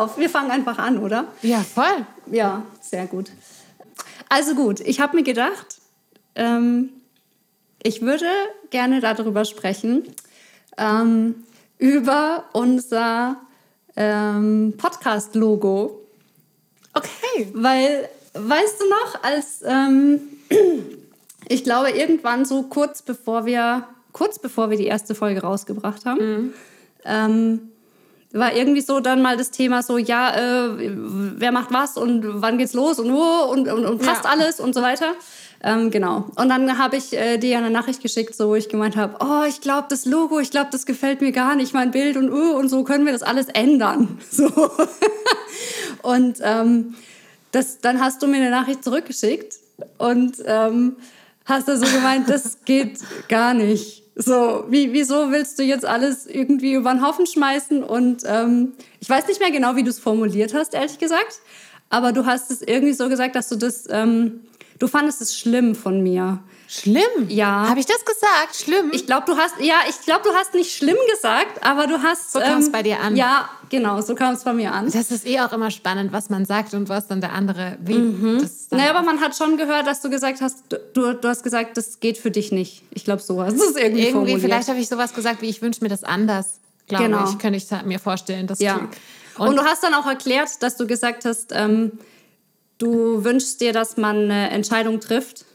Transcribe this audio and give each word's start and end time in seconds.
Auf, 0.00 0.16
wir 0.16 0.30
fangen 0.30 0.50
einfach 0.50 0.78
an, 0.78 0.96
oder? 0.98 1.26
Ja, 1.42 1.60
voll. 1.60 2.06
Ja, 2.30 2.62
sehr 2.80 3.06
gut. 3.06 3.30
Also 4.30 4.54
gut, 4.54 4.80
ich 4.80 4.98
habe 4.98 5.14
mir 5.14 5.22
gedacht, 5.22 5.76
ähm, 6.34 6.88
ich 7.82 8.00
würde 8.00 8.24
gerne 8.70 9.00
darüber 9.00 9.44
sprechen, 9.44 10.04
ähm, 10.78 11.34
über 11.76 12.44
unser 12.54 13.36
ähm, 13.94 14.72
Podcast-Logo. 14.78 16.00
Okay. 16.94 17.50
Weil, 17.52 18.08
weißt 18.32 18.80
du 18.80 18.88
noch, 18.88 19.22
als 19.22 19.62
ähm, 19.66 20.20
ich 21.48 21.62
glaube, 21.62 21.90
irgendwann 21.90 22.46
so 22.46 22.62
kurz 22.62 23.02
bevor 23.02 23.44
wir, 23.44 23.86
kurz 24.12 24.38
bevor 24.38 24.70
wir 24.70 24.78
die 24.78 24.86
erste 24.86 25.14
Folge 25.14 25.42
rausgebracht 25.42 26.06
haben, 26.06 26.54
ähm, 27.04 27.70
war 28.32 28.54
irgendwie 28.54 28.80
so 28.80 29.00
dann 29.00 29.22
mal 29.22 29.36
das 29.36 29.50
Thema 29.50 29.82
so, 29.82 29.98
ja, 29.98 30.34
äh, 30.34 30.70
wer 31.36 31.50
macht 31.52 31.72
was 31.72 31.96
und 31.96 32.42
wann 32.42 32.58
geht's 32.58 32.74
los 32.74 32.98
und 32.98 33.12
wo 33.12 33.50
und, 33.50 33.68
und, 33.68 33.84
und 33.84 34.04
fast 34.04 34.24
Ja. 34.24 34.30
alles 34.30 34.60
und 34.60 34.74
so 34.74 34.82
weiter. 34.82 35.14
Ähm, 35.62 35.90
genau. 35.90 36.30
Und 36.36 36.48
dann 36.48 36.78
habe 36.78 36.96
ich 36.96 37.12
äh, 37.12 37.36
dir 37.36 37.58
eine 37.58 37.70
Nachricht 37.70 38.00
geschickt, 38.02 38.34
so 38.34 38.48
wo 38.48 38.54
ich 38.54 38.68
gemeint 38.68 38.96
habe, 38.96 39.16
oh, 39.20 39.44
ich 39.46 39.60
glaube, 39.60 39.88
das 39.90 40.06
Logo, 40.06 40.38
ich 40.38 40.50
glaube, 40.50 40.68
das 40.72 40.86
gefällt 40.86 41.20
mir 41.20 41.32
gar 41.32 41.54
nicht, 41.54 41.74
mein 41.74 41.90
Bild 41.90 42.16
und 42.16 42.32
uh, 42.32 42.52
und 42.56 42.68
so 42.70 42.82
können 42.84 43.04
wir 43.04 43.12
das 43.12 43.22
alles 43.22 43.46
ändern. 43.48 44.18
So. 44.30 44.50
und 46.02 46.38
ähm, 46.42 46.94
das, 47.52 47.80
dann 47.80 48.00
hast 48.00 48.22
du 48.22 48.26
mir 48.26 48.36
eine 48.36 48.50
Nachricht 48.50 48.84
zurückgeschickt 48.84 49.56
und 49.98 50.36
ähm, 50.46 50.96
hast 51.44 51.68
da 51.68 51.76
so 51.76 51.84
gemeint, 51.84 52.30
das 52.30 52.58
geht 52.64 53.00
gar 53.28 53.52
nicht. 53.54 53.99
So, 54.22 54.66
wie, 54.68 54.92
wieso 54.92 55.30
willst 55.30 55.58
du 55.58 55.62
jetzt 55.62 55.86
alles 55.86 56.26
irgendwie 56.26 56.74
über 56.74 56.92
den 56.92 57.02
Haufen 57.02 57.24
schmeißen? 57.26 57.82
Und 57.82 58.22
ähm, 58.26 58.72
ich 59.00 59.08
weiß 59.08 59.26
nicht 59.28 59.40
mehr 59.40 59.50
genau, 59.50 59.76
wie 59.76 59.82
du 59.82 59.88
es 59.88 59.98
formuliert 59.98 60.52
hast, 60.52 60.74
ehrlich 60.74 60.98
gesagt. 60.98 61.40
Aber 61.88 62.12
du 62.12 62.26
hast 62.26 62.50
es 62.50 62.60
irgendwie 62.60 62.92
so 62.92 63.08
gesagt, 63.08 63.34
dass 63.34 63.48
du 63.48 63.56
das, 63.56 63.86
ähm, 63.88 64.40
du 64.78 64.88
fandest 64.88 65.22
es 65.22 65.38
schlimm 65.38 65.74
von 65.74 66.02
mir. 66.02 66.40
Schlimm. 66.72 67.28
Ja. 67.28 67.68
Habe 67.68 67.80
ich 67.80 67.86
das 67.86 68.04
gesagt? 68.04 68.54
Schlimm. 68.54 68.90
Ich 68.92 69.04
glaube, 69.04 69.24
du 69.26 69.36
hast, 69.36 69.54
ja, 69.60 69.74
ich 69.88 70.00
glaube, 70.02 70.22
du 70.22 70.32
hast 70.36 70.54
nicht 70.54 70.72
schlimm 70.76 70.96
gesagt, 71.12 71.64
aber 71.66 71.88
du 71.88 72.00
hast. 72.00 72.36
ähm, 72.36 72.40
So 72.42 72.48
kam's 72.48 72.70
bei 72.70 72.84
dir 72.84 73.00
an. 73.00 73.16
Ja, 73.16 73.50
genau, 73.70 74.00
so 74.02 74.14
kam 74.14 74.34
es 74.34 74.44
bei 74.44 74.52
mir 74.52 74.72
an. 74.72 74.88
das 74.88 75.10
ist 75.10 75.26
eh 75.26 75.40
auch 75.40 75.52
immer 75.52 75.72
spannend, 75.72 76.12
was 76.12 76.30
man 76.30 76.44
sagt 76.44 76.72
und 76.74 76.88
was 76.88 77.08
dann 77.08 77.20
der 77.20 77.32
andere 77.32 77.76
will. 77.80 78.38
Das 78.40 78.50
ist 78.52 78.72
dann 78.72 78.78
Naja, 78.78 78.90
aber 78.94 79.02
man 79.04 79.20
hat 79.20 79.36
schon 79.36 79.56
gehört, 79.56 79.88
dass 79.88 80.00
du 80.00 80.10
gesagt 80.10 80.40
hast, 80.40 80.58
du, 80.94 81.14
du 81.14 81.28
hast 81.28 81.42
gesagt, 81.42 81.76
das 81.76 81.98
geht 81.98 82.18
für 82.18 82.30
dich 82.30 82.52
nicht. 82.52 82.84
Ich 82.90 83.04
glaube, 83.04 83.20
so 83.20 83.42
hast 83.42 83.58
du 83.58 83.64
es 83.64 83.74
irgendwie, 83.74 84.02
irgendwie, 84.02 84.12
formuliert. 84.12 84.40
vielleicht 84.40 84.68
habe 84.68 84.78
ich 84.78 84.88
sowas 84.88 85.12
gesagt, 85.12 85.42
wie 85.42 85.48
ich 85.48 85.62
wünsche 85.62 85.82
mir 85.82 85.90
das 85.90 86.04
anders. 86.04 86.60
Glaube 86.86 87.04
Genau. 87.06 87.28
ich, 87.28 87.38
könnte 87.38 87.56
ich 87.58 87.66
mir 87.84 87.98
vorstellen. 87.98 88.46
Das 88.46 88.60
Ja. 88.60 88.76
klingt- 88.76 88.96
Und, 89.38 89.56
du 89.56 89.64
hast 89.64 89.82
dann 89.82 89.94
auch 89.94 90.06
erklärt, 90.06 90.50
dass 90.62 90.76
du 90.76 90.86
gesagt 90.86 91.24
hast, 91.24 91.50
ähm, 91.52 91.92
du 92.78 93.24
wünschst 93.24 93.60
dir, 93.60 93.72
dass 93.72 93.96
man 93.96 94.16
eine 94.30 94.50
Entscheidung 94.50 95.00
trifft 95.00 95.46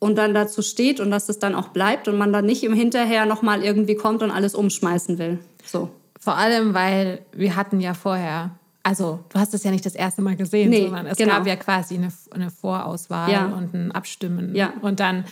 und 0.00 0.16
dann 0.16 0.34
dazu 0.34 0.62
steht 0.62 0.98
und 0.98 1.12
dass 1.12 1.28
es 1.28 1.38
dann 1.38 1.54
auch 1.54 1.68
bleibt 1.68 2.08
und 2.08 2.18
man 2.18 2.32
dann 2.32 2.46
nicht 2.46 2.64
im 2.64 2.72
Hinterher 2.72 3.26
nochmal 3.26 3.62
irgendwie 3.62 3.94
kommt 3.94 4.22
und 4.22 4.32
alles 4.32 4.56
umschmeißen 4.56 5.18
will. 5.18 5.38
So. 5.64 5.90
Vor 6.18 6.36
allem, 6.36 6.74
weil 6.74 7.20
wir 7.32 7.54
hatten 7.54 7.80
ja 7.80 7.94
vorher, 7.94 8.50
also 8.82 9.20
du 9.28 9.38
hast 9.38 9.54
es 9.54 9.62
ja 9.62 9.70
nicht 9.70 9.86
das 9.86 9.94
erste 9.94 10.22
Mal 10.22 10.36
gesehen, 10.36 10.70
Nee, 10.70 10.86
sondern 10.86 11.06
es 11.06 11.16
genau. 11.18 11.34
gab 11.34 11.46
ja 11.46 11.56
quasi 11.56 11.94
eine, 11.94 12.08
eine 12.30 12.50
Vorauswahl 12.50 13.30
Ja. 13.30 13.46
und 13.46 13.72
ein 13.74 13.92
Abstimmen. 13.92 14.54
Ja. 14.54 14.72
Und 14.80 15.00
dann 15.00 15.24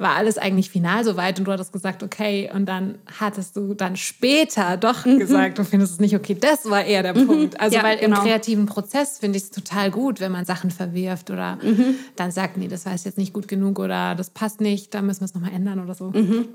war 0.00 0.14
alles 0.16 0.38
eigentlich 0.38 0.70
final 0.70 1.04
soweit 1.04 1.38
und 1.38 1.44
du 1.46 1.52
hattest 1.52 1.72
gesagt, 1.72 2.02
okay, 2.02 2.50
und 2.54 2.66
dann 2.66 2.98
hattest 3.18 3.56
du 3.56 3.74
dann 3.74 3.96
später 3.96 4.76
doch 4.76 5.04
gesagt, 5.04 5.58
du 5.58 5.64
findest 5.64 5.94
es 5.94 6.00
nicht 6.00 6.14
okay. 6.14 6.36
Das 6.40 6.68
war 6.70 6.84
eher 6.84 7.02
der 7.02 7.14
Punkt. 7.14 7.58
Also 7.60 7.76
Mhm. 7.76 7.82
Ja, 7.82 7.88
weil 7.88 7.98
genau. 7.98 8.16
im 8.18 8.22
kreativen 8.22 8.66
Prozess 8.66 9.18
finde 9.18 9.38
ich 9.38 9.44
es 9.44 9.50
total 9.50 9.90
gut, 9.90 10.20
wenn 10.20 10.30
man 10.32 10.44
Sachen 10.44 10.70
verwirft 10.70 11.30
oder 11.30 11.56
Mhm. 11.62 11.94
dann 12.16 12.30
sagt, 12.30 12.56
nee, 12.56 12.68
das 12.68 12.86
war 12.86 12.92
jetzt 12.94 13.18
nicht 13.18 13.32
gut 13.32 13.48
genug 13.48 13.78
oder 13.78 14.14
das 14.14 14.30
passt 14.30 14.60
nicht, 14.60 14.94
da 14.94 15.02
müssen 15.02 15.20
wir 15.20 15.26
es 15.26 15.34
nochmal 15.34 15.52
ändern 15.52 15.82
oder 15.82 15.94
so. 15.94 16.10
Mhm. 16.10 16.48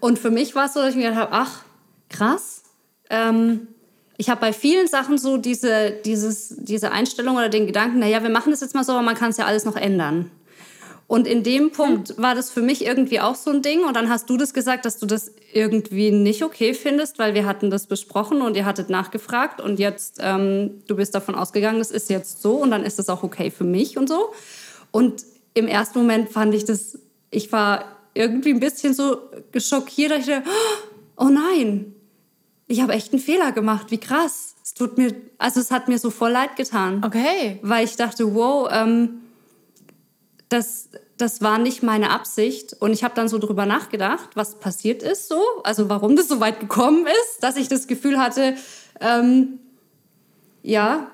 Und 0.00 0.18
für 0.18 0.30
mich 0.30 0.54
war 0.54 0.66
es 0.66 0.74
so, 0.74 0.80
dass 0.80 0.90
ich 0.90 0.96
mir 0.96 1.04
gedacht 1.10 1.20
habe, 1.20 1.32
ach, 1.32 1.62
krass. 2.08 2.62
Ähm, 3.10 3.68
ich 4.18 4.28
habe 4.30 4.40
bei 4.40 4.52
vielen 4.52 4.86
Sachen 4.88 5.18
so 5.18 5.36
diese, 5.36 5.92
dieses, 6.04 6.54
diese 6.58 6.92
Einstellung 6.92 7.36
oder 7.36 7.48
den 7.48 7.66
Gedanken, 7.66 7.98
naja, 7.98 8.22
wir 8.22 8.30
machen 8.30 8.50
das 8.50 8.60
jetzt 8.60 8.74
mal 8.74 8.84
so, 8.84 8.92
aber 8.92 9.02
man 9.02 9.14
kann 9.14 9.30
es 9.30 9.36
ja 9.36 9.46
alles 9.46 9.64
noch 9.64 9.76
ändern. 9.76 10.30
Und 11.12 11.26
in 11.26 11.42
dem 11.42 11.72
Punkt 11.72 12.14
war 12.16 12.34
das 12.34 12.48
für 12.48 12.62
mich 12.62 12.86
irgendwie 12.86 13.20
auch 13.20 13.34
so 13.34 13.50
ein 13.50 13.60
Ding. 13.60 13.84
Und 13.84 13.96
dann 13.96 14.08
hast 14.08 14.30
du 14.30 14.38
das 14.38 14.54
gesagt, 14.54 14.86
dass 14.86 14.96
du 14.96 15.04
das 15.04 15.30
irgendwie 15.52 16.10
nicht 16.10 16.42
okay 16.42 16.72
findest, 16.72 17.18
weil 17.18 17.34
wir 17.34 17.44
hatten 17.44 17.68
das 17.68 17.86
besprochen 17.86 18.40
und 18.40 18.56
ihr 18.56 18.64
hattet 18.64 18.88
nachgefragt. 18.88 19.60
Und 19.60 19.78
jetzt, 19.78 20.20
ähm, 20.22 20.82
du 20.86 20.96
bist 20.96 21.14
davon 21.14 21.34
ausgegangen, 21.34 21.80
das 21.80 21.90
ist 21.90 22.08
jetzt 22.08 22.40
so 22.40 22.54
und 22.54 22.70
dann 22.70 22.82
ist 22.82 22.98
das 22.98 23.10
auch 23.10 23.22
okay 23.24 23.50
für 23.50 23.64
mich 23.64 23.98
und 23.98 24.08
so. 24.08 24.32
Und 24.90 25.26
im 25.52 25.68
ersten 25.68 25.98
Moment 25.98 26.30
fand 26.30 26.54
ich 26.54 26.64
das, 26.64 26.98
ich 27.30 27.52
war 27.52 27.84
irgendwie 28.14 28.54
ein 28.54 28.60
bisschen 28.60 28.94
so 28.94 29.18
geschockiert, 29.50 30.12
dass 30.12 30.20
ich 30.20 30.26
dachte, 30.28 30.48
oh 31.18 31.28
nein, 31.28 31.94
ich 32.68 32.80
habe 32.80 32.94
echt 32.94 33.12
einen 33.12 33.20
Fehler 33.20 33.52
gemacht, 33.52 33.90
wie 33.90 33.98
krass. 33.98 34.54
Es 34.64 34.72
tut 34.72 34.96
mir, 34.96 35.14
also 35.36 35.60
es 35.60 35.70
hat 35.70 35.88
mir 35.88 35.98
so 35.98 36.08
voll 36.08 36.30
leid 36.30 36.56
getan 36.56 37.04
Okay. 37.04 37.58
weil 37.60 37.84
ich 37.84 37.96
dachte, 37.96 38.34
wow, 38.34 38.66
ähm, 38.72 39.21
das, 40.52 40.90
das 41.16 41.40
war 41.40 41.58
nicht 41.58 41.82
meine 41.82 42.10
Absicht. 42.10 42.74
Und 42.78 42.92
ich 42.92 43.04
habe 43.04 43.14
dann 43.14 43.28
so 43.28 43.38
drüber 43.38 43.66
nachgedacht, 43.66 44.30
was 44.34 44.56
passiert 44.56 45.02
ist 45.02 45.28
so, 45.28 45.42
also 45.64 45.88
warum 45.88 46.16
das 46.16 46.28
so 46.28 46.40
weit 46.40 46.60
gekommen 46.60 47.06
ist, 47.06 47.42
dass 47.42 47.56
ich 47.56 47.68
das 47.68 47.86
Gefühl 47.86 48.18
hatte, 48.18 48.56
ähm, 49.00 49.60
ja, 50.62 51.10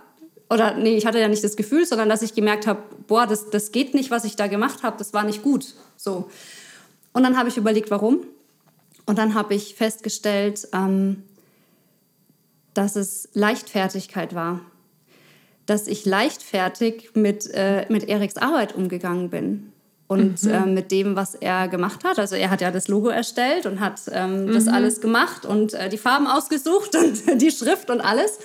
oder 0.51 0.75
nee, 0.75 0.97
ich 0.97 1.07
hatte 1.07 1.19
ja 1.21 1.29
nicht 1.29 1.45
das 1.45 1.57
Gefühl, 1.57 1.87
sondern 1.87 2.09
dass 2.09 2.23
ich 2.23 2.35
gemerkt 2.35 2.67
habe, 2.67 2.83
boah, 3.07 3.27
das, 3.27 3.51
das 3.51 3.71
geht 3.71 3.95
nicht, 3.95 4.11
was 4.11 4.25
ich 4.25 4.35
da 4.37 4.47
gemacht 4.47 4.83
habe, 4.83 4.97
das 4.99 5.13
war 5.13 5.25
nicht 5.25 5.43
gut. 5.43 5.75
So. 5.97 6.31
Und 7.13 7.23
dann 7.23 7.37
habe 7.37 7.49
ich 7.49 7.57
überlegt, 7.57 7.91
warum. 7.91 8.27
Und 9.07 9.19
dann 9.19 9.35
habe 9.35 9.55
ich 9.55 9.75
festgestellt, 9.75 10.69
ähm, 10.73 11.23
dass 12.75 12.97
es 12.97 13.29
Leichtfertigkeit 13.35 14.35
war 14.35 14.61
dass 15.69 15.87
ich 15.87 16.07
leichtfertig 16.07 17.11
mit, 17.13 17.47
äh, 17.53 17.85
mit 17.91 18.09
Eriks 18.09 18.39
Arbeit 18.39 18.75
umgegangen 18.75 19.29
bin. 19.29 19.73
Und 20.07 20.43
äh, 20.45 20.61
mit 20.65 20.91
dem, 20.91 21.17
was 21.17 21.35
er 21.35 21.69
gemacht 21.69 22.03
hat. 22.03 22.19
Also 22.19 22.35
er 22.35 22.49
hat 22.49 22.63
ja 22.63 22.71
das 22.71 22.89
Logo 22.89 23.09
erstellt 23.09 23.67
und 23.67 23.79
hat 23.79 24.01
ähm, 24.11 24.51
das 24.51 24.67
alles 24.67 25.03
gemacht 25.03 25.45
und 25.45 25.75
äh, 25.75 25.91
die 25.91 25.99
Farben 25.99 26.27
ausgesucht 26.27 26.97
und 26.97 27.23
die 27.43 27.51
Schrift 27.51 27.91
und 27.91 28.01
alles. 28.01 28.39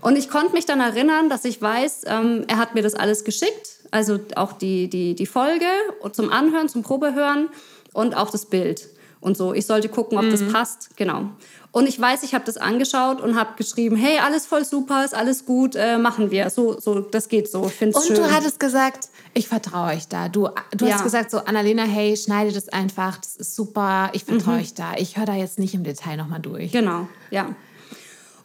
Und 0.00 0.16
ich 0.16 0.28
konnte 0.28 0.52
mich 0.52 0.64
dann 0.64 0.78
erinnern, 0.78 1.28
dass 1.28 1.44
ich 1.44 1.60
weiß, 1.60 2.02
ähm, 2.06 2.44
er 2.46 2.58
hat 2.58 2.76
mir 2.76 2.82
das 2.82 2.94
alles 2.94 3.24
geschickt. 3.24 3.80
Also 3.90 4.20
auch 4.36 4.52
die, 4.52 4.88
die, 4.88 5.16
die 5.16 5.26
Folge 5.26 5.66
zum 6.12 6.30
Anhören, 6.30 6.68
zum 6.68 6.84
Probehören 6.84 7.48
und 7.92 8.16
auch 8.16 8.30
das 8.30 8.46
Bild. 8.46 8.88
Und 9.22 9.36
so, 9.36 9.54
ich 9.54 9.64
sollte 9.66 9.88
gucken, 9.88 10.18
ob 10.18 10.28
das 10.30 10.46
passt. 10.52 10.90
Genau. 10.96 11.30
Und 11.70 11.88
ich 11.88 11.98
weiß, 11.98 12.22
ich 12.24 12.34
habe 12.34 12.44
das 12.44 12.58
angeschaut 12.58 13.22
und 13.22 13.34
habe 13.34 13.52
geschrieben, 13.56 13.96
hey, 13.96 14.18
alles 14.18 14.44
voll 14.44 14.62
super, 14.64 15.04
ist 15.06 15.14
alles 15.14 15.46
gut, 15.46 15.74
äh, 15.74 15.96
machen 15.96 16.30
wir. 16.30 16.50
So, 16.50 16.78
so, 16.78 17.00
das 17.00 17.28
geht 17.28 17.50
so. 17.50 17.64
Ich 17.66 17.72
finde 17.72 17.96
es 17.96 18.02
Und 18.04 18.14
schön. 18.14 18.22
du 18.22 18.30
hattest 18.30 18.60
gesagt, 18.60 19.08
ich 19.32 19.48
vertraue 19.48 19.92
euch 19.94 20.06
da. 20.08 20.28
Du, 20.28 20.48
du 20.76 20.84
Ja. 20.86 20.94
hast 20.96 21.04
gesagt 21.04 21.30
so, 21.30 21.38
Annalena, 21.38 21.84
hey, 21.84 22.14
schneide 22.16 22.52
das 22.52 22.68
einfach, 22.68 23.16
das 23.16 23.36
ist 23.36 23.56
super, 23.56 24.10
ich 24.12 24.24
vertraue 24.24 24.56
euch 24.58 24.74
da. 24.74 24.94
Ich 24.98 25.16
höre 25.16 25.24
da 25.24 25.34
jetzt 25.34 25.58
nicht 25.58 25.72
im 25.72 25.82
Detail 25.84 26.16
nochmal 26.18 26.40
durch. 26.40 26.72
Genau, 26.72 27.08
ja. 27.30 27.54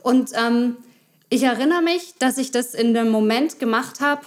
Und 0.03 0.29
ähm, 0.35 0.77
ich 1.29 1.43
erinnere 1.43 1.81
mich, 1.81 2.13
dass 2.19 2.37
ich 2.37 2.51
das 2.51 2.73
in 2.73 2.93
dem 2.93 3.09
Moment 3.09 3.59
gemacht 3.59 3.99
habe, 3.99 4.21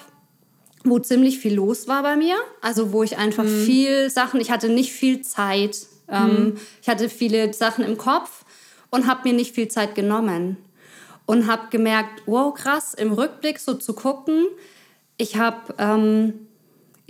wo 0.85 0.99
ziemlich 0.99 1.39
viel 1.39 1.55
los 1.55 1.89
war 1.89 2.03
bei 2.03 2.17
mir. 2.17 2.37
Also 2.61 2.93
wo 2.93 3.03
ich 3.03 3.17
einfach 3.17 3.45
viel 3.45 4.11
Sachen, 4.11 4.41
ich 4.41 4.51
hatte 4.51 4.69
nicht 4.69 4.93
viel 4.93 5.23
Zeit. 5.23 5.87
Ähm, 6.11 6.59
Ich 6.83 6.89
hatte 6.89 7.09
viele 7.09 7.53
Sachen 7.53 7.85
im 7.85 7.97
Kopf 7.97 8.45
und 8.91 9.07
habe 9.07 9.29
mir 9.29 9.35
nicht 9.35 9.55
viel 9.55 9.69
Zeit 9.69 9.95
genommen. 9.95 10.57
Und 11.27 11.47
habe 11.47 11.69
gemerkt, 11.71 12.23
wow, 12.27 12.53
krass, 12.53 12.93
im 12.95 13.13
Rückblick 13.13 13.61
so 13.61 13.75
zu 13.75 13.95
gucken, 13.95 14.47
ich 15.17 15.37
habe 15.37 15.75
ähm, 15.79 16.49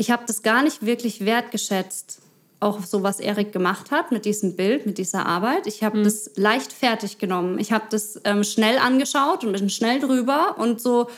ich 0.00 0.11
habe 0.11 0.23
das 0.26 0.43
gar 0.43 0.62
nicht 0.62 0.87
wirklich 0.87 1.26
wertgeschätzt, 1.26 2.23
auch 2.58 2.82
so 2.82 3.02
was 3.02 3.20
Erik 3.20 3.52
gemacht 3.52 3.91
hat 3.91 4.12
mit 4.12 4.25
diesem 4.25 4.56
Bild, 4.56 4.87
mit 4.87 4.97
dieser 4.97 5.26
Arbeit. 5.26 5.67
Ich 5.67 5.82
habe 5.82 6.02
das 6.02 6.31
leicht 6.37 6.73
fertig 6.73 7.19
genommen. 7.19 7.58
Ich 7.58 7.70
habe 7.70 7.85
das 7.91 8.19
ähm, 8.25 8.43
schnell 8.43 8.79
angeschaut 8.79 9.44
und 9.44 9.52
bin 9.52 9.69
schnell 9.69 10.00
drüber 10.00 10.56
und 10.56 10.81
so, 10.81 11.11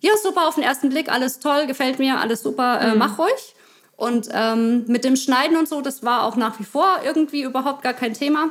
ja, 0.00 0.12
super 0.22 0.48
auf 0.48 0.56
den 0.56 0.64
ersten 0.64 0.90
Blick, 0.90 1.10
alles 1.10 1.38
toll, 1.38 1.66
gefällt 1.66 1.98
mir, 1.98 2.18
alles 2.18 2.42
super, 2.42 2.80
äh, 2.82 2.94
mach 2.94 3.18
ruhig. 3.18 3.54
Und 4.00 4.30
ähm, 4.32 4.84
mit 4.86 5.04
dem 5.04 5.14
Schneiden 5.14 5.58
und 5.58 5.68
so, 5.68 5.82
das 5.82 6.02
war 6.02 6.24
auch 6.24 6.34
nach 6.34 6.58
wie 6.58 6.64
vor 6.64 7.00
irgendwie 7.04 7.42
überhaupt 7.42 7.82
gar 7.82 7.92
kein 7.92 8.14
Thema. 8.14 8.48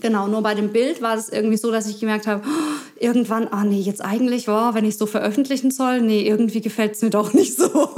Genau, 0.00 0.28
nur 0.28 0.44
bei 0.44 0.54
dem 0.54 0.70
Bild 0.70 1.02
war 1.02 1.16
das 1.16 1.28
irgendwie 1.28 1.56
so, 1.56 1.72
dass 1.72 1.88
ich 1.88 1.98
gemerkt 1.98 2.28
habe, 2.28 2.44
oh, 2.46 3.00
irgendwann, 3.00 3.48
ah 3.48 3.64
nee, 3.64 3.80
jetzt 3.80 4.00
eigentlich, 4.00 4.46
wow, 4.46 4.72
wenn 4.72 4.84
ich 4.84 4.96
so 4.96 5.06
veröffentlichen 5.06 5.72
soll, 5.72 6.02
nee, 6.02 6.22
irgendwie 6.22 6.60
gefällt 6.60 6.92
es 6.92 7.02
mir 7.02 7.10
doch 7.10 7.32
nicht 7.34 7.56
so. 7.56 7.90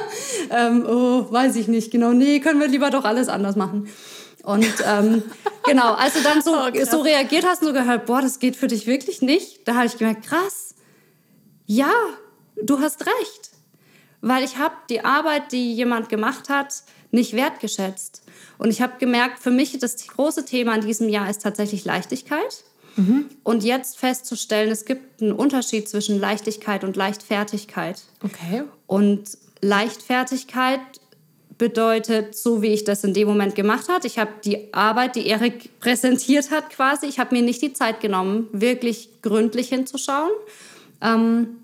ähm, 0.50 0.86
oh, 0.88 1.26
weiß 1.30 1.56
ich 1.56 1.68
nicht 1.68 1.90
genau, 1.90 2.14
nee, 2.14 2.40
können 2.40 2.58
wir 2.58 2.68
lieber 2.68 2.88
doch 2.88 3.04
alles 3.04 3.28
anders 3.28 3.54
machen. 3.54 3.86
Und 4.44 4.72
ähm, 4.88 5.22
genau, 5.66 5.92
als 5.92 6.14
du 6.14 6.22
dann 6.22 6.40
so, 6.40 6.54
Oh, 6.54 6.84
so 6.90 7.02
reagiert 7.02 7.44
hast 7.44 7.60
und 7.60 7.68
so 7.68 7.74
gehört, 7.74 8.06
boah, 8.06 8.22
das 8.22 8.38
geht 8.38 8.56
für 8.56 8.68
dich 8.68 8.86
wirklich 8.86 9.20
nicht, 9.20 9.68
da 9.68 9.74
habe 9.74 9.84
ich 9.84 9.98
gemerkt, 9.98 10.24
krass, 10.26 10.74
ja, 11.66 11.92
du 12.56 12.80
hast 12.80 13.04
recht. 13.04 13.53
Weil 14.26 14.42
ich 14.42 14.56
habe 14.56 14.74
die 14.88 15.04
Arbeit, 15.04 15.52
die 15.52 15.74
jemand 15.74 16.08
gemacht 16.08 16.48
hat, 16.48 16.82
nicht 17.10 17.34
wertgeschätzt. 17.34 18.22
Und 18.56 18.70
ich 18.70 18.80
habe 18.80 18.94
gemerkt, 18.98 19.38
für 19.38 19.50
mich 19.50 19.78
das 19.78 20.06
große 20.06 20.46
Thema 20.46 20.74
in 20.76 20.80
diesem 20.80 21.10
Jahr 21.10 21.28
ist 21.28 21.42
tatsächlich 21.42 21.84
Leichtigkeit. 21.84 22.64
Mhm. 22.96 23.26
Und 23.42 23.64
jetzt 23.64 23.98
festzustellen, 23.98 24.70
es 24.70 24.86
gibt 24.86 25.20
einen 25.20 25.32
Unterschied 25.32 25.90
zwischen 25.90 26.18
Leichtigkeit 26.18 26.84
und 26.84 26.96
Leichtfertigkeit. 26.96 28.02
Okay. 28.22 28.62
Und 28.86 29.36
Leichtfertigkeit 29.60 30.80
bedeutet, 31.58 32.34
so 32.34 32.62
wie 32.62 32.68
ich 32.68 32.84
das 32.84 33.04
in 33.04 33.12
dem 33.12 33.28
Moment 33.28 33.54
gemacht 33.54 33.90
habe, 33.90 34.06
ich 34.06 34.18
habe 34.18 34.30
die 34.42 34.72
Arbeit, 34.72 35.16
die 35.16 35.26
Erik 35.26 35.78
präsentiert 35.80 36.50
hat 36.50 36.70
quasi, 36.70 37.06
ich 37.06 37.18
habe 37.18 37.34
mir 37.34 37.42
nicht 37.42 37.60
die 37.60 37.74
Zeit 37.74 38.00
genommen, 38.00 38.48
wirklich 38.52 39.20
gründlich 39.20 39.68
hinzuschauen. 39.68 40.30
Ähm, 41.02 41.58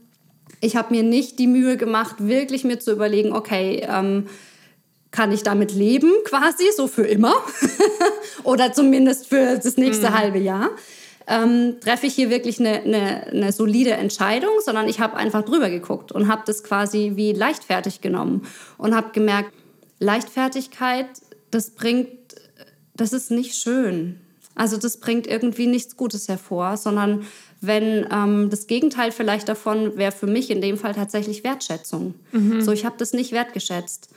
ich 0.61 0.77
habe 0.77 0.95
mir 0.95 1.03
nicht 1.03 1.39
die 1.39 1.47
Mühe 1.47 1.77
gemacht, 1.77 2.17
wirklich 2.19 2.65
mir 2.65 2.79
zu 2.79 2.93
überlegen, 2.93 3.33
okay, 3.33 3.87
ähm, 3.89 4.27
kann 5.11 5.33
ich 5.33 5.43
damit 5.43 5.73
leben 5.73 6.13
quasi, 6.25 6.65
so 6.77 6.87
für 6.87 7.07
immer 7.07 7.35
oder 8.45 8.73
zumindest 8.73 9.27
für 9.27 9.57
das 9.57 9.77
nächste 9.77 10.11
mhm. 10.11 10.19
halbe 10.19 10.39
Jahr. 10.39 10.71
Ähm, 11.27 11.77
treffe 11.81 12.07
ich 12.07 12.15
hier 12.15 12.31
wirklich 12.31 12.59
eine, 12.59 12.83
eine, 12.83 13.27
eine 13.27 13.53
solide 13.53 13.93
Entscheidung, 13.93 14.51
sondern 14.65 14.89
ich 14.89 15.01
habe 15.01 15.17
einfach 15.17 15.45
drüber 15.45 15.71
geguckt 15.71 16.13
und 16.13 16.29
habe 16.29 16.43
das 16.47 16.65
quasi 16.65 17.13
wie 17.15 17.33
leichtfertig 17.33 18.01
genommen 18.01 18.47
und 18.79 18.95
habe 18.95 19.11
gemerkt, 19.13 19.53
Leichtfertigkeit, 19.99 21.07
das 21.51 21.71
bringt, 21.71 22.09
das 22.95 23.13
ist 23.13 23.31
nicht 23.31 23.55
schön. 23.55 24.21
Also 24.55 24.77
das 24.77 24.99
bringt 24.99 25.27
irgendwie 25.27 25.67
nichts 25.67 25.97
Gutes 25.97 26.29
hervor, 26.29 26.77
sondern 26.77 27.27
wenn 27.61 28.07
ähm, 28.11 28.51
das 28.51 28.67
Gegenteil 28.67 29.13
vielleicht 29.13 29.49
davon 29.49 29.97
wäre 29.97 30.13
für 30.13 30.27
mich 30.27 30.51
in 30.51 30.61
dem 30.61 30.79
Fall 30.79 30.95
tatsächlich 30.95 31.45
Wertschätzung. 31.45 32.15
Mhm. 32.33 32.63
So, 32.63 32.73
ich 32.73 32.85
habe 32.85 32.97
das 32.99 33.13
nicht 33.13 33.33
wertgeschätzt. 33.33 34.09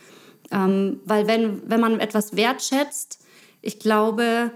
Ähm, 0.50 1.00
weil 1.04 1.26
wenn, 1.26 1.68
wenn 1.68 1.80
man 1.80 2.00
etwas 2.00 2.36
wertschätzt, 2.36 3.18
ich 3.60 3.78
glaube, 3.78 4.50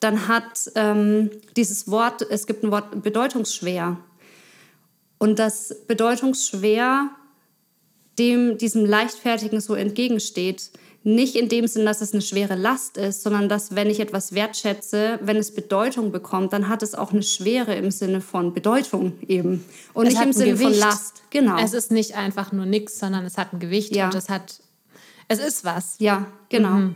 dann 0.00 0.28
hat 0.28 0.70
ähm, 0.74 1.30
dieses 1.56 1.90
Wort, 1.90 2.22
es 2.22 2.46
gibt 2.46 2.62
ein 2.62 2.70
Wort 2.70 3.02
bedeutungsschwer. 3.02 3.98
Und 5.18 5.38
das 5.38 5.74
bedeutungsschwer 5.86 7.10
dem 8.18 8.58
diesem 8.58 8.84
Leichtfertigen 8.84 9.60
so 9.60 9.74
entgegensteht. 9.74 10.70
Nicht 11.06 11.36
in 11.36 11.50
dem 11.50 11.66
Sinn, 11.66 11.84
dass 11.84 12.00
es 12.00 12.14
eine 12.14 12.22
schwere 12.22 12.54
Last 12.54 12.96
ist, 12.96 13.22
sondern 13.22 13.50
dass, 13.50 13.74
wenn 13.74 13.90
ich 13.90 14.00
etwas 14.00 14.32
wertschätze, 14.32 15.18
wenn 15.22 15.36
es 15.36 15.54
Bedeutung 15.54 16.12
bekommt, 16.12 16.54
dann 16.54 16.66
hat 16.66 16.82
es 16.82 16.94
auch 16.94 17.12
eine 17.12 17.22
Schwere 17.22 17.74
im 17.74 17.90
Sinne 17.90 18.22
von 18.22 18.54
Bedeutung 18.54 19.12
eben. 19.28 19.62
Und 19.92 20.06
es 20.06 20.14
nicht 20.14 20.22
im 20.22 20.32
Sinne 20.32 20.52
Gewicht. 20.52 20.70
von 20.70 20.78
Last. 20.78 21.22
Genau. 21.28 21.58
Es 21.58 21.74
ist 21.74 21.90
nicht 21.90 22.16
einfach 22.16 22.52
nur 22.52 22.64
nichts, 22.64 22.98
sondern 22.98 23.26
es 23.26 23.36
hat 23.36 23.52
ein 23.52 23.60
Gewicht 23.60 23.94
ja. 23.94 24.06
und 24.06 24.14
es 24.14 24.30
hat, 24.30 24.60
es 25.28 25.40
ist 25.40 25.62
was. 25.62 25.96
Ja, 25.98 26.26
genau. 26.48 26.70
Mhm. 26.70 26.94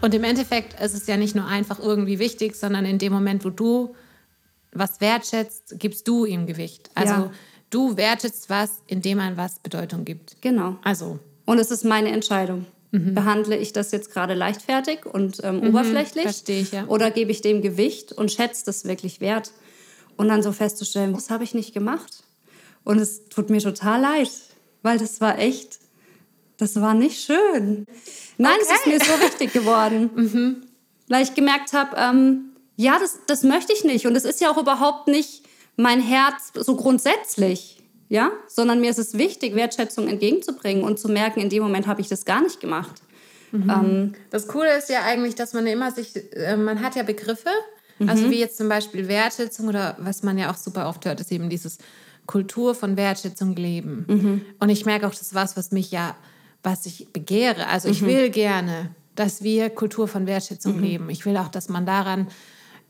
Und 0.00 0.12
im 0.12 0.24
Endeffekt 0.24 0.80
ist 0.80 0.94
es 0.94 1.06
ja 1.06 1.16
nicht 1.16 1.36
nur 1.36 1.46
einfach 1.46 1.78
irgendwie 1.78 2.18
wichtig, 2.18 2.56
sondern 2.56 2.84
in 2.84 2.98
dem 2.98 3.12
Moment, 3.12 3.44
wo 3.44 3.50
du 3.50 3.94
was 4.72 5.00
wertschätzt, 5.00 5.78
gibst 5.78 6.08
du 6.08 6.24
ihm 6.24 6.46
Gewicht. 6.46 6.90
Also 6.96 7.12
ja. 7.12 7.30
Du 7.70 7.96
wertest 7.96 8.50
was, 8.50 8.82
indem 8.86 9.18
man 9.18 9.36
was 9.36 9.58
Bedeutung 9.60 10.04
gibt. 10.04 10.36
Genau. 10.42 10.76
Also. 10.82 11.18
Und 11.46 11.58
es 11.58 11.70
ist 11.70 11.84
meine 11.84 12.10
Entscheidung. 12.10 12.66
Mhm. 12.92 13.14
Behandle 13.14 13.56
ich 13.56 13.72
das 13.72 13.92
jetzt 13.92 14.12
gerade 14.12 14.34
leichtfertig 14.34 15.06
und 15.06 15.38
ähm, 15.44 15.60
mhm, 15.60 15.68
oberflächlich? 15.68 16.24
Verstehe 16.24 16.60
ich, 16.60 16.72
ja. 16.72 16.86
Oder 16.86 17.10
gebe 17.10 17.30
ich 17.30 17.40
dem 17.40 17.62
Gewicht 17.62 18.12
und 18.12 18.32
schätze 18.32 18.64
das 18.66 18.84
wirklich 18.84 19.20
wert? 19.20 19.52
Und 20.16 20.28
dann 20.28 20.42
so 20.42 20.52
festzustellen, 20.52 21.14
was 21.14 21.30
habe 21.30 21.44
ich 21.44 21.54
nicht 21.54 21.72
gemacht? 21.72 22.24
Und 22.84 22.98
es 22.98 23.28
tut 23.28 23.48
mir 23.48 23.60
total 23.60 24.00
leid, 24.00 24.30
weil 24.82 24.98
das 24.98 25.20
war 25.20 25.38
echt, 25.38 25.78
das 26.56 26.80
war 26.80 26.94
nicht 26.94 27.22
schön. 27.22 27.86
Nein, 28.36 28.56
okay. 28.60 28.72
es 28.72 28.78
ist 28.78 28.86
mir 28.86 28.98
so 28.98 29.22
wichtig 29.22 29.52
geworden. 29.52 30.10
mhm. 30.16 30.56
Weil 31.08 31.22
ich 31.22 31.34
gemerkt 31.34 31.72
habe, 31.72 31.96
ähm, 31.96 32.50
ja, 32.76 32.98
das, 32.98 33.18
das 33.26 33.42
möchte 33.44 33.72
ich 33.72 33.84
nicht. 33.84 34.06
Und 34.06 34.16
es 34.16 34.24
ist 34.24 34.40
ja 34.40 34.50
auch 34.50 34.58
überhaupt 34.58 35.06
nicht 35.06 35.42
mein 35.76 36.00
Herz 36.00 36.52
so 36.54 36.76
grundsätzlich, 36.76 37.82
ja, 38.08 38.30
sondern 38.48 38.80
mir 38.80 38.90
ist 38.90 38.98
es 38.98 39.16
wichtig, 39.16 39.54
Wertschätzung 39.54 40.08
entgegenzubringen 40.08 40.82
und 40.82 40.98
zu 40.98 41.08
merken, 41.08 41.40
in 41.40 41.48
dem 41.48 41.62
Moment 41.62 41.86
habe 41.86 42.00
ich 42.00 42.08
das 42.08 42.24
gar 42.24 42.42
nicht 42.42 42.60
gemacht. 42.60 43.02
Mhm. 43.52 43.70
Ähm, 43.70 44.12
das 44.30 44.48
Coole 44.48 44.76
ist 44.76 44.88
ja 44.90 45.02
eigentlich, 45.02 45.34
dass 45.34 45.52
man 45.52 45.66
immer 45.66 45.90
sich, 45.90 46.14
äh, 46.34 46.56
man 46.56 46.82
hat 46.82 46.96
ja 46.96 47.02
Begriffe, 47.02 47.50
mhm. 47.98 48.08
also 48.08 48.30
wie 48.30 48.38
jetzt 48.38 48.56
zum 48.56 48.68
Beispiel 48.68 49.08
Wertschätzung 49.08 49.68
oder 49.68 49.96
was 49.98 50.22
man 50.22 50.38
ja 50.38 50.50
auch 50.50 50.56
super 50.56 50.88
oft 50.88 51.04
hört, 51.04 51.20
ist 51.20 51.32
eben 51.32 51.48
dieses 51.48 51.78
Kultur 52.26 52.74
von 52.74 52.96
Wertschätzung 52.96 53.56
leben. 53.56 54.04
Mhm. 54.08 54.42
Und 54.60 54.68
ich 54.68 54.86
merke 54.86 55.06
auch, 55.06 55.10
das 55.10 55.22
ist 55.22 55.34
was, 55.34 55.56
was 55.56 55.72
mich 55.72 55.90
ja, 55.90 56.16
was 56.62 56.86
ich 56.86 57.12
begehre. 57.12 57.66
Also 57.66 57.88
ich 57.88 58.02
mhm. 58.02 58.06
will 58.06 58.30
gerne, 58.30 58.90
dass 59.16 59.42
wir 59.42 59.70
Kultur 59.70 60.06
von 60.06 60.26
Wertschätzung 60.26 60.76
mhm. 60.76 60.82
leben. 60.82 61.10
Ich 61.10 61.26
will 61.26 61.36
auch, 61.36 61.48
dass 61.48 61.68
man 61.68 61.86
daran 61.86 62.28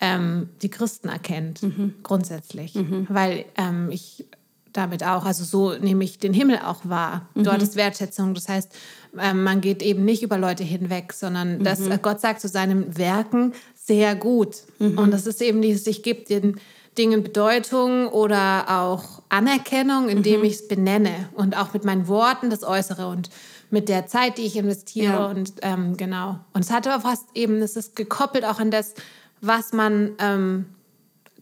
ähm, 0.01 0.49
die 0.63 0.71
Christen 0.71 1.09
erkennt, 1.09 1.63
mhm. 1.63 1.95
grundsätzlich. 2.03 2.75
Mhm. 2.75 3.07
Weil 3.09 3.45
ähm, 3.57 3.91
ich 3.91 4.27
damit 4.73 5.05
auch, 5.05 5.25
also 5.25 5.45
so 5.45 5.77
nehme 5.79 6.05
ich 6.05 6.19
den 6.19 6.33
Himmel 6.33 6.59
auch 6.65 6.81
wahr. 6.85 7.29
Mhm. 7.35 7.45
Dort 7.45 7.63
ist 7.63 7.77
Wertschätzung. 7.77 8.35
Das 8.35 8.49
heißt, 8.49 8.73
ähm, 9.19 9.43
man 9.43 9.61
geht 9.61 9.83
eben 9.83 10.05
nicht 10.05 10.23
über 10.23 10.39
Leute 10.39 10.65
hinweg, 10.65 11.13
sondern 11.13 11.65
dass 11.65 11.81
mhm. 11.81 12.01
Gott 12.03 12.21
sagt 12.21 12.41
zu 12.41 12.49
seinen 12.49 12.97
Werken 12.97 13.53
sehr 13.75 14.15
gut. 14.15 14.57
Mhm. 14.79 14.99
Und 14.99 15.11
das 15.11 15.27
ist 15.27 15.43
eben 15.43 15.61
dieses, 15.63 15.87
ich 15.87 16.03
gebe 16.03 16.25
den 16.25 16.61
Dingen 16.99 17.23
Bedeutung 17.23 18.09
oder 18.09 18.81
auch 18.81 19.23
Anerkennung, 19.29 20.09
indem 20.09 20.41
mhm. 20.41 20.47
ich 20.47 20.55
es 20.55 20.69
benenne 20.69 21.29
und 21.35 21.57
auch 21.57 21.73
mit 21.73 21.85
meinen 21.85 22.09
Worten 22.09 22.51
das 22.51 22.65
Äußere 22.65 23.07
und 23.09 23.31
mit 23.71 23.89
der 23.89 24.07
Zeit, 24.07 24.39
die 24.39 24.43
ich 24.43 24.57
investiere 24.57 25.13
ja. 25.13 25.27
und 25.27 25.53
ähm, 25.63 25.97
genau. 25.97 26.41
Und 26.53 26.65
es 26.65 26.71
hat 26.71 26.89
aber 26.89 27.01
fast 27.01 27.25
eben, 27.35 27.63
es 27.63 27.77
ist 27.77 27.95
gekoppelt 27.95 28.45
auch 28.45 28.59
an 28.59 28.73
das, 28.73 28.95
was 29.41 29.73
man 29.73 30.13
ähm, 30.19 30.67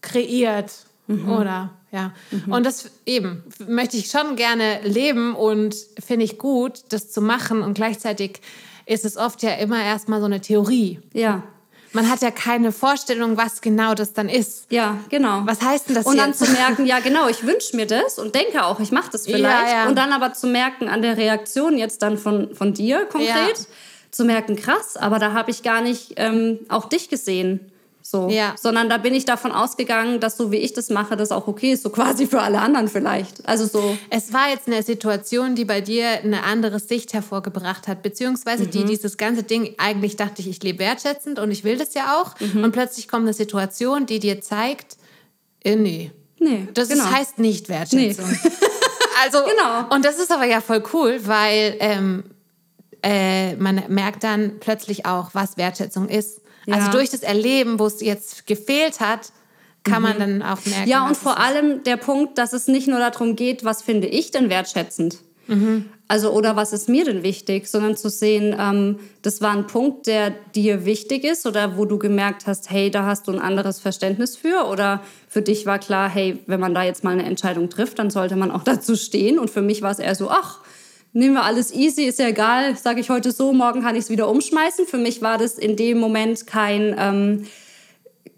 kreiert 0.00 0.72
mhm. 1.06 1.28
oder 1.30 1.70
ja. 1.90 2.12
Mhm. 2.30 2.52
Und 2.52 2.66
das 2.66 2.90
eben 3.06 3.42
möchte 3.66 3.96
ich 3.96 4.10
schon 4.10 4.36
gerne 4.36 4.80
leben 4.82 5.34
und 5.34 5.74
finde 5.98 6.24
ich 6.24 6.38
gut, 6.38 6.82
das 6.90 7.10
zu 7.10 7.22
machen. 7.22 7.62
Und 7.62 7.74
gleichzeitig 7.74 8.40
ist 8.84 9.04
es 9.04 9.16
oft 9.16 9.42
ja 9.42 9.54
immer 9.54 9.82
erstmal 9.82 10.20
so 10.20 10.26
eine 10.26 10.40
Theorie. 10.40 11.00
Ja. 11.12 11.42
Man 11.92 12.10
hat 12.10 12.20
ja 12.20 12.30
keine 12.30 12.70
Vorstellung, 12.70 13.38
was 13.38 13.62
genau 13.62 13.94
das 13.94 14.12
dann 14.12 14.28
ist. 14.28 14.70
Ja, 14.70 14.98
genau. 15.08 15.42
Was 15.46 15.62
heißt 15.62 15.88
denn 15.88 15.94
das 15.94 16.04
Und 16.04 16.16
jetzt? 16.16 16.24
dann 16.24 16.34
zu 16.34 16.52
merken, 16.52 16.84
ja 16.84 17.00
genau, 17.00 17.28
ich 17.28 17.46
wünsche 17.46 17.74
mir 17.76 17.86
das 17.86 18.18
und 18.18 18.34
denke 18.34 18.64
auch, 18.66 18.78
ich 18.80 18.92
mache 18.92 19.10
das 19.10 19.24
vielleicht. 19.24 19.42
Ja, 19.42 19.84
ja. 19.84 19.88
Und 19.88 19.96
dann 19.96 20.12
aber 20.12 20.34
zu 20.34 20.46
merken 20.46 20.88
an 20.88 21.00
der 21.00 21.16
Reaktion 21.16 21.78
jetzt 21.78 22.02
dann 22.02 22.18
von, 22.18 22.54
von 22.54 22.74
dir 22.74 23.06
konkret, 23.06 23.32
ja. 23.32 23.64
zu 24.10 24.24
merken, 24.24 24.56
krass, 24.56 24.98
aber 24.98 25.18
da 25.18 25.32
habe 25.32 25.50
ich 25.50 25.62
gar 25.62 25.80
nicht 25.80 26.12
ähm, 26.16 26.58
auch 26.68 26.90
dich 26.90 27.08
gesehen. 27.08 27.72
So. 28.10 28.28
Ja. 28.30 28.54
Sondern 28.58 28.88
da 28.88 28.96
bin 28.96 29.12
ich 29.12 29.26
davon 29.26 29.52
ausgegangen, 29.52 30.18
dass 30.18 30.38
so 30.38 30.50
wie 30.50 30.56
ich 30.56 30.72
das 30.72 30.88
mache, 30.88 31.14
das 31.14 31.30
auch 31.30 31.46
okay 31.46 31.72
ist, 31.72 31.82
so 31.82 31.90
quasi 31.98 32.26
für 32.26 32.40
alle 32.40 32.60
anderen 32.60 32.88
vielleicht. 32.88 33.46
Also 33.46 33.66
so. 33.66 33.98
Es 34.08 34.32
war 34.32 34.48
jetzt 34.48 34.66
eine 34.66 34.82
Situation, 34.82 35.54
die 35.54 35.66
bei 35.66 35.82
dir 35.82 36.08
eine 36.08 36.42
andere 36.44 36.78
Sicht 36.78 37.12
hervorgebracht 37.12 37.86
hat, 37.86 38.02
beziehungsweise 38.02 38.64
mhm. 38.64 38.70
die 38.70 38.84
dieses 38.84 39.18
ganze 39.18 39.42
Ding, 39.42 39.74
eigentlich 39.76 40.16
dachte 40.16 40.40
ich, 40.40 40.48
ich 40.48 40.62
lebe 40.62 40.78
wertschätzend 40.78 41.38
und 41.38 41.50
ich 41.50 41.64
will 41.64 41.76
das 41.76 41.92
ja 41.92 42.18
auch. 42.18 42.34
Mhm. 42.40 42.64
Und 42.64 42.72
plötzlich 42.72 43.08
kommt 43.08 43.24
eine 43.24 43.34
Situation, 43.34 44.06
die 44.06 44.20
dir 44.20 44.40
zeigt, 44.40 44.96
äh, 45.62 45.76
nee. 45.76 46.10
Nee. 46.38 46.68
Das 46.72 46.88
genau. 46.88 47.04
heißt 47.04 47.38
nicht 47.38 47.68
Wertschätzung. 47.68 48.30
Nee. 48.30 48.38
also, 49.24 49.38
genau. 49.44 49.94
Und 49.94 50.04
das 50.04 50.18
ist 50.18 50.32
aber 50.32 50.44
ja 50.44 50.62
voll 50.62 50.82
cool, 50.94 51.20
weil 51.24 51.76
ähm, 51.80 52.24
äh, 53.02 53.54
man 53.56 53.82
merkt 53.88 54.24
dann 54.24 54.60
plötzlich 54.60 55.04
auch, 55.04 55.30
was 55.34 55.56
Wertschätzung 55.58 56.08
ist. 56.08 56.40
Also 56.68 56.80
ja. 56.80 56.86
Also 56.86 56.98
durch 56.98 57.10
das 57.10 57.22
Erleben, 57.22 57.78
wo 57.78 57.86
es 57.86 58.00
jetzt 58.00 58.46
gefehlt 58.46 59.00
hat, 59.00 59.32
kann 59.84 60.02
man 60.02 60.16
mhm. 60.16 60.18
dann 60.18 60.42
auch 60.42 60.64
merken. 60.64 60.88
Ja, 60.88 61.06
und 61.06 61.16
vor 61.16 61.38
allem 61.38 61.82
der 61.84 61.96
Punkt, 61.96 62.38
dass 62.38 62.52
es 62.52 62.68
nicht 62.68 62.88
nur 62.88 62.98
darum 62.98 63.36
geht, 63.36 63.64
was 63.64 63.82
finde 63.82 64.06
ich 64.06 64.30
denn 64.30 64.50
wertschätzend? 64.50 65.18
Mhm. 65.46 65.86
Also, 66.08 66.30
oder 66.30 66.56
was 66.56 66.72
ist 66.72 66.88
mir 66.88 67.04
denn 67.04 67.22
wichtig, 67.22 67.68
sondern 67.68 67.96
zu 67.96 68.08
sehen, 68.08 68.56
ähm, 68.58 68.98
das 69.22 69.42
war 69.42 69.52
ein 69.52 69.66
Punkt, 69.66 70.06
der 70.06 70.30
dir 70.54 70.86
wichtig 70.86 71.24
ist 71.24 71.46
oder 71.46 71.76
wo 71.76 71.84
du 71.84 71.98
gemerkt 71.98 72.46
hast, 72.46 72.70
hey, 72.70 72.90
da 72.90 73.04
hast 73.04 73.28
du 73.28 73.32
ein 73.32 73.38
anderes 73.38 73.78
Verständnis 73.78 74.36
für 74.36 74.66
oder 74.66 75.02
für 75.28 75.42
dich 75.42 75.66
war 75.66 75.78
klar, 75.78 76.08
hey, 76.08 76.38
wenn 76.46 76.60
man 76.60 76.74
da 76.74 76.82
jetzt 76.82 77.04
mal 77.04 77.12
eine 77.12 77.24
Entscheidung 77.24 77.68
trifft, 77.68 77.98
dann 77.98 78.10
sollte 78.10 78.36
man 78.36 78.50
auch 78.50 78.62
dazu 78.64 78.96
stehen. 78.96 79.38
Und 79.38 79.50
für 79.50 79.62
mich 79.62 79.82
war 79.82 79.90
es 79.90 79.98
eher 79.98 80.14
so, 80.14 80.30
ach, 80.30 80.60
nehmen 81.18 81.34
wir 81.34 81.44
alles 81.44 81.74
easy, 81.74 82.04
ist 82.04 82.20
ja 82.20 82.28
egal, 82.28 82.76
sage 82.76 83.00
ich 83.00 83.10
heute 83.10 83.32
so, 83.32 83.52
morgen 83.52 83.82
kann 83.82 83.96
ich 83.96 84.04
es 84.04 84.10
wieder 84.10 84.28
umschmeißen. 84.28 84.86
Für 84.86 84.98
mich 84.98 85.20
war 85.20 85.36
das 85.36 85.58
in 85.58 85.74
dem 85.74 85.98
Moment 85.98 86.46
kein, 86.46 86.94
ähm, 86.96 87.46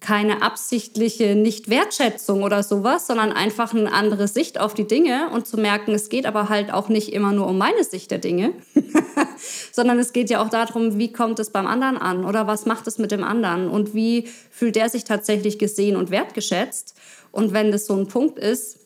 keine 0.01 0.41
absichtliche 0.41 1.35
Nichtwertschätzung 1.35 2.43
oder 2.43 2.63
sowas, 2.63 3.07
sondern 3.07 3.33
einfach 3.33 3.75
eine 3.75 3.93
andere 3.93 4.29
Sicht 4.29 4.59
auf 4.59 4.73
die 4.73 4.87
Dinge 4.87 5.29
und 5.29 5.47
zu 5.47 5.59
merken, 5.59 5.93
es 5.93 6.09
geht 6.09 6.25
aber 6.25 6.49
halt 6.49 6.73
auch 6.73 6.89
nicht 6.89 7.13
immer 7.13 7.33
nur 7.33 7.49
um 7.49 7.59
meine 7.59 7.85
Sicht 7.85 8.11
der 8.11 8.19
Dinge, 8.19 8.55
sondern 9.73 9.99
es 9.99 10.15
geht 10.15 10.31
ja 10.31 10.43
auch 10.43 10.49
darum, 10.49 10.97
wie 10.97 11.13
kommt 11.13 11.39
es 11.39 11.51
beim 11.51 11.67
anderen 11.67 11.99
an 11.99 12.25
oder 12.25 12.47
was 12.47 12.65
macht 12.65 12.87
es 12.87 12.97
mit 12.97 13.11
dem 13.11 13.25
anderen 13.25 13.69
und 13.69 13.93
wie 13.93 14.27
fühlt 14.51 14.77
der 14.77 14.89
sich 14.89 15.05
tatsächlich 15.05 15.59
gesehen 15.59 15.97
und 15.97 16.11
wertgeschätzt. 16.11 16.95
Und 17.31 17.53
wenn 17.53 17.73
das 17.73 17.85
so 17.85 17.95
ein 17.95 18.09
Punkt 18.09 18.39
ist, 18.39 18.79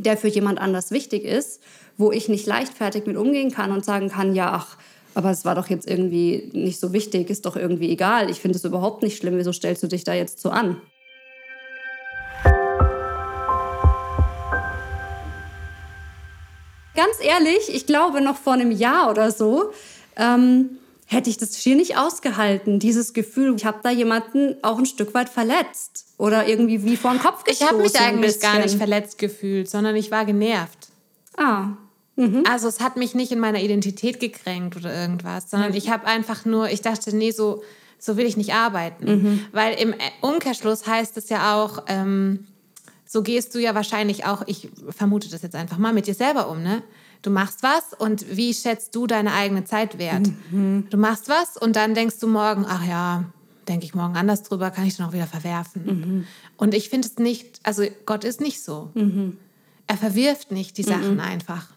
der 0.00 0.16
für 0.16 0.28
jemand 0.28 0.58
anders 0.58 0.90
wichtig 0.90 1.24
ist, 1.24 1.60
wo 2.00 2.10
ich 2.10 2.28
nicht 2.28 2.46
leichtfertig 2.46 3.06
mit 3.06 3.16
umgehen 3.16 3.50
kann 3.50 3.72
und 3.72 3.84
sagen 3.84 4.08
kann, 4.08 4.34
ja, 4.34 4.52
ach, 4.52 4.76
aber 5.14 5.30
es 5.30 5.44
war 5.44 5.54
doch 5.54 5.68
jetzt 5.68 5.88
irgendwie 5.88 6.50
nicht 6.52 6.80
so 6.80 6.92
wichtig, 6.92 7.28
ist 7.28 7.44
doch 7.44 7.56
irgendwie 7.56 7.90
egal. 7.90 8.30
Ich 8.30 8.40
finde 8.40 8.56
es 8.56 8.64
überhaupt 8.64 9.02
nicht 9.02 9.18
schlimm. 9.18 9.36
Wieso 9.36 9.52
stellst 9.52 9.82
du 9.82 9.86
dich 9.86 10.04
da 10.04 10.14
jetzt 10.14 10.40
so 10.40 10.50
an? 10.50 10.80
Ganz 16.94 17.16
ehrlich, 17.22 17.74
ich 17.74 17.86
glaube, 17.86 18.20
noch 18.20 18.36
vor 18.36 18.54
einem 18.54 18.70
Jahr 18.70 19.10
oder 19.10 19.30
so 19.30 19.72
ähm, 20.16 20.78
hätte 21.06 21.28
ich 21.28 21.36
das 21.36 21.60
schier 21.60 21.76
nicht 21.76 21.98
ausgehalten. 21.98 22.78
Dieses 22.78 23.12
Gefühl, 23.12 23.54
ich 23.56 23.64
habe 23.64 23.80
da 23.82 23.90
jemanden 23.90 24.56
auch 24.62 24.78
ein 24.78 24.86
Stück 24.86 25.12
weit 25.12 25.28
verletzt 25.28 26.06
oder 26.18 26.46
irgendwie 26.46 26.82
wie 26.84 26.96
vor 26.96 27.10
den 27.10 27.20
Kopf 27.20 27.44
gestoßen. 27.44 27.66
Ich 27.66 27.72
habe 27.72 27.82
mich 27.82 28.00
eigentlich 28.00 28.40
gar 28.40 28.58
nicht 28.58 28.76
verletzt 28.76 29.18
gefühlt, 29.18 29.68
sondern 29.68 29.96
ich 29.96 30.10
war 30.10 30.24
genervt. 30.24 30.88
Ah, 31.36 31.76
Mhm. 32.20 32.44
Also 32.46 32.68
es 32.68 32.80
hat 32.80 32.96
mich 32.96 33.14
nicht 33.14 33.32
in 33.32 33.40
meiner 33.40 33.60
Identität 33.60 34.20
gekränkt 34.20 34.76
oder 34.76 34.94
irgendwas, 34.94 35.50
sondern 35.50 35.70
mhm. 35.70 35.76
ich 35.76 35.88
habe 35.90 36.06
einfach 36.06 36.44
nur, 36.44 36.68
ich 36.68 36.82
dachte, 36.82 37.16
nee, 37.16 37.30
so, 37.30 37.62
so 37.98 38.18
will 38.18 38.26
ich 38.26 38.36
nicht 38.36 38.52
arbeiten. 38.52 39.04
Mhm. 39.06 39.44
Weil 39.52 39.74
im 39.80 39.94
Umkehrschluss 40.20 40.86
heißt 40.86 41.16
es 41.16 41.30
ja 41.30 41.56
auch, 41.56 41.84
ähm, 41.86 42.46
so 43.06 43.22
gehst 43.22 43.54
du 43.54 43.58
ja 43.58 43.74
wahrscheinlich 43.74 44.26
auch, 44.26 44.42
ich 44.46 44.68
vermute 44.90 45.30
das 45.30 45.42
jetzt 45.42 45.56
einfach 45.56 45.78
mal, 45.78 45.94
mit 45.94 46.06
dir 46.06 46.14
selber 46.14 46.48
um, 46.48 46.62
ne? 46.62 46.82
Du 47.22 47.30
machst 47.30 47.62
was 47.62 47.92
und 47.98 48.36
wie 48.36 48.54
schätzt 48.54 48.94
du 48.94 49.06
deine 49.06 49.32
eigene 49.32 49.64
Zeit 49.64 49.98
wert? 49.98 50.30
Mhm. 50.50 50.86
Du 50.90 50.96
machst 50.96 51.28
was 51.28 51.56
und 51.56 51.76
dann 51.76 51.94
denkst 51.94 52.18
du 52.18 52.28
morgen, 52.28 52.64
ach 52.66 52.86
ja, 52.86 53.24
denke 53.68 53.84
ich 53.84 53.94
morgen 53.94 54.16
anders 54.16 54.42
drüber, 54.42 54.70
kann 54.70 54.86
ich 54.86 54.96
dann 54.96 55.06
auch 55.08 55.12
wieder 55.12 55.26
verwerfen. 55.26 55.84
Mhm. 55.84 56.26
Und 56.56 56.74
ich 56.74 56.88
finde 56.88 57.08
es 57.08 57.18
nicht, 57.18 57.60
also 57.62 57.84
Gott 58.06 58.24
ist 58.24 58.40
nicht 58.40 58.62
so. 58.62 58.90
Mhm. 58.94 59.36
Er 59.86 59.96
verwirft 59.96 60.52
nicht 60.52 60.78
die 60.78 60.82
Sachen 60.82 61.20
einfach. 61.20 61.68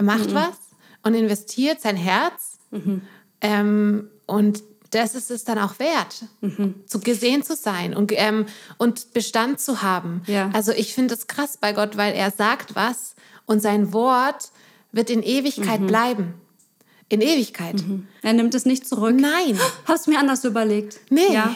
Er 0.00 0.04
macht 0.04 0.30
mhm. 0.30 0.34
was 0.34 0.56
und 1.02 1.12
investiert 1.12 1.82
sein 1.82 1.94
Herz. 1.96 2.58
Mhm. 2.70 3.02
Ähm, 3.42 4.08
und 4.24 4.62
das 4.88 5.14
ist 5.14 5.30
es 5.30 5.44
dann 5.44 5.58
auch 5.58 5.78
wert, 5.78 6.24
mhm. 6.40 6.74
zu 6.86 7.00
gesehen 7.00 7.42
zu 7.42 7.54
sein 7.54 7.94
und, 7.94 8.10
ähm, 8.16 8.46
und 8.78 9.12
Bestand 9.12 9.60
zu 9.60 9.82
haben. 9.82 10.22
Ja. 10.26 10.48
Also 10.54 10.72
ich 10.72 10.94
finde 10.94 11.12
es 11.12 11.26
krass 11.26 11.58
bei 11.58 11.74
Gott, 11.74 11.98
weil 11.98 12.14
er 12.14 12.30
sagt 12.30 12.74
was 12.74 13.14
und 13.44 13.60
sein 13.60 13.92
Wort 13.92 14.52
wird 14.90 15.10
in 15.10 15.22
Ewigkeit 15.22 15.80
mhm. 15.82 15.86
bleiben. 15.86 16.34
In 17.10 17.20
Ewigkeit. 17.20 17.86
Mhm. 17.86 18.08
Er 18.22 18.32
nimmt 18.32 18.54
es 18.54 18.64
nicht 18.64 18.88
zurück. 18.88 19.14
Nein. 19.14 19.60
Hast 19.84 20.06
du 20.06 20.12
mir 20.12 20.18
anders 20.18 20.44
überlegt? 20.44 20.98
Nee. 21.10 21.30
Ja. 21.30 21.54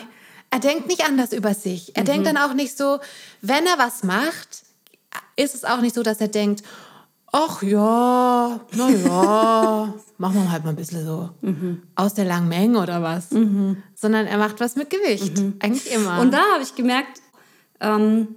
Er 0.50 0.60
denkt 0.60 0.86
nicht 0.86 1.08
anders 1.08 1.32
über 1.32 1.54
sich. 1.54 1.96
Er 1.96 2.02
mhm. 2.02 2.06
denkt 2.06 2.26
dann 2.26 2.36
auch 2.36 2.52
nicht 2.52 2.76
so, 2.76 2.98
wenn 3.40 3.64
er 3.64 3.78
was 3.78 4.02
macht, 4.02 4.64
ist 5.34 5.54
es 5.54 5.64
auch 5.64 5.80
nicht 5.80 5.94
so, 5.94 6.02
dass 6.02 6.20
er 6.20 6.28
denkt, 6.28 6.62
ach 7.34 7.62
ja, 7.64 8.60
na 8.76 8.90
ja, 8.90 9.94
machen 10.18 10.34
wir 10.34 10.52
halt 10.52 10.62
mal 10.62 10.70
ein 10.70 10.76
bisschen 10.76 11.04
so 11.04 11.30
mhm. 11.40 11.82
aus 11.96 12.14
der 12.14 12.24
langen 12.24 12.48
Menge 12.48 12.80
oder 12.80 13.02
was. 13.02 13.32
Mhm. 13.32 13.82
Sondern 13.94 14.26
er 14.26 14.38
macht 14.38 14.60
was 14.60 14.76
mit 14.76 14.88
Gewicht, 14.88 15.38
mhm. 15.38 15.54
eigentlich 15.58 15.92
immer. 15.92 16.20
Und 16.20 16.32
da 16.32 16.42
habe 16.54 16.62
ich 16.62 16.76
gemerkt, 16.76 17.20
ähm, 17.80 18.28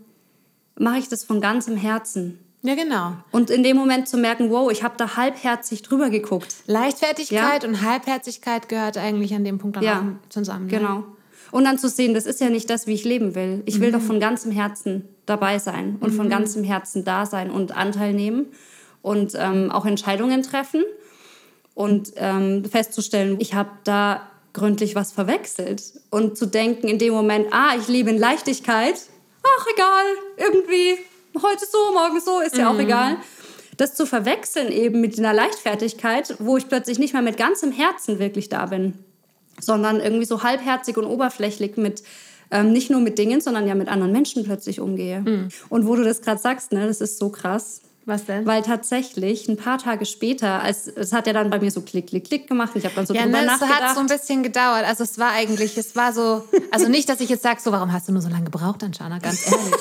mache 0.80 0.98
ich 0.98 1.10
das 1.10 1.24
von 1.24 1.42
ganzem 1.42 1.77
Herzen. 1.77 2.39
Ja, 2.63 2.74
genau. 2.74 3.13
Und 3.32 3.51
in 3.51 3.62
dem 3.62 3.77
Moment 3.77 4.10
zu 4.10 4.18
merken, 4.18 4.50
wow, 4.50 4.72
ich 4.72 4.84
habe 4.84 4.96
da 4.98 5.16
halbherzig 5.16 5.84
drüber 5.84 6.10
geguckt. 6.10 6.56
Leichtfertigkeit 6.66 7.63
ja. 7.63 7.70
und 7.70 7.84
Halbherzigkeit 7.84 8.68
gehört 8.68 8.98
eigentlich 8.98 9.36
an 9.36 9.44
dem 9.44 9.60
Punkt 9.60 9.77
dann 9.77 9.84
ja. 9.84 10.00
auch 10.00 10.30
zusammen. 10.30 10.66
Ne? 10.66 10.72
Genau. 10.72 11.04
Und 11.51 11.66
dann 11.66 11.77
zu 11.77 11.88
sehen, 11.88 12.16
das 12.16 12.25
ist 12.25 12.42
ja 12.42 12.50
nicht 12.50 12.70
das, 12.70 12.88
wie 12.88 12.94
ich 12.94 13.06
leben 13.06 13.36
will. 13.36 13.62
Ich 13.68 13.80
will 13.80 13.89
mhm. 13.89 13.94
doch 13.94 14.01
von 14.01 14.20
ganzem 14.20 14.51
Herzen 14.51 15.08
dabei 15.27 15.60
sein 15.60 15.98
und 16.00 16.12
von 16.12 16.25
mhm. 16.25 16.32
ganzem 16.32 16.63
Herzen 16.63 17.06
da 17.06 17.27
sein 17.27 17.51
und 17.51 17.77
Anteil 17.77 18.13
nehmen 18.13 18.48
und 19.08 19.34
ähm, 19.36 19.72
auch 19.72 19.86
Entscheidungen 19.86 20.44
treffen 20.44 20.84
und 21.74 22.12
ähm, 22.18 22.66
festzustellen, 22.66 23.38
ich 23.40 23.54
habe 23.54 23.70
da 23.86 24.30
gründlich 24.54 24.96
was 24.96 25.14
verwechselt 25.14 25.94
und 26.10 26.38
zu 26.38 26.46
denken 26.46 26.88
in 26.88 27.00
dem 27.00 27.14
Moment, 27.14 27.48
ah, 27.52 27.76
ich 27.80 27.88
lebe 27.88 28.10
in 28.10 28.18
Leichtigkeit, 28.18 28.96
ach 29.44 29.66
egal, 29.74 30.06
irgendwie 30.38 30.98
heute 31.42 31.66
so, 31.72 31.94
morgen 31.94 32.20
so, 32.20 32.40
ist 32.42 32.58
ja 32.58 32.70
mhm. 32.70 32.76
auch 32.76 32.82
egal. 32.82 33.18
Das 33.78 33.94
zu 33.94 34.06
verwechseln 34.06 34.72
eben 34.72 35.00
mit 35.00 35.18
einer 35.20 35.34
Leichtfertigkeit, 35.34 36.36
wo 36.40 36.58
ich 36.58 36.68
plötzlich 36.68 37.00
nicht 37.00 37.14
mehr 37.14 37.22
mit 37.22 37.38
ganzem 37.38 37.72
Herzen 37.72 38.20
wirklich 38.20 38.50
da 38.50 38.66
bin, 38.66 38.96
sondern 39.60 40.02
irgendwie 40.02 40.26
so 40.26 40.44
halbherzig 40.44 40.98
und 40.98 41.06
oberflächlich 41.06 41.78
mit 41.78 42.04
ähm, 42.50 42.72
nicht 42.72 42.90
nur 42.90 43.02
mit 43.02 43.20
Dingen, 43.20 43.40
sondern 43.40 43.68
ja 43.68 43.76
mit 43.76 43.88
anderen 43.88 44.12
Menschen 44.12 44.44
plötzlich 44.44 44.80
umgehe. 44.80 45.22
Mhm. 45.22 45.50
Und 45.70 45.88
wo 45.88 45.96
du 45.96 46.04
das 46.04 46.22
gerade 46.22 46.42
sagst, 46.42 46.72
ne, 46.72 46.88
das 46.88 47.02
ist 47.02 47.20
so 47.20 47.30
krass. 47.30 47.82
Was 48.08 48.24
denn? 48.24 48.46
Weil 48.46 48.62
tatsächlich 48.62 49.50
ein 49.50 49.58
paar 49.58 49.80
Tage 49.80 50.06
später, 50.06 50.62
als, 50.62 50.88
es 50.88 51.12
hat 51.12 51.28
ja 51.28 51.34
dann 51.34 51.50
bei 51.50 51.60
mir 51.60 51.72
so 51.72 51.82
klick, 51.82 52.08
klick, 52.08 52.24
klick 52.24 52.48
gemacht. 52.48 52.72
Ich 52.76 52.86
habe 52.86 52.96
dann 52.96 53.06
so 53.06 53.14
ja, 53.14 53.24
drüber 53.24 53.42
ne, 53.42 53.48
nachgedacht. 53.48 53.80
Es 53.82 53.86
hat 53.86 53.96
so 53.96 54.00
ein 54.00 54.08
bisschen 54.08 54.44
gedauert. 54.44 54.86
Also 54.86 55.04
es 55.04 55.20
war 55.20 55.34
eigentlich, 55.34 55.78
es 55.78 55.94
war 55.98 56.14
so, 56.14 56.48
also 56.72 56.88
nicht, 56.88 57.10
dass 57.10 57.20
ich 57.20 57.28
jetzt 57.28 57.44
sage, 57.44 57.60
so, 57.60 57.74
warum 57.74 57.92
hast 57.92 58.08
du 58.08 58.14
nur 58.14 58.22
so 58.22 58.30
lange 58.30 58.46
gebraucht, 58.46 58.82
Anschana, 58.82 59.20
ganz 59.20 59.52
ehrlich. 59.52 59.76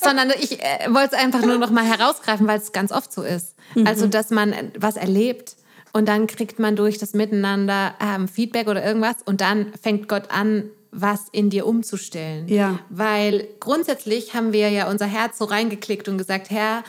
Sondern 0.02 0.30
ich 0.40 0.62
äh, 0.62 0.88
wollte 0.88 1.14
es 1.14 1.22
einfach 1.22 1.42
nur 1.42 1.58
noch 1.58 1.70
mal 1.70 1.84
herausgreifen, 1.84 2.46
weil 2.46 2.58
es 2.58 2.72
ganz 2.72 2.90
oft 2.90 3.12
so 3.12 3.20
ist. 3.20 3.54
Mhm. 3.74 3.86
Also, 3.86 4.06
dass 4.06 4.30
man 4.30 4.54
was 4.78 4.96
erlebt 4.96 5.56
und 5.92 6.08
dann 6.08 6.26
kriegt 6.26 6.58
man 6.58 6.74
durch 6.74 6.96
das 6.96 7.12
Miteinander 7.12 7.92
ähm, 8.00 8.28
Feedback 8.28 8.68
oder 8.68 8.82
irgendwas 8.82 9.16
und 9.26 9.42
dann 9.42 9.74
fängt 9.82 10.08
Gott 10.08 10.30
an, 10.30 10.70
was 10.92 11.22
in 11.32 11.50
dir 11.50 11.66
umzustellen. 11.66 12.46
Ja. 12.48 12.78
Weil 12.90 13.48
grundsätzlich 13.58 14.34
haben 14.34 14.52
wir 14.52 14.68
ja 14.68 14.90
unser 14.90 15.06
Herz 15.06 15.38
so 15.38 15.46
reingeklickt 15.46 16.06
und 16.06 16.18
gesagt, 16.18 16.50
Herr, 16.50 16.84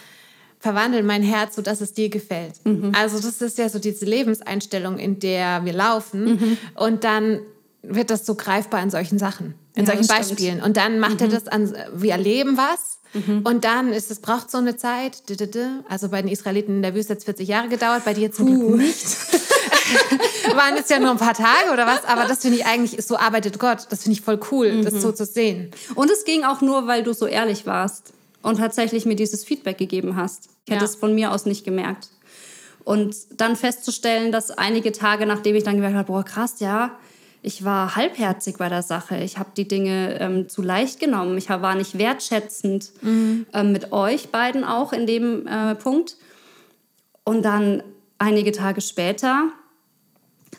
verwandel 0.60 1.04
mein 1.04 1.24
Herz, 1.24 1.56
sodass 1.56 1.82
es 1.82 1.94
dir 1.94 2.10
gefällt. 2.10 2.56
Mhm. 2.66 2.92
Also 2.94 3.20
das 3.20 3.42
ist 3.42 3.58
ja 3.58 3.70
so 3.70 3.80
diese 3.80 4.06
Lebenseinstellung, 4.06 4.98
in 4.98 5.20
der 5.20 5.66
wir 5.66 5.74
laufen. 5.74 6.26
Mhm. 6.26 6.58
Und 6.76 7.04
dann 7.06 7.40
wird 7.82 8.10
das 8.10 8.26
so 8.26 8.36
greifbar 8.36 8.82
in 8.82 8.90
solchen 8.90 9.20
Sachen, 9.20 9.56
in 9.76 9.86
ja, 9.86 9.94
solchen 9.94 10.08
Beispielen. 10.08 10.62
Und 10.62 10.78
dann 10.78 11.00
macht 11.00 11.20
mhm. 11.20 11.26
er 11.26 11.28
das 11.30 11.48
an, 11.48 11.74
wir 11.94 12.12
erleben 12.12 12.58
was. 12.58 13.00
Mhm. 13.14 13.42
Und 13.44 13.64
dann 13.64 13.94
ist 13.94 14.12
es, 14.12 14.20
braucht 14.20 14.52
so 14.52 14.58
eine 14.58 14.76
Zeit. 14.76 15.24
Also 15.88 16.10
bei 16.10 16.22
den 16.22 16.32
Israeliten 16.32 16.78
in 16.78 16.82
der 16.82 16.96
Wüste 16.96 17.12
hat 17.12 17.20
es 17.20 17.26
40 17.26 17.48
Jahre 17.48 17.70
gedauert, 17.70 18.06
bei 18.06 18.14
dir 18.14 18.32
zum 18.32 18.48
Glück 18.48 18.78
nicht. 18.78 19.06
waren 20.56 20.76
jetzt 20.76 20.90
ja 20.90 21.00
nur 21.00 21.12
ein 21.12 21.18
paar 21.18 21.34
Tage 21.34 21.72
oder 21.72 21.86
was, 21.86 22.06
aber 22.06 22.26
das 22.26 22.42
finde 22.42 22.58
ich 22.58 22.66
eigentlich, 22.66 23.06
so 23.06 23.18
arbeitet 23.18 23.60
Gott. 23.60 23.88
Das 23.90 24.04
finde 24.04 24.18
ich 24.18 24.22
voll 24.22 24.40
cool, 24.52 24.72
mhm. 24.72 24.86
das 24.86 25.02
so 25.02 25.12
zu 25.12 25.26
sehen. 25.26 25.72
Und 25.96 26.10
es 26.12 26.26
ging 26.26 26.44
auch 26.44 26.62
nur, 26.62 26.88
weil 26.88 27.04
du 27.04 27.14
so 27.14 27.26
ehrlich 27.26 27.66
warst 27.66 28.14
und 28.42 28.58
tatsächlich 28.58 29.06
mir 29.06 29.16
dieses 29.16 29.44
Feedback 29.44 29.78
gegeben 29.78 30.16
hast. 30.16 30.50
Ich 30.66 30.74
hätte 30.74 30.86
es 30.86 30.96
von 30.96 31.14
mir 31.14 31.32
aus 31.32 31.46
nicht 31.46 31.64
gemerkt. 31.64 32.10
Und 32.84 33.16
dann 33.38 33.56
festzustellen, 33.56 34.32
dass 34.32 34.52
einige 34.52 34.92
Tage, 34.92 35.26
nachdem 35.26 35.56
ich 35.56 35.64
dann 35.64 35.76
gemerkt 35.76 35.96
habe, 35.96 36.08
boah, 36.08 36.24
krass, 36.24 36.56
ja, 36.60 36.98
ich 37.42 37.66
war 37.66 37.96
halbherzig 37.96 38.58
bei 38.58 38.70
der 38.70 38.84
Sache. 38.84 39.18
Ich 39.18 39.38
habe 39.38 39.50
die 39.56 39.68
Dinge 39.68 40.18
ähm, 40.20 40.50
zu 40.50 40.62
leicht 40.62 41.00
genommen. 41.00 41.38
Ich 41.38 41.50
war 41.50 41.76
nicht 41.76 41.98
wertschätzend 41.98 42.92
mhm. 43.02 43.46
ähm, 43.54 43.74
mit 43.74 43.92
euch 43.92 44.30
beiden 44.30 44.64
auch 44.64 44.94
in 44.94 45.06
dem 45.06 45.46
äh, 45.46 45.76
Punkt. 45.76 46.16
Und 47.26 47.44
dann 47.44 47.84
einige 48.18 48.54
Tage 48.54 48.80
später 48.80 49.50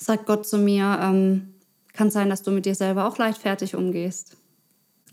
sagt 0.04 0.26
Gott 0.26 0.46
zu 0.46 0.58
mir, 0.58 0.98
ähm, 1.02 1.54
kann 1.92 2.10
sein, 2.10 2.28
dass 2.28 2.42
du 2.42 2.50
mit 2.50 2.66
dir 2.66 2.74
selber 2.74 3.06
auch 3.06 3.18
leichtfertig 3.18 3.74
umgehst. 3.74 4.36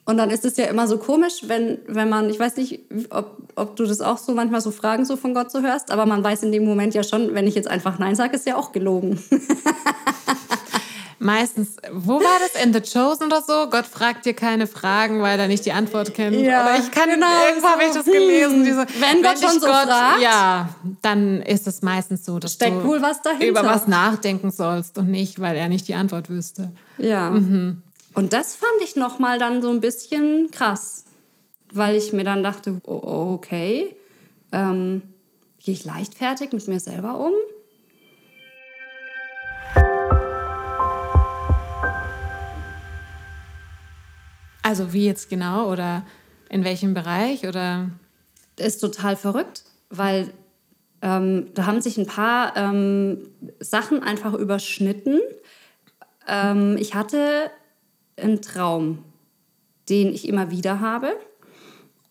Und 0.03 0.17
dann 0.17 0.31
ist 0.31 0.45
es 0.45 0.57
ja 0.57 0.65
immer 0.65 0.87
so 0.87 0.97
komisch, 0.97 1.43
wenn, 1.47 1.77
wenn 1.87 2.09
man, 2.09 2.29
ich 2.29 2.39
weiß 2.39 2.57
nicht, 2.57 2.81
ob, 3.11 3.37
ob 3.55 3.75
du 3.75 3.85
das 3.85 4.01
auch 4.01 4.17
so 4.17 4.33
manchmal 4.33 4.61
so 4.61 4.71
Fragen 4.71 5.05
so 5.05 5.15
von 5.15 5.33
Gott 5.33 5.51
so 5.51 5.61
hörst, 5.61 5.91
aber 5.91 6.05
man 6.05 6.23
weiß 6.23 6.43
in 6.43 6.51
dem 6.51 6.65
Moment 6.65 6.95
ja 6.95 7.03
schon, 7.03 7.33
wenn 7.35 7.47
ich 7.47 7.55
jetzt 7.55 7.67
einfach 7.67 7.99
Nein 7.99 8.15
sage, 8.15 8.35
ist 8.35 8.47
ja 8.47 8.57
auch 8.57 8.71
gelogen. 8.71 9.19
Meistens, 11.23 11.75
wo 11.91 12.15
war 12.15 12.39
das? 12.39 12.63
In 12.63 12.73
The 12.73 12.81
Chosen 12.81 13.27
oder 13.27 13.43
so? 13.43 13.69
Gott 13.69 13.85
fragt 13.85 14.25
dir 14.25 14.33
keine 14.33 14.65
Fragen, 14.65 15.21
weil 15.21 15.39
er 15.39 15.47
nicht 15.47 15.63
die 15.67 15.71
Antwort 15.71 16.15
kennt. 16.15 16.35
Ja, 16.35 16.63
Oder 16.63 16.79
ich 16.79 16.89
kann, 16.89 17.11
genau, 17.11 17.27
irgendwo 17.47 17.67
habe 17.67 17.83
ich 17.83 17.91
das 17.91 18.05
gelesen. 18.05 18.63
Diese, 18.63 18.87
wenn, 18.99 19.17
wenn 19.17 19.21
Gott 19.21 19.39
schon 19.39 19.59
so 19.59 19.67
Gott, 19.67 19.83
fragt. 19.83 20.19
Ja, 20.23 20.69
dann 21.03 21.43
ist 21.43 21.67
es 21.67 21.83
meistens 21.83 22.25
so, 22.25 22.39
dass 22.39 22.53
Steckt 22.53 22.77
du 22.77 22.85
wohl 22.85 23.03
was 23.03 23.21
dahinter. 23.21 23.45
über 23.45 23.63
was 23.63 23.87
nachdenken 23.87 24.49
sollst 24.49 24.97
und 24.97 25.11
nicht, 25.11 25.39
weil 25.39 25.55
er 25.55 25.69
nicht 25.69 25.87
die 25.87 25.93
Antwort 25.93 26.27
wüsste. 26.27 26.71
Ja. 26.97 27.29
Mhm. 27.29 27.83
Und 28.15 28.33
das 28.33 28.55
fand 28.55 28.81
ich 28.83 28.95
nochmal 28.95 29.37
dann 29.37 29.61
so 29.61 29.69
ein 29.69 29.79
bisschen 29.79 30.49
krass, 30.49 31.05
weil 31.71 31.95
ich 31.95 32.13
mir 32.13 32.23
dann 32.23 32.41
dachte, 32.41 32.81
oh, 32.87 33.33
okay, 33.35 33.95
ähm, 34.51 35.03
gehe 35.63 35.75
ich 35.75 35.85
leichtfertig 35.85 36.51
mit 36.51 36.67
mir 36.67 36.79
selber 36.79 37.19
um? 37.19 37.33
Also 44.61 44.93
wie 44.93 45.05
jetzt 45.05 45.29
genau 45.29 45.71
oder 45.71 46.05
in 46.49 46.63
welchem 46.63 46.93
Bereich 46.93 47.47
oder? 47.47 47.89
Ist 48.57 48.79
total 48.79 49.15
verrückt, 49.15 49.63
weil 49.89 50.31
ähm, 51.01 51.47
da 51.53 51.65
haben 51.65 51.81
sich 51.81 51.97
ein 51.97 52.05
paar 52.05 52.55
ähm, 52.55 53.29
Sachen 53.59 54.03
einfach 54.03 54.33
überschnitten. 54.33 55.19
Ähm, 56.27 56.77
ich 56.77 56.93
hatte 56.93 57.49
einen 58.17 58.41
Traum, 58.41 59.03
den 59.89 60.13
ich 60.13 60.27
immer 60.27 60.51
wieder 60.51 60.79
habe. 60.79 61.15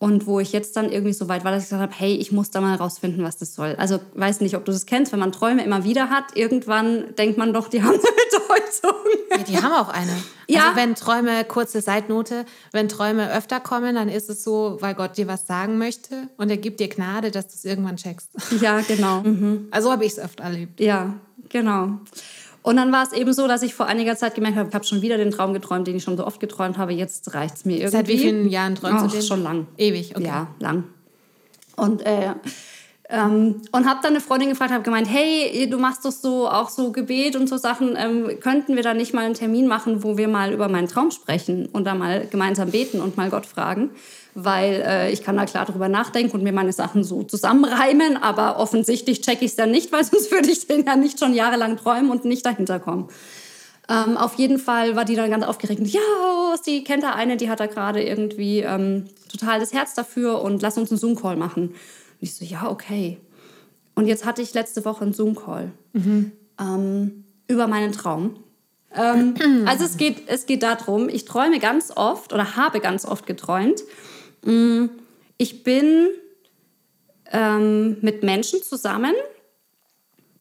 Und 0.01 0.25
wo 0.25 0.39
ich 0.39 0.51
jetzt 0.51 0.77
dann 0.77 0.91
irgendwie 0.91 1.13
so 1.13 1.29
weit 1.29 1.43
war, 1.43 1.51
dass 1.51 1.61
ich 1.61 1.69
gesagt 1.69 1.83
habe, 1.83 1.93
hey, 1.95 2.15
ich 2.15 2.31
muss 2.31 2.49
da 2.49 2.59
mal 2.59 2.73
rausfinden, 2.73 3.23
was 3.23 3.37
das 3.37 3.53
soll. 3.53 3.75
Also 3.77 3.99
weiß 4.15 4.41
nicht, 4.41 4.55
ob 4.55 4.65
du 4.65 4.71
das 4.71 4.87
kennst, 4.87 5.11
wenn 5.11 5.19
man 5.19 5.31
Träume 5.31 5.63
immer 5.63 5.83
wieder 5.83 6.09
hat, 6.09 6.35
irgendwann 6.35 7.13
denkt 7.19 7.37
man 7.37 7.53
doch, 7.53 7.67
die 7.67 7.83
haben 7.83 7.91
eine 7.93 7.99
Bedeutung. 7.99 8.99
Ja, 9.29 9.37
die 9.37 9.57
haben 9.61 9.73
auch 9.73 9.89
eine. 9.89 10.11
Ja. 10.47 10.69
Also 10.69 10.77
wenn 10.77 10.95
Träume, 10.95 11.45
kurze 11.45 11.81
Seitnote, 11.81 12.45
wenn 12.71 12.89
Träume 12.89 13.31
öfter 13.31 13.59
kommen, 13.59 13.93
dann 13.93 14.09
ist 14.09 14.27
es 14.31 14.43
so, 14.43 14.79
weil 14.79 14.95
Gott 14.95 15.17
dir 15.17 15.27
was 15.27 15.45
sagen 15.45 15.77
möchte 15.77 16.29
und 16.35 16.49
er 16.49 16.57
gibt 16.57 16.79
dir 16.79 16.89
Gnade, 16.89 17.29
dass 17.29 17.49
du 17.49 17.53
es 17.53 17.63
irgendwann 17.63 17.97
checkst. 17.97 18.31
Ja, 18.59 18.81
genau. 18.81 19.21
Mhm. 19.31 19.67
Also 19.69 19.91
habe 19.91 20.03
ich 20.03 20.13
es 20.13 20.19
öfter 20.19 20.45
erlebt. 20.45 20.79
Ja, 20.79 21.13
genau. 21.49 21.99
Und 22.63 22.75
dann 22.75 22.91
war 22.91 23.03
es 23.03 23.11
eben 23.11 23.33
so, 23.33 23.47
dass 23.47 23.63
ich 23.63 23.73
vor 23.73 23.87
einiger 23.87 24.15
Zeit 24.15 24.35
gemerkt 24.35 24.57
habe, 24.57 24.69
ich 24.69 24.75
habe 24.75 24.85
schon 24.85 25.01
wieder 25.01 25.17
den 25.17 25.31
Traum 25.31 25.53
geträumt, 25.53 25.87
den 25.87 25.95
ich 25.95 26.03
schon 26.03 26.17
so 26.17 26.25
oft 26.25 26.39
geträumt 26.39 26.77
habe. 26.77 26.93
Jetzt 26.93 27.33
reicht 27.33 27.55
es 27.55 27.65
mir 27.65 27.77
irgendwie. 27.77 27.91
Seit 27.91 28.07
wie 28.07 28.17
vielen 28.19 28.49
Jahren 28.49 28.75
träumst 28.75 29.03
oh, 29.03 29.07
du 29.07 29.13
den? 29.13 29.23
Schon 29.23 29.43
lang. 29.43 29.67
Ewig, 29.77 30.15
okay. 30.15 30.25
Ja, 30.25 30.47
lang. 30.59 30.83
Und, 31.75 32.05
äh, 32.05 32.33
ähm, 33.09 33.61
und 33.71 33.89
habe 33.89 33.99
dann 34.03 34.11
eine 34.11 34.21
Freundin 34.21 34.49
gefragt, 34.49 34.71
habe 34.71 34.83
gemeint, 34.83 35.09
hey, 35.09 35.67
du 35.69 35.79
machst 35.79 36.05
doch 36.05 36.11
so 36.11 36.47
auch 36.47 36.69
so 36.69 36.91
Gebet 36.91 37.35
und 37.35 37.49
so 37.49 37.57
Sachen, 37.57 37.95
ähm, 37.97 38.39
könnten 38.39 38.75
wir 38.75 38.83
da 38.83 38.93
nicht 38.93 39.13
mal 39.13 39.25
einen 39.25 39.33
Termin 39.33 39.67
machen, 39.67 40.03
wo 40.03 40.17
wir 40.17 40.27
mal 40.27 40.53
über 40.53 40.69
meinen 40.69 40.87
Traum 40.87 41.09
sprechen 41.09 41.65
und 41.65 41.85
da 41.85 41.95
mal 41.95 42.27
gemeinsam 42.27 42.69
beten 42.69 43.01
und 43.01 43.17
mal 43.17 43.29
Gott 43.31 43.47
fragen? 43.47 43.89
Weil 44.33 44.83
äh, 44.85 45.11
ich 45.11 45.23
kann 45.23 45.37
da 45.37 45.45
klar 45.45 45.65
drüber 45.65 45.89
nachdenken 45.89 46.35
und 46.35 46.43
mir 46.43 46.53
meine 46.53 46.73
Sachen 46.73 47.03
so 47.03 47.23
zusammenreimen, 47.23 48.17
aber 48.17 48.57
offensichtlich 48.57 49.21
checke 49.21 49.45
ich 49.45 49.51
es 49.51 49.57
dann 49.57 49.71
nicht, 49.71 49.91
weil 49.91 50.03
sonst 50.05 50.31
würde 50.31 50.49
ich 50.49 50.67
den 50.67 50.85
ja 50.85 50.95
nicht 50.95 51.19
schon 51.19 51.33
jahrelang 51.33 51.77
träumen 51.77 52.11
und 52.11 52.25
nicht 52.25 52.45
dahinter 52.45 52.79
kommen. 52.79 53.09
Ähm, 53.89 54.15
auf 54.15 54.35
jeden 54.35 54.57
Fall 54.57 54.95
war 54.95 55.05
die 55.05 55.15
dann 55.15 55.29
ganz 55.29 55.43
aufgeregt. 55.43 55.81
Ja, 55.85 55.99
sie 56.61 56.83
kennt 56.83 57.03
da 57.03 57.11
eine, 57.13 57.35
die 57.35 57.49
hat 57.49 57.59
da 57.59 57.65
gerade 57.65 58.01
irgendwie 58.01 58.59
ähm, 58.59 59.07
total 59.29 59.59
das 59.59 59.73
Herz 59.73 59.93
dafür 59.95 60.41
und 60.41 60.61
lass 60.61 60.77
uns 60.77 60.91
einen 60.91 60.99
Zoom-Call 60.99 61.35
machen. 61.35 61.69
Und 61.69 61.75
ich 62.19 62.35
so, 62.35 62.45
ja, 62.45 62.69
okay. 62.69 63.17
Und 63.95 64.07
jetzt 64.07 64.25
hatte 64.25 64.41
ich 64.41 64.53
letzte 64.53 64.85
Woche 64.85 65.03
einen 65.03 65.13
Zoom-Call 65.13 65.71
mhm. 65.93 66.31
ähm, 66.59 67.25
über 67.47 67.67
meinen 67.67 67.91
Traum. 67.91 68.35
Ähm, 68.95 69.35
also 69.65 69.83
es 69.83 69.97
geht, 69.97 70.23
es 70.27 70.45
geht 70.45 70.63
darum, 70.63 71.09
ich 71.09 71.25
träume 71.25 71.59
ganz 71.59 71.91
oft 71.95 72.33
oder 72.33 72.55
habe 72.55 72.79
ganz 72.79 73.05
oft 73.05 73.25
geträumt, 73.25 73.81
ich 74.43 75.63
bin 75.63 76.09
ähm, 77.31 77.97
mit 78.01 78.23
Menschen 78.23 78.61
zusammen. 78.63 79.13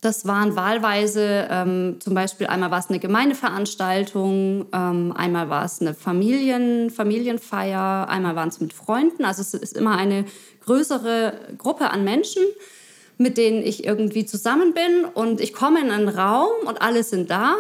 Das 0.01 0.27
waren 0.27 0.57
wahlweise 0.57 1.47
ähm, 1.51 1.97
zum 2.01 2.15
Beispiel 2.15 2.47
einmal 2.47 2.71
war 2.71 2.79
es 2.79 2.89
eine 2.89 2.99
Gemeindeveranstaltung, 2.99 4.67
ähm, 4.73 5.13
einmal 5.15 5.51
war 5.51 5.67
es 5.67 5.83
eine 5.83 5.93
Familien, 5.93 6.89
Familienfeier, 6.89 8.09
einmal 8.09 8.35
waren 8.35 8.49
es 8.49 8.61
mit 8.61 8.73
Freunden. 8.73 9.27
Also 9.27 9.43
es 9.43 9.53
ist 9.53 9.77
immer 9.77 9.99
eine 9.99 10.25
größere 10.65 11.35
Gruppe 11.59 11.91
an 11.91 12.05
Menschen, 12.05 12.43
mit 13.19 13.37
denen 13.37 13.63
ich 13.63 13.85
irgendwie 13.85 14.25
zusammen 14.25 14.73
bin. 14.73 15.05
Und 15.05 15.39
ich 15.39 15.53
komme 15.53 15.81
in 15.81 15.91
einen 15.91 16.09
Raum 16.09 16.67
und 16.67 16.81
alle 16.81 17.05
sind 17.05 17.31
da. 17.31 17.57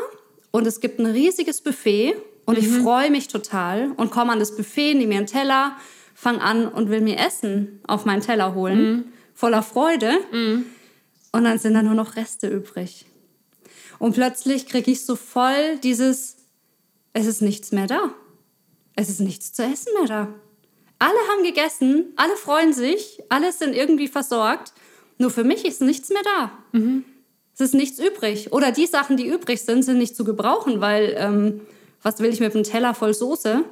Und 0.50 0.66
es 0.66 0.80
gibt 0.80 0.98
ein 0.98 1.06
riesiges 1.06 1.60
Buffet 1.60 2.14
und 2.46 2.56
mhm. 2.56 2.64
ich 2.64 2.68
freue 2.82 3.10
mich 3.10 3.28
total 3.28 3.92
und 3.98 4.10
komme 4.10 4.32
an 4.32 4.38
das 4.38 4.56
Buffet, 4.56 4.94
nehme 4.94 5.08
mir 5.08 5.18
einen 5.18 5.26
Teller, 5.26 5.76
fange 6.20 6.42
an 6.42 6.68
und 6.68 6.90
will 6.90 7.00
mir 7.00 7.18
Essen 7.18 7.80
auf 7.86 8.04
meinen 8.04 8.20
Teller 8.20 8.54
holen, 8.54 8.82
mhm. 8.82 9.04
voller 9.32 9.62
Freude. 9.62 10.12
Mhm. 10.32 10.66
Und 11.32 11.44
dann 11.44 11.58
sind 11.58 11.72
da 11.72 11.82
nur 11.82 11.94
noch 11.94 12.16
Reste 12.16 12.46
übrig. 12.46 13.06
Und 13.98 14.14
plötzlich 14.14 14.66
kriege 14.66 14.90
ich 14.90 15.06
so 15.06 15.16
voll 15.16 15.78
dieses, 15.82 16.36
es 17.14 17.26
ist 17.26 17.40
nichts 17.40 17.72
mehr 17.72 17.86
da. 17.86 18.12
Es 18.96 19.08
ist 19.08 19.20
nichts 19.20 19.54
zu 19.54 19.62
essen 19.62 19.94
mehr 19.98 20.08
da. 20.08 20.28
Alle 20.98 21.18
haben 21.30 21.42
gegessen, 21.42 22.12
alle 22.16 22.36
freuen 22.36 22.74
sich, 22.74 23.22
alle 23.30 23.50
sind 23.50 23.74
irgendwie 23.74 24.08
versorgt. 24.08 24.74
Nur 25.16 25.30
für 25.30 25.44
mich 25.44 25.64
ist 25.64 25.80
nichts 25.80 26.10
mehr 26.10 26.22
da. 26.22 26.52
Mhm. 26.72 27.04
Es 27.54 27.60
ist 27.60 27.74
nichts 27.74 27.98
übrig. 27.98 28.52
Oder 28.52 28.72
die 28.72 28.86
Sachen, 28.86 29.16
die 29.16 29.26
übrig 29.26 29.62
sind, 29.62 29.84
sind 29.84 29.96
nicht 29.96 30.14
zu 30.14 30.24
gebrauchen, 30.24 30.82
weil 30.82 31.14
ähm, 31.16 31.62
was 32.02 32.18
will 32.18 32.30
ich 32.30 32.40
mit 32.40 32.54
einem 32.54 32.64
Teller 32.64 32.92
voll 32.92 33.14
Soße? 33.14 33.64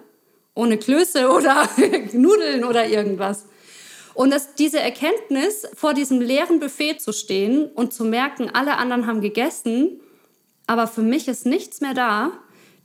Ohne 0.58 0.76
Klöße 0.76 1.30
oder 1.30 1.68
Nudeln 2.12 2.64
oder 2.64 2.88
irgendwas. 2.88 3.44
Und 4.14 4.32
dass 4.32 4.56
diese 4.56 4.80
Erkenntnis, 4.80 5.68
vor 5.74 5.94
diesem 5.94 6.20
leeren 6.20 6.58
Buffet 6.58 6.98
zu 6.98 7.12
stehen 7.12 7.66
und 7.66 7.94
zu 7.94 8.04
merken, 8.04 8.50
alle 8.52 8.76
anderen 8.76 9.06
haben 9.06 9.20
gegessen, 9.20 10.00
aber 10.66 10.88
für 10.88 11.02
mich 11.02 11.28
ist 11.28 11.46
nichts 11.46 11.80
mehr 11.80 11.94
da, 11.94 12.32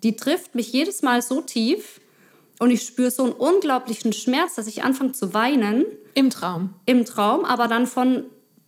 die 0.03 0.15
trifft 0.15 0.53
mich 0.53 0.71
jedes 0.71 1.01
Mal 1.01 1.23
so 1.23 1.41
tief 1.41 1.99
und 2.59 2.69
ich 2.69 2.83
spüre 2.83 3.09
so 3.09 3.23
einen 3.23 3.33
unglaublichen 3.33 4.13
Schmerz, 4.13 4.53
dass 4.53 4.67
ich 4.67 4.83
anfange 4.83 5.13
zu 5.13 5.33
weinen. 5.33 5.85
Im 6.13 6.29
Traum. 6.29 6.75
Im 6.85 7.05
Traum, 7.05 7.43
aber 7.43 7.67
dann 7.67 7.87
von 7.87 8.25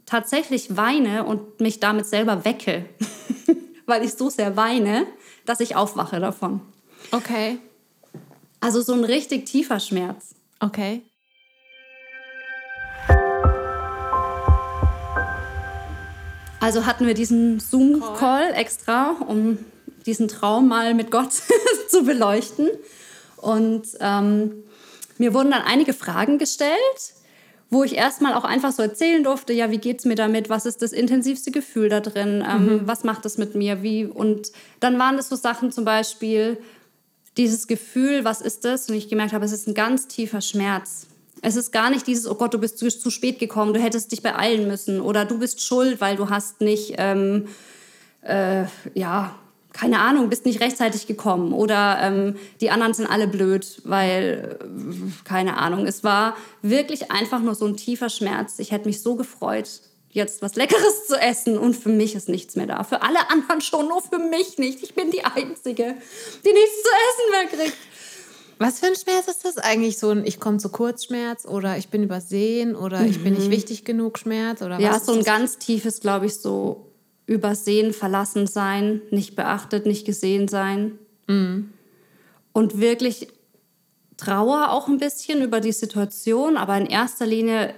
tatsächlich 0.07 0.77
weine 0.77 1.25
und 1.25 1.59
mich 1.59 1.79
damit 1.79 2.07
selber 2.07 2.43
wecke, 2.43 2.85
weil 3.85 4.03
ich 4.03 4.13
so 4.13 4.31
sehr 4.31 4.57
weine, 4.57 5.05
dass 5.45 5.59
ich 5.59 5.75
aufwache 5.75 6.19
davon. 6.19 6.61
Okay. 7.11 7.59
Also 8.59 8.81
so 8.81 8.93
ein 8.93 9.03
richtig 9.03 9.45
tiefer 9.45 9.79
Schmerz. 9.79 10.35
Okay. 10.59 11.03
Also 16.59 16.87
hatten 16.87 17.05
wir 17.05 17.13
diesen 17.13 17.59
Zoom-Call 17.59 18.53
extra, 18.53 19.11
um 19.27 19.59
diesen 20.05 20.27
Traum 20.27 20.67
mal 20.67 20.95
mit 20.95 21.11
Gott 21.11 21.31
zu 21.89 22.03
beleuchten. 22.03 22.69
Und 23.37 23.85
ähm, 23.99 24.63
mir 25.19 25.33
wurden 25.35 25.51
dann 25.51 25.61
einige 25.61 25.93
Fragen 25.93 26.39
gestellt, 26.39 27.13
wo 27.69 27.83
ich 27.83 27.95
erstmal 27.95 28.33
auch 28.33 28.43
einfach 28.43 28.71
so 28.71 28.81
erzählen 28.81 29.23
durfte, 29.23 29.53
ja, 29.53 29.69
wie 29.69 29.77
geht 29.77 29.99
es 29.99 30.05
mir 30.05 30.15
damit, 30.15 30.49
was 30.49 30.65
ist 30.65 30.81
das 30.81 30.91
intensivste 30.91 31.51
Gefühl 31.51 31.89
da 31.89 31.99
drin, 31.99 32.43
ähm, 32.47 32.65
mhm. 32.65 32.81
was 32.85 33.03
macht 33.03 33.25
es 33.25 33.37
mit 33.37 33.53
mir, 33.53 33.83
wie. 33.83 34.05
Und 34.05 34.51
dann 34.79 34.97
waren 34.97 35.17
es 35.17 35.29
so 35.29 35.35
Sachen 35.35 35.71
zum 35.71 35.85
Beispiel, 35.85 36.57
dieses 37.37 37.67
Gefühl, 37.67 38.23
was 38.23 38.41
ist 38.41 38.65
das? 38.65 38.89
Und 38.89 38.95
ich 38.95 39.09
gemerkt 39.09 39.33
habe, 39.33 39.45
es 39.45 39.51
ist 39.51 39.67
ein 39.67 39.73
ganz 39.73 40.07
tiefer 40.07 40.41
Schmerz. 40.41 41.07
Es 41.41 41.55
ist 41.55 41.71
gar 41.71 41.89
nicht 41.89 42.07
dieses, 42.07 42.27
oh 42.27 42.35
Gott, 42.35 42.53
du 42.53 42.59
bist 42.59 42.77
zu, 42.77 42.89
zu 42.89 43.09
spät 43.09 43.39
gekommen, 43.39 43.73
du 43.73 43.79
hättest 43.79 44.11
dich 44.11 44.23
beeilen 44.23 44.67
müssen 44.67 45.01
oder 45.01 45.25
du 45.25 45.37
bist 45.37 45.61
schuld, 45.61 46.01
weil 46.01 46.15
du 46.15 46.29
hast 46.29 46.61
nicht, 46.61 46.95
ähm, 46.97 47.47
äh, 48.21 48.63
ja, 48.93 49.35
keine 49.73 49.99
Ahnung, 49.99 50.29
bist 50.29 50.45
nicht 50.45 50.61
rechtzeitig 50.61 51.05
gekommen 51.05 51.51
oder 51.51 51.97
ähm, 52.01 52.37
die 52.61 52.71
anderen 52.71 52.93
sind 52.93 53.07
alle 53.07 53.27
blöd, 53.27 53.81
weil, 53.83 54.57
äh, 54.59 55.25
keine 55.25 55.57
Ahnung. 55.57 55.85
Es 55.85 56.03
war 56.03 56.37
wirklich 56.61 57.11
einfach 57.11 57.41
nur 57.41 57.55
so 57.55 57.65
ein 57.65 57.75
tiefer 57.75 58.09
Schmerz. 58.09 58.57
Ich 58.59 58.71
hätte 58.71 58.87
mich 58.87 59.01
so 59.01 59.15
gefreut, 59.15 59.81
jetzt 60.15 60.41
was 60.41 60.55
Leckeres 60.55 61.07
zu 61.07 61.15
essen 61.15 61.57
und 61.57 61.75
für 61.75 61.89
mich 61.89 62.15
ist 62.15 62.29
nichts 62.29 62.55
mehr 62.55 62.65
da. 62.65 62.83
Für 62.83 63.01
alle 63.01 63.29
anderen 63.29 63.61
schon, 63.61 63.87
nur 63.87 64.01
für 64.01 64.17
mich 64.17 64.57
nicht. 64.57 64.81
Ich 64.81 64.95
bin 64.95 65.11
die 65.11 65.23
Einzige, 65.23 65.95
die 66.43 66.53
nichts 66.53 66.83
zu 66.83 66.89
essen 67.09 67.31
mehr 67.31 67.47
kriegt. 67.47 67.77
Was 68.57 68.79
für 68.79 68.87
ein 68.87 68.95
Schmerz 68.95 69.27
ist 69.27 69.43
das 69.43 69.57
eigentlich? 69.57 69.97
So 69.97 70.11
ein 70.11 70.25
Ich 70.25 70.39
komme 70.39 70.57
zu 70.57 70.69
kurz 70.69 71.03
Schmerz 71.03 71.45
oder 71.45 71.77
ich 71.77 71.89
bin 71.89 72.01
übersehen 72.01 72.75
oder 72.75 72.99
mhm. 72.99 73.09
ich 73.09 73.23
bin 73.23 73.33
nicht 73.33 73.47
mhm. 73.47 73.51
wichtig 73.51 73.83
genug 73.83 74.17
Schmerz? 74.17 74.61
Oder 74.61 74.79
ja, 74.79 74.97
so 74.97 75.11
ein 75.11 75.23
ganz 75.23 75.57
tiefes, 75.57 75.99
glaube 75.99 76.27
ich, 76.27 76.35
so 76.35 76.93
übersehen, 77.25 77.91
verlassen 77.91 78.47
sein, 78.47 79.01
nicht 79.11 79.35
beachtet, 79.35 79.85
nicht 79.85 80.05
gesehen 80.05 80.47
sein. 80.47 80.97
Mhm. 81.27 81.73
Und 82.53 82.79
wirklich 82.79 83.27
Trauer 84.15 84.71
auch 84.71 84.87
ein 84.87 84.97
bisschen 84.97 85.41
über 85.41 85.59
die 85.59 85.73
Situation, 85.73 86.55
aber 86.55 86.77
in 86.77 86.85
erster 86.85 87.25
Linie 87.25 87.75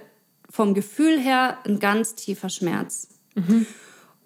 vom 0.50 0.74
Gefühl 0.74 1.18
her 1.18 1.58
ein 1.64 1.78
ganz 1.78 2.14
tiefer 2.14 2.48
Schmerz. 2.48 3.08
Mhm. 3.34 3.66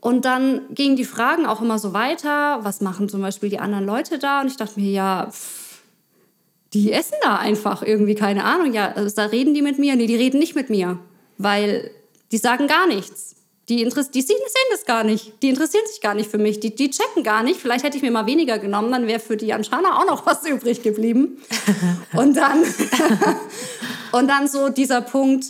Und 0.00 0.24
dann 0.24 0.62
gingen 0.70 0.96
die 0.96 1.04
Fragen 1.04 1.46
auch 1.46 1.62
immer 1.62 1.78
so 1.78 1.92
weiter. 1.92 2.60
Was 2.62 2.80
machen 2.80 3.08
zum 3.08 3.22
Beispiel 3.22 3.48
die 3.48 3.60
anderen 3.60 3.86
Leute 3.86 4.18
da? 4.18 4.40
Und 4.40 4.48
ich 4.48 4.56
dachte 4.56 4.80
mir, 4.80 4.90
ja, 4.90 5.28
pff, 5.30 5.62
die 6.72 6.92
essen 6.92 7.16
da 7.22 7.36
einfach 7.36 7.82
irgendwie, 7.82 8.14
keine 8.14 8.44
Ahnung. 8.44 8.72
Ja, 8.72 8.92
also 8.92 9.14
da 9.14 9.26
reden 9.26 9.54
die 9.54 9.62
mit 9.62 9.78
mir. 9.78 9.94
Nee, 9.94 10.06
die 10.06 10.16
reden 10.16 10.38
nicht 10.38 10.56
mit 10.56 10.70
mir, 10.70 10.98
weil 11.38 11.90
die 12.32 12.38
sagen 12.38 12.66
gar 12.66 12.86
nichts. 12.86 13.36
Die, 13.68 13.76
die 13.76 14.22
sehen, 14.22 14.36
das 14.70 14.84
gar 14.86 15.04
nicht. 15.04 15.34
Die 15.42 15.48
interessieren 15.48 15.86
sich 15.86 16.00
gar 16.00 16.14
nicht 16.14 16.30
für 16.30 16.38
mich. 16.38 16.58
Die, 16.58 16.74
die 16.74 16.90
checken 16.90 17.22
gar 17.22 17.44
nicht. 17.44 17.60
Vielleicht 17.60 17.84
hätte 17.84 17.96
ich 17.96 18.02
mir 18.02 18.10
mal 18.10 18.26
weniger 18.26 18.58
genommen, 18.58 18.90
dann 18.90 19.06
wäre 19.06 19.20
für 19.20 19.36
die 19.36 19.52
Anschana 19.52 19.98
auch 19.98 20.06
noch 20.06 20.26
was 20.26 20.44
übrig 20.48 20.82
geblieben. 20.82 21.40
und 22.14 22.36
dann, 22.36 22.64
und 24.12 24.28
dann 24.28 24.48
so 24.48 24.68
dieser 24.68 25.00
Punkt, 25.00 25.44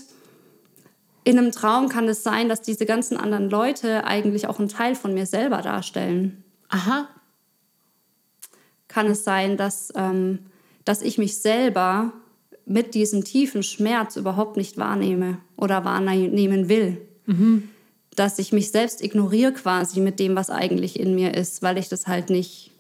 in 1.25 1.39
einem 1.39 1.53
Traum 1.53 1.89
kann 1.89 2.09
es 2.09 2.23
sein, 2.23 2.49
dass 2.49 2.63
diese 2.63 2.87
ganzen 2.87 3.17
anderen 3.17 3.49
Leute 3.49 4.05
eigentlich 4.05 4.47
auch 4.47 4.59
einen 4.59 4.69
Teil 4.69 4.95
von 4.95 5.15
mir 5.15 5.27
selber 5.27 5.63
darstellen. 5.63 6.43
Aha. 6.69 7.09
Kann 8.89 9.07
es 9.07 9.25
sein, 9.25 9.57
dass 9.57 9.93
ähm, 9.95 10.41
dass 10.85 11.03
ich 11.03 11.19
mich 11.19 11.39
selber 11.39 12.13
mit 12.65 12.95
diesem 12.95 13.25
tiefen 13.25 13.63
Schmerz 13.63 14.17
überhaupt 14.17 14.57
nicht 14.57 14.79
wahrnehme 14.79 15.39
oder 15.57 15.85
wahrnehmen 15.85 16.69
will. 16.69 17.01
Mhm. 17.27 17.69
Dass 18.15 18.39
ich 18.39 18.53
mich 18.53 18.71
selbst 18.71 19.03
ignoriere 19.03 19.53
quasi 19.53 20.01
mit 20.01 20.21
dem, 20.21 20.37
was 20.37 20.51
eigentlich 20.51 20.99
in 20.99 21.15
mir 21.15 21.35
ist, 21.35 21.63
weil 21.63 21.79
ich 21.79 21.89
das 21.89 22.07
halt 22.07 22.31
nicht 22.31 22.72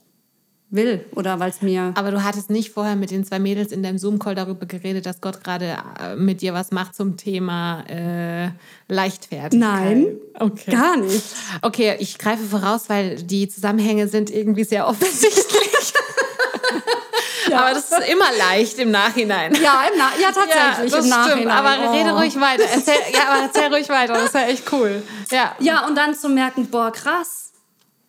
will 0.73 1.05
oder 1.15 1.39
weil 1.39 1.51
es 1.51 1.63
mir. 1.63 1.93
Aber 1.95 2.11
du 2.11 2.25
hattest 2.25 2.51
nicht 2.51 2.71
vorher 2.71 2.97
mit 2.97 3.11
den 3.11 3.25
zwei 3.25 3.39
Mädels 3.39 3.73
in 3.73 3.83
deinem 3.83 3.99
Zoom-Call 3.99 4.35
darüber 4.35 4.67
geredet, 4.67 5.07
dass 5.07 5.21
Gott 5.21 5.45
gerade 5.45 5.77
äh, 6.01 6.17
mit 6.17 6.41
dir 6.41 6.55
was 6.55 6.73
macht 6.73 6.95
zum 6.95 7.17
Thema 7.17 7.85
äh, 7.89 8.51
Leichtfertigkeit? 8.89 9.55
Nein, 9.55 10.07
okay. 10.39 10.73
gar 10.73 10.97
nicht. 10.97 11.23
Okay, 11.61 11.97
ich 12.01 12.19
greife 12.19 12.43
voraus, 12.43 12.89
weil 12.89 13.17
die 13.23 13.49
Zusammenhänge 13.49 14.09
sind 14.09 14.31
irgendwie 14.31 14.65
sehr 14.65 14.89
offensichtlich. 14.89 15.43
Ja. 17.51 17.59
Aber 17.59 17.75
das 17.75 17.91
ist 17.91 18.09
immer 18.11 18.33
leicht 18.39 18.79
im 18.79 18.91
Nachhinein. 18.93 19.53
Ja, 19.55 19.85
im 19.93 19.99
Na 19.99 20.11
ja 20.19 20.33
tatsächlich 20.33 20.93
ja, 20.93 20.99
im 20.99 21.09
Nachhinein. 21.09 21.39
Stimmt. 21.39 21.53
Aber 21.53 21.77
oh. 21.85 21.93
rede 21.93 22.11
ruhig 22.13 22.41
weiter. 22.41 22.63
Erzähl, 22.73 22.95
ja, 23.13 23.29
aber 23.29 23.43
erzähl 23.43 23.75
ruhig 23.75 23.89
weiter. 23.91 24.15
Das 24.15 24.25
ist 24.27 24.35
ja 24.35 24.47
echt 24.47 24.73
cool. 24.73 25.03
Ja. 25.31 25.55
ja, 25.59 25.87
und 25.87 25.95
dann 25.97 26.15
zu 26.15 26.31
merken, 26.31 26.69
boah, 26.69 26.93
krass. 26.93 27.53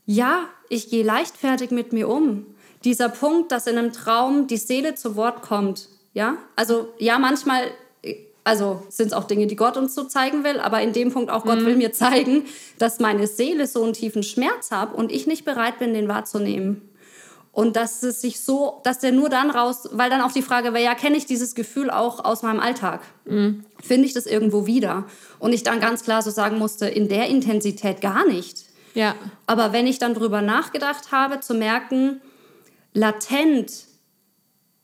Ja, 0.05 0.45
ich 0.69 0.89
gehe 0.89 1.03
leichtfertig 1.03 1.71
mit 1.71 1.91
mir 1.91 2.07
um 2.07 2.45
dieser 2.83 3.09
Punkt, 3.09 3.51
dass 3.51 3.67
in 3.67 3.77
einem 3.77 3.93
Traum 3.93 4.47
die 4.47 4.57
Seele 4.57 4.95
zu 4.95 5.15
Wort 5.15 5.41
kommt. 5.41 5.89
Ja, 6.13 6.37
also 6.55 6.89
ja, 6.99 7.17
manchmal, 7.17 7.63
also 8.43 8.83
sind 8.89 9.07
es 9.07 9.13
auch 9.13 9.23
Dinge, 9.23 9.47
die 9.47 9.55
Gott 9.55 9.77
uns 9.77 9.95
so 9.95 10.03
zeigen 10.03 10.43
will, 10.43 10.59
aber 10.59 10.81
in 10.81 10.93
dem 10.93 11.11
Punkt 11.11 11.31
auch 11.31 11.43
Gott 11.43 11.61
mhm. 11.61 11.65
will 11.65 11.75
mir 11.75 11.93
zeigen, 11.93 12.45
dass 12.77 12.99
meine 12.99 13.27
Seele 13.27 13.67
so 13.67 13.83
einen 13.83 13.93
tiefen 13.93 14.23
Schmerz 14.23 14.71
hat 14.71 14.93
und 14.93 15.11
ich 15.11 15.27
nicht 15.27 15.45
bereit 15.45 15.79
bin, 15.79 15.93
den 15.93 16.07
wahrzunehmen. 16.07 16.89
Und 17.53 17.75
dass 17.75 18.01
es 18.01 18.19
sich 18.19 18.39
so, 18.39 18.81
dass 18.83 18.97
der 18.97 19.11
nur 19.11 19.29
dann 19.29 19.51
raus, 19.51 19.87
weil 19.91 20.09
dann 20.09 20.21
auch 20.21 20.31
die 20.31 20.41
Frage 20.41 20.73
wäre, 20.73 20.83
ja, 20.83 20.95
kenne 20.95 21.15
ich 21.15 21.27
dieses 21.27 21.53
Gefühl 21.53 21.91
auch 21.91 22.25
aus 22.25 22.41
meinem 22.41 22.59
Alltag? 22.59 23.01
Mhm. 23.25 23.63
Finde 23.79 24.07
ich 24.07 24.13
das 24.13 24.25
irgendwo 24.25 24.65
wieder? 24.65 25.05
Und 25.37 25.53
ich 25.53 25.61
dann 25.61 25.79
ganz 25.79 26.03
klar 26.03 26.23
so 26.23 26.31
sagen 26.31 26.57
musste, 26.57 26.87
in 26.87 27.09
der 27.09 27.27
Intensität 27.27 28.01
gar 28.01 28.25
nicht. 28.25 28.65
Ja. 28.95 29.13
Aber 29.45 29.71
wenn 29.71 29.85
ich 29.85 29.99
dann 29.99 30.15
drüber 30.15 30.41
nachgedacht 30.41 31.11
habe, 31.11 31.41
zu 31.41 31.53
merken, 31.53 32.21
latent 32.93 33.85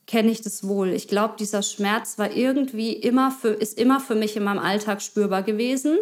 kenne 0.08 0.32
ich 0.32 0.42
das 0.42 0.68
wohl. 0.68 0.90
Ich 0.90 1.08
glaube, 1.08 1.36
dieser 1.40 1.62
Schmerz 1.62 2.18
war 2.18 2.36
irgendwie 2.36 2.94
immer 2.94 3.32
für, 3.32 3.50
ist 3.50 3.78
immer 3.78 4.00
für 4.00 4.16
mich 4.16 4.36
in 4.36 4.44
meinem 4.44 4.58
Alltag 4.58 5.04
spürbar 5.04 5.44
gewesen, 5.44 6.00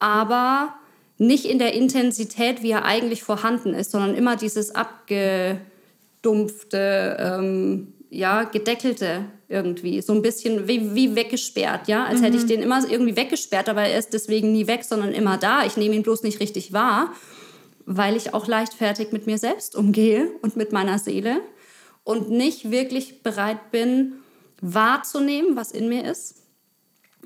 aber 0.00 0.74
nicht 1.16 1.44
in 1.44 1.60
der 1.60 1.74
Intensität, 1.74 2.60
wie 2.62 2.72
er 2.72 2.84
eigentlich 2.84 3.22
vorhanden 3.22 3.72
ist, 3.72 3.92
sondern 3.92 4.16
immer 4.16 4.34
dieses 4.34 4.74
abgedumpfte, 4.74 7.16
ähm, 7.20 7.92
ja, 8.10 8.42
gedeckelte 8.42 9.26
irgendwie, 9.48 10.00
so 10.00 10.12
ein 10.12 10.22
bisschen 10.22 10.66
wie, 10.66 10.96
wie 10.96 11.14
weggesperrt, 11.14 11.86
ja, 11.86 12.06
als 12.06 12.18
mhm. 12.18 12.24
hätte 12.24 12.36
ich 12.36 12.44
mhm. 12.44 12.48
den 12.48 12.62
immer 12.62 12.90
irgendwie 12.90 13.16
weggesperrt, 13.16 13.68
aber 13.68 13.82
er 13.82 13.98
ist 13.98 14.12
deswegen 14.12 14.50
nie 14.50 14.66
weg, 14.66 14.82
sondern 14.82 15.12
immer 15.12 15.38
da. 15.38 15.64
Ich 15.64 15.76
nehme 15.76 15.94
ihn 15.94 16.02
bloß 16.02 16.24
nicht 16.24 16.40
richtig 16.40 16.72
wahr 16.72 17.14
weil 17.86 18.16
ich 18.16 18.34
auch 18.34 18.46
leichtfertig 18.46 19.12
mit 19.12 19.26
mir 19.26 19.38
selbst 19.38 19.76
umgehe 19.76 20.30
und 20.42 20.56
mit 20.56 20.72
meiner 20.72 20.98
Seele 20.98 21.40
und 22.02 22.30
nicht 22.30 22.70
wirklich 22.70 23.22
bereit 23.22 23.70
bin, 23.70 24.14
wahrzunehmen, 24.60 25.56
was 25.56 25.72
in 25.72 25.88
mir 25.88 26.04
ist, 26.04 26.36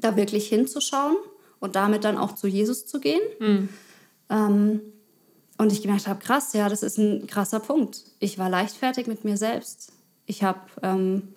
da 0.00 0.16
wirklich 0.16 0.48
hinzuschauen 0.48 1.16
und 1.60 1.76
damit 1.76 2.04
dann 2.04 2.18
auch 2.18 2.34
zu 2.34 2.46
Jesus 2.46 2.86
zu 2.86 3.00
gehen. 3.00 3.20
Mhm. 3.38 3.68
Ähm, 4.30 4.80
und 5.58 5.72
ich 5.72 5.82
gemerkt 5.82 6.06
habe, 6.06 6.20
krass, 6.20 6.52
ja, 6.52 6.68
das 6.68 6.82
ist 6.82 6.98
ein 6.98 7.26
krasser 7.26 7.58
Punkt. 7.60 8.04
Ich 8.20 8.38
war 8.38 8.48
leichtfertig 8.48 9.08
mit 9.08 9.24
mir 9.24 9.36
selbst. 9.36 9.92
Ich 10.26 10.44
habe 10.44 10.60
ähm, 10.82 11.34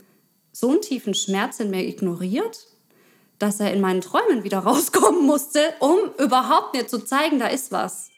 so 0.51 0.69
einen 0.69 0.81
tiefen 0.81 1.15
Schmerz 1.15 1.60
in 1.60 1.71
mir 1.71 1.88
ignoriert, 1.88 2.67
dass 3.39 3.60
er 3.60 3.73
in 3.73 3.81
meinen 3.81 4.01
Träumen 4.01 4.43
wieder 4.43 4.60
rauskommen 4.69 5.25
musste, 5.25 5.60
um 5.79 5.97
überhaupt 6.19 6.75
mir 6.75 6.88
zu 6.88 6.99
zeigen, 6.99 7.39
da 7.39 7.47
ist 7.47 7.71
was. 7.71 8.10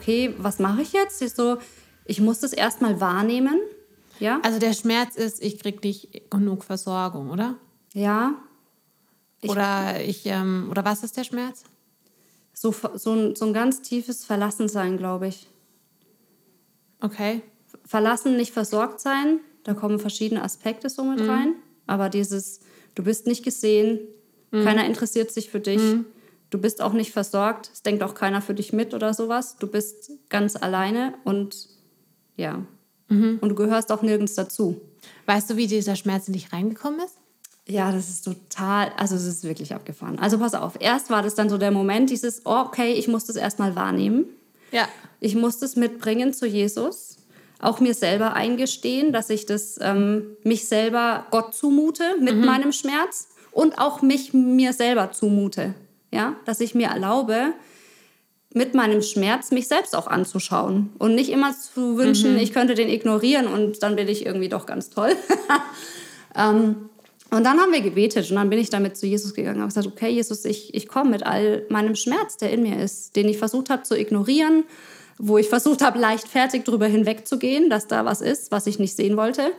Okay, 0.00 0.34
was 0.38 0.58
mache 0.58 0.82
ich 0.82 0.92
jetzt? 0.92 1.20
Ich 1.20 1.34
so, 1.34 1.58
ich 2.04 2.20
muss 2.20 2.40
das 2.40 2.52
erstmal 2.52 3.00
wahrnehmen. 3.00 3.60
Ja? 4.18 4.40
Also 4.42 4.58
der 4.58 4.72
Schmerz 4.72 5.16
ist, 5.16 5.42
ich 5.42 5.58
kriege 5.58 5.78
nicht 5.82 6.30
genug 6.30 6.64
Versorgung, 6.64 7.30
oder? 7.30 7.56
Ja. 7.92 8.34
Ich, 9.40 9.50
oder 9.50 10.00
ich, 10.00 10.26
ähm, 10.26 10.68
oder 10.70 10.84
was 10.84 11.02
ist 11.02 11.16
der 11.16 11.24
Schmerz? 11.24 11.64
So, 12.52 12.74
so, 12.94 13.12
ein, 13.12 13.36
so 13.36 13.46
ein 13.46 13.54
ganz 13.54 13.80
tiefes 13.82 14.24
Verlassensein, 14.24 14.98
glaube 14.98 15.28
ich. 15.28 15.48
Okay. 17.00 17.42
Verlassen, 17.86 18.36
nicht 18.36 18.52
versorgt 18.52 19.00
sein, 19.00 19.40
da 19.64 19.74
kommen 19.74 19.98
verschiedene 19.98 20.42
Aspekte 20.42 20.88
so 20.88 21.04
mit 21.04 21.20
mhm. 21.20 21.30
rein. 21.30 21.54
Aber 21.86 22.08
dieses, 22.08 22.60
du 22.94 23.02
bist 23.02 23.26
nicht 23.26 23.42
gesehen, 23.42 24.00
mhm. 24.50 24.64
keiner 24.64 24.84
interessiert 24.84 25.30
sich 25.30 25.50
für 25.50 25.60
dich. 25.60 25.80
Mhm. 25.80 26.06
Du 26.50 26.58
bist 26.58 26.82
auch 26.82 26.92
nicht 26.92 27.12
versorgt, 27.12 27.70
es 27.72 27.82
denkt 27.82 28.02
auch 28.02 28.14
keiner 28.14 28.42
für 28.42 28.54
dich 28.54 28.72
mit 28.72 28.92
oder 28.92 29.14
sowas. 29.14 29.56
Du 29.58 29.68
bist 29.68 30.10
ganz 30.28 30.56
alleine 30.56 31.14
und 31.24 31.68
ja. 32.36 32.64
Mhm. 33.08 33.38
Und 33.40 33.48
du 33.48 33.54
gehörst 33.54 33.92
auch 33.92 34.02
nirgends 34.02 34.34
dazu. 34.34 34.80
Weißt 35.26 35.48
du, 35.48 35.56
wie 35.56 35.68
dieser 35.68 35.94
Schmerz 35.94 36.26
in 36.26 36.34
dich 36.34 36.52
reingekommen 36.52 37.00
ist? 37.00 37.16
Ja, 37.68 37.92
das 37.92 38.08
ist 38.08 38.24
total, 38.24 38.90
also 38.96 39.14
es 39.14 39.26
ist 39.26 39.44
wirklich 39.44 39.74
abgefahren. 39.74 40.18
Also 40.18 40.38
pass 40.38 40.54
auf, 40.54 40.74
erst 40.80 41.08
war 41.08 41.22
das 41.22 41.36
dann 41.36 41.48
so 41.48 41.56
der 41.56 41.70
Moment, 41.70 42.10
dieses, 42.10 42.44
oh, 42.44 42.64
okay, 42.66 42.94
ich 42.94 43.06
muss 43.06 43.26
das 43.26 43.36
erstmal 43.36 43.76
wahrnehmen. 43.76 44.24
Ja. 44.72 44.88
Ich 45.20 45.36
muss 45.36 45.58
das 45.58 45.76
mitbringen 45.76 46.32
zu 46.32 46.46
Jesus. 46.46 47.16
Auch 47.60 47.78
mir 47.78 47.94
selber 47.94 48.32
eingestehen, 48.32 49.12
dass 49.12 49.30
ich 49.30 49.46
das 49.46 49.78
ähm, 49.80 50.36
mich 50.42 50.66
selber 50.66 51.26
Gott 51.30 51.54
zumute 51.54 52.16
mit 52.18 52.36
mhm. 52.36 52.44
meinem 52.44 52.72
Schmerz 52.72 53.28
und 53.52 53.78
auch 53.78 54.02
mich 54.02 54.32
mir 54.32 54.72
selber 54.72 55.12
zumute 55.12 55.74
ja, 56.10 56.36
dass 56.44 56.60
ich 56.60 56.74
mir 56.74 56.88
erlaube, 56.88 57.52
mit 58.52 58.74
meinem 58.74 59.00
Schmerz 59.00 59.52
mich 59.52 59.68
selbst 59.68 59.94
auch 59.94 60.08
anzuschauen 60.08 60.90
und 60.98 61.14
nicht 61.14 61.30
immer 61.30 61.54
zu 61.56 61.96
wünschen, 61.96 62.32
mhm. 62.32 62.40
ich 62.40 62.52
könnte 62.52 62.74
den 62.74 62.88
ignorieren 62.88 63.46
und 63.46 63.82
dann 63.82 63.96
bin 63.96 64.08
ich 64.08 64.26
irgendwie 64.26 64.48
doch 64.48 64.66
ganz 64.66 64.90
toll. 64.90 65.14
ähm, 66.36 66.90
und 67.30 67.44
dann 67.44 67.60
haben 67.60 67.72
wir 67.72 67.80
gebetet 67.80 68.28
und 68.28 68.36
dann 68.36 68.50
bin 68.50 68.58
ich 68.58 68.70
damit 68.70 68.96
zu 68.96 69.06
Jesus 69.06 69.34
gegangen 69.34 69.60
und 69.60 69.68
gesagt, 69.68 69.86
okay, 69.86 70.08
Jesus, 70.08 70.44
ich, 70.44 70.74
ich 70.74 70.88
komme 70.88 71.10
mit 71.10 71.24
all 71.24 71.64
meinem 71.68 71.94
Schmerz, 71.94 72.38
der 72.38 72.50
in 72.50 72.62
mir 72.62 72.82
ist, 72.82 73.14
den 73.14 73.28
ich 73.28 73.38
versucht 73.38 73.70
habe 73.70 73.84
zu 73.84 73.96
ignorieren, 73.96 74.64
wo 75.16 75.38
ich 75.38 75.48
versucht 75.48 75.82
habe, 75.82 75.98
leichtfertig 75.98 76.64
darüber 76.64 76.86
hinwegzugehen, 76.86 77.70
dass 77.70 77.86
da 77.86 78.04
was 78.04 78.20
ist, 78.20 78.50
was 78.50 78.66
ich 78.66 78.80
nicht 78.80 78.96
sehen 78.96 79.16
wollte. 79.16 79.52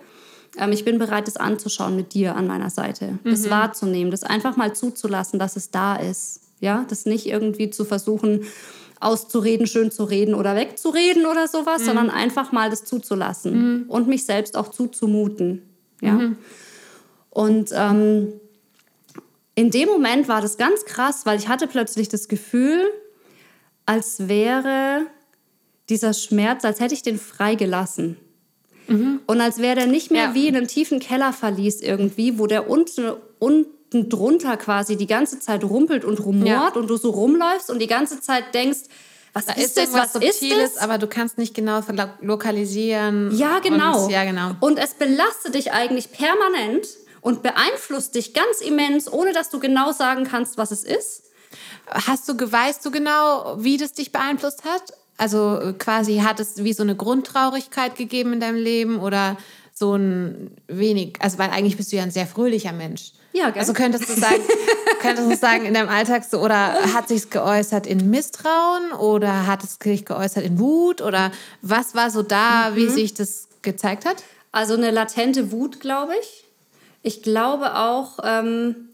Ähm, 0.57 0.73
ich 0.73 0.83
bin 0.83 0.99
bereit, 0.99 1.27
das 1.27 1.37
anzuschauen 1.37 1.95
mit 1.95 2.13
dir 2.13 2.35
an 2.35 2.45
meiner 2.45 2.69
Seite, 2.69 3.19
mhm. 3.23 3.29
das 3.29 3.49
wahrzunehmen, 3.49 4.11
das 4.11 4.23
einfach 4.23 4.57
mal 4.57 4.75
zuzulassen, 4.75 5.39
dass 5.39 5.55
es 5.55 5.71
da 5.71 5.95
ist. 5.95 6.40
Ja, 6.61 6.85
das 6.87 7.05
nicht 7.05 7.25
irgendwie 7.25 7.71
zu 7.71 7.83
versuchen, 7.83 8.45
auszureden, 8.99 9.65
schön 9.65 9.91
zu 9.91 10.03
reden 10.03 10.35
oder 10.35 10.55
wegzureden 10.55 11.25
oder 11.25 11.47
sowas, 11.47 11.81
mhm. 11.81 11.85
sondern 11.85 12.09
einfach 12.09 12.51
mal 12.51 12.69
das 12.69 12.85
zuzulassen 12.85 13.53
mhm. 13.53 13.89
und 13.89 14.07
mich 14.07 14.25
selbst 14.25 14.55
auch 14.55 14.69
zuzumuten. 14.69 15.63
Ja. 16.01 16.13
Mhm. 16.13 16.37
Und 17.31 17.71
ähm, 17.73 18.33
in 19.55 19.71
dem 19.71 19.89
Moment 19.89 20.27
war 20.27 20.41
das 20.41 20.57
ganz 20.57 20.85
krass, 20.85 21.25
weil 21.25 21.39
ich 21.39 21.47
hatte 21.47 21.67
plötzlich 21.67 22.09
das 22.09 22.27
Gefühl, 22.27 22.81
als 23.87 24.27
wäre 24.27 25.07
dieser 25.89 26.13
Schmerz, 26.13 26.63
als 26.63 26.79
hätte 26.79 26.93
ich 26.93 27.01
den 27.01 27.17
freigelassen. 27.17 28.17
Mhm. 28.87 29.21
Und 29.25 29.41
als 29.41 29.57
wäre 29.57 29.75
der 29.75 29.87
nicht 29.87 30.11
mehr 30.11 30.25
ja. 30.25 30.33
wie 30.35 30.47
in 30.47 30.55
einem 30.55 30.67
tiefen 30.67 30.99
Kellerverlies 30.99 31.81
irgendwie, 31.81 32.37
wo 32.37 32.45
der 32.45 32.69
unten, 32.69 33.11
unten 33.39 33.71
unten 33.71 33.80
drunter 33.91 34.57
quasi 34.57 34.95
die 34.95 35.07
ganze 35.07 35.39
Zeit 35.39 35.63
rumpelt 35.63 36.05
und 36.05 36.19
rumort 36.19 36.47
ja. 36.47 36.81
und 36.81 36.87
du 36.87 36.97
so 36.97 37.09
rumläufst 37.09 37.69
und 37.69 37.79
die 37.79 37.87
ganze 37.87 38.21
Zeit 38.21 38.53
denkst, 38.53 38.79
was 39.33 39.45
da 39.45 39.53
ist, 39.53 39.77
das, 39.77 39.93
was 39.93 40.15
ist 40.15 40.41
das? 40.41 40.77
aber 40.77 40.97
du 40.97 41.07
kannst 41.07 41.37
nicht 41.37 41.53
genau 41.53 41.81
lokalisieren. 42.21 43.35
Ja, 43.35 43.59
genau. 43.59 44.05
Und, 44.05 44.11
ja, 44.11 44.25
genau. 44.25 44.51
Und 44.59 44.77
es 44.77 44.93
belastet 44.93 45.55
dich 45.55 45.71
eigentlich 45.71 46.11
permanent 46.11 46.85
und 47.21 47.41
beeinflusst 47.41 48.15
dich 48.15 48.33
ganz 48.33 48.59
immens, 48.59 49.11
ohne 49.11 49.31
dass 49.31 49.49
du 49.49 49.59
genau 49.59 49.93
sagen 49.93 50.25
kannst, 50.25 50.57
was 50.57 50.71
es 50.71 50.83
ist. 50.83 51.23
Hast 51.87 52.27
du, 52.27 52.33
weißt 52.33 52.85
du 52.85 52.91
genau, 52.91 53.55
wie 53.59 53.77
das 53.77 53.93
dich 53.93 54.11
beeinflusst 54.11 54.65
hat? 54.65 54.93
Also 55.17 55.73
quasi 55.77 56.17
hat 56.17 56.39
es 56.39 56.63
wie 56.63 56.73
so 56.73 56.83
eine 56.83 56.95
Grundtraurigkeit 56.95 57.95
gegeben 57.95 58.33
in 58.33 58.39
deinem 58.39 58.57
Leben 58.57 58.99
oder 58.99 59.37
so 59.73 59.95
ein 59.95 60.51
wenig, 60.67 61.17
also 61.21 61.37
weil 61.37 61.51
eigentlich 61.51 61.77
bist 61.77 61.91
du 61.91 61.97
ja 61.97 62.03
ein 62.03 62.11
sehr 62.11 62.27
fröhlicher 62.27 62.71
Mensch. 62.71 63.13
Ja, 63.33 63.49
gell? 63.49 63.59
Also 63.59 63.73
könntest 63.73 64.09
du 64.09 64.13
sagen, 64.13 64.41
könntest 65.01 65.31
du 65.31 65.35
sagen 65.35 65.65
in 65.65 65.73
deinem 65.73 65.89
Alltag 65.89 66.23
so, 66.23 66.39
oder 66.39 66.93
hat 66.93 67.07
sich 67.07 67.29
geäußert 67.29 67.87
in 67.87 68.09
Misstrauen 68.09 68.91
oder 68.93 69.47
hat 69.47 69.63
es 69.63 69.77
sich 69.81 70.05
geäußert 70.05 70.43
in 70.43 70.59
Wut 70.59 71.01
oder 71.01 71.31
was 71.61 71.95
war 71.95 72.09
so 72.11 72.23
da, 72.23 72.71
mhm. 72.71 72.75
wie 72.75 72.89
sich 72.89 73.13
das 73.13 73.47
gezeigt 73.61 74.05
hat? 74.05 74.23
Also 74.51 74.73
eine 74.73 74.91
latente 74.91 75.51
Wut, 75.51 75.79
glaube 75.79 76.13
ich. 76.21 76.45
Ich 77.03 77.23
glaube 77.23 77.75
auch, 77.75 78.19
ähm, 78.23 78.89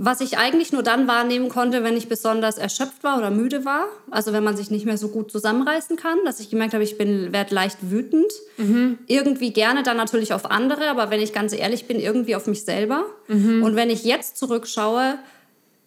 was 0.00 0.20
ich 0.20 0.38
eigentlich 0.38 0.72
nur 0.72 0.84
dann 0.84 1.08
wahrnehmen 1.08 1.48
konnte, 1.48 1.82
wenn 1.82 1.96
ich 1.96 2.08
besonders 2.08 2.56
erschöpft 2.56 3.02
war 3.02 3.18
oder 3.18 3.30
müde 3.30 3.64
war. 3.64 3.86
Also 4.12 4.32
wenn 4.32 4.44
man 4.44 4.56
sich 4.56 4.70
nicht 4.70 4.86
mehr 4.86 4.96
so 4.96 5.08
gut 5.08 5.32
zusammenreißen 5.32 5.96
kann, 5.96 6.18
dass 6.24 6.38
ich 6.38 6.50
gemerkt 6.50 6.72
habe, 6.72 6.84
ich 6.84 6.96
bin 6.96 7.32
werde 7.32 7.52
leicht 7.52 7.78
wütend. 7.90 8.30
Mhm. 8.58 8.98
Irgendwie 9.08 9.52
gerne 9.52 9.82
dann 9.82 9.96
natürlich 9.96 10.32
auf 10.32 10.50
andere, 10.50 10.88
aber 10.88 11.10
wenn 11.10 11.20
ich 11.20 11.32
ganz 11.32 11.52
ehrlich 11.52 11.86
bin, 11.86 11.98
irgendwie 11.98 12.36
auf 12.36 12.46
mich 12.46 12.64
selber. 12.64 13.06
Mhm. 13.26 13.64
Und 13.64 13.74
wenn 13.74 13.90
ich 13.90 14.04
jetzt 14.04 14.36
zurückschaue, 14.36 15.18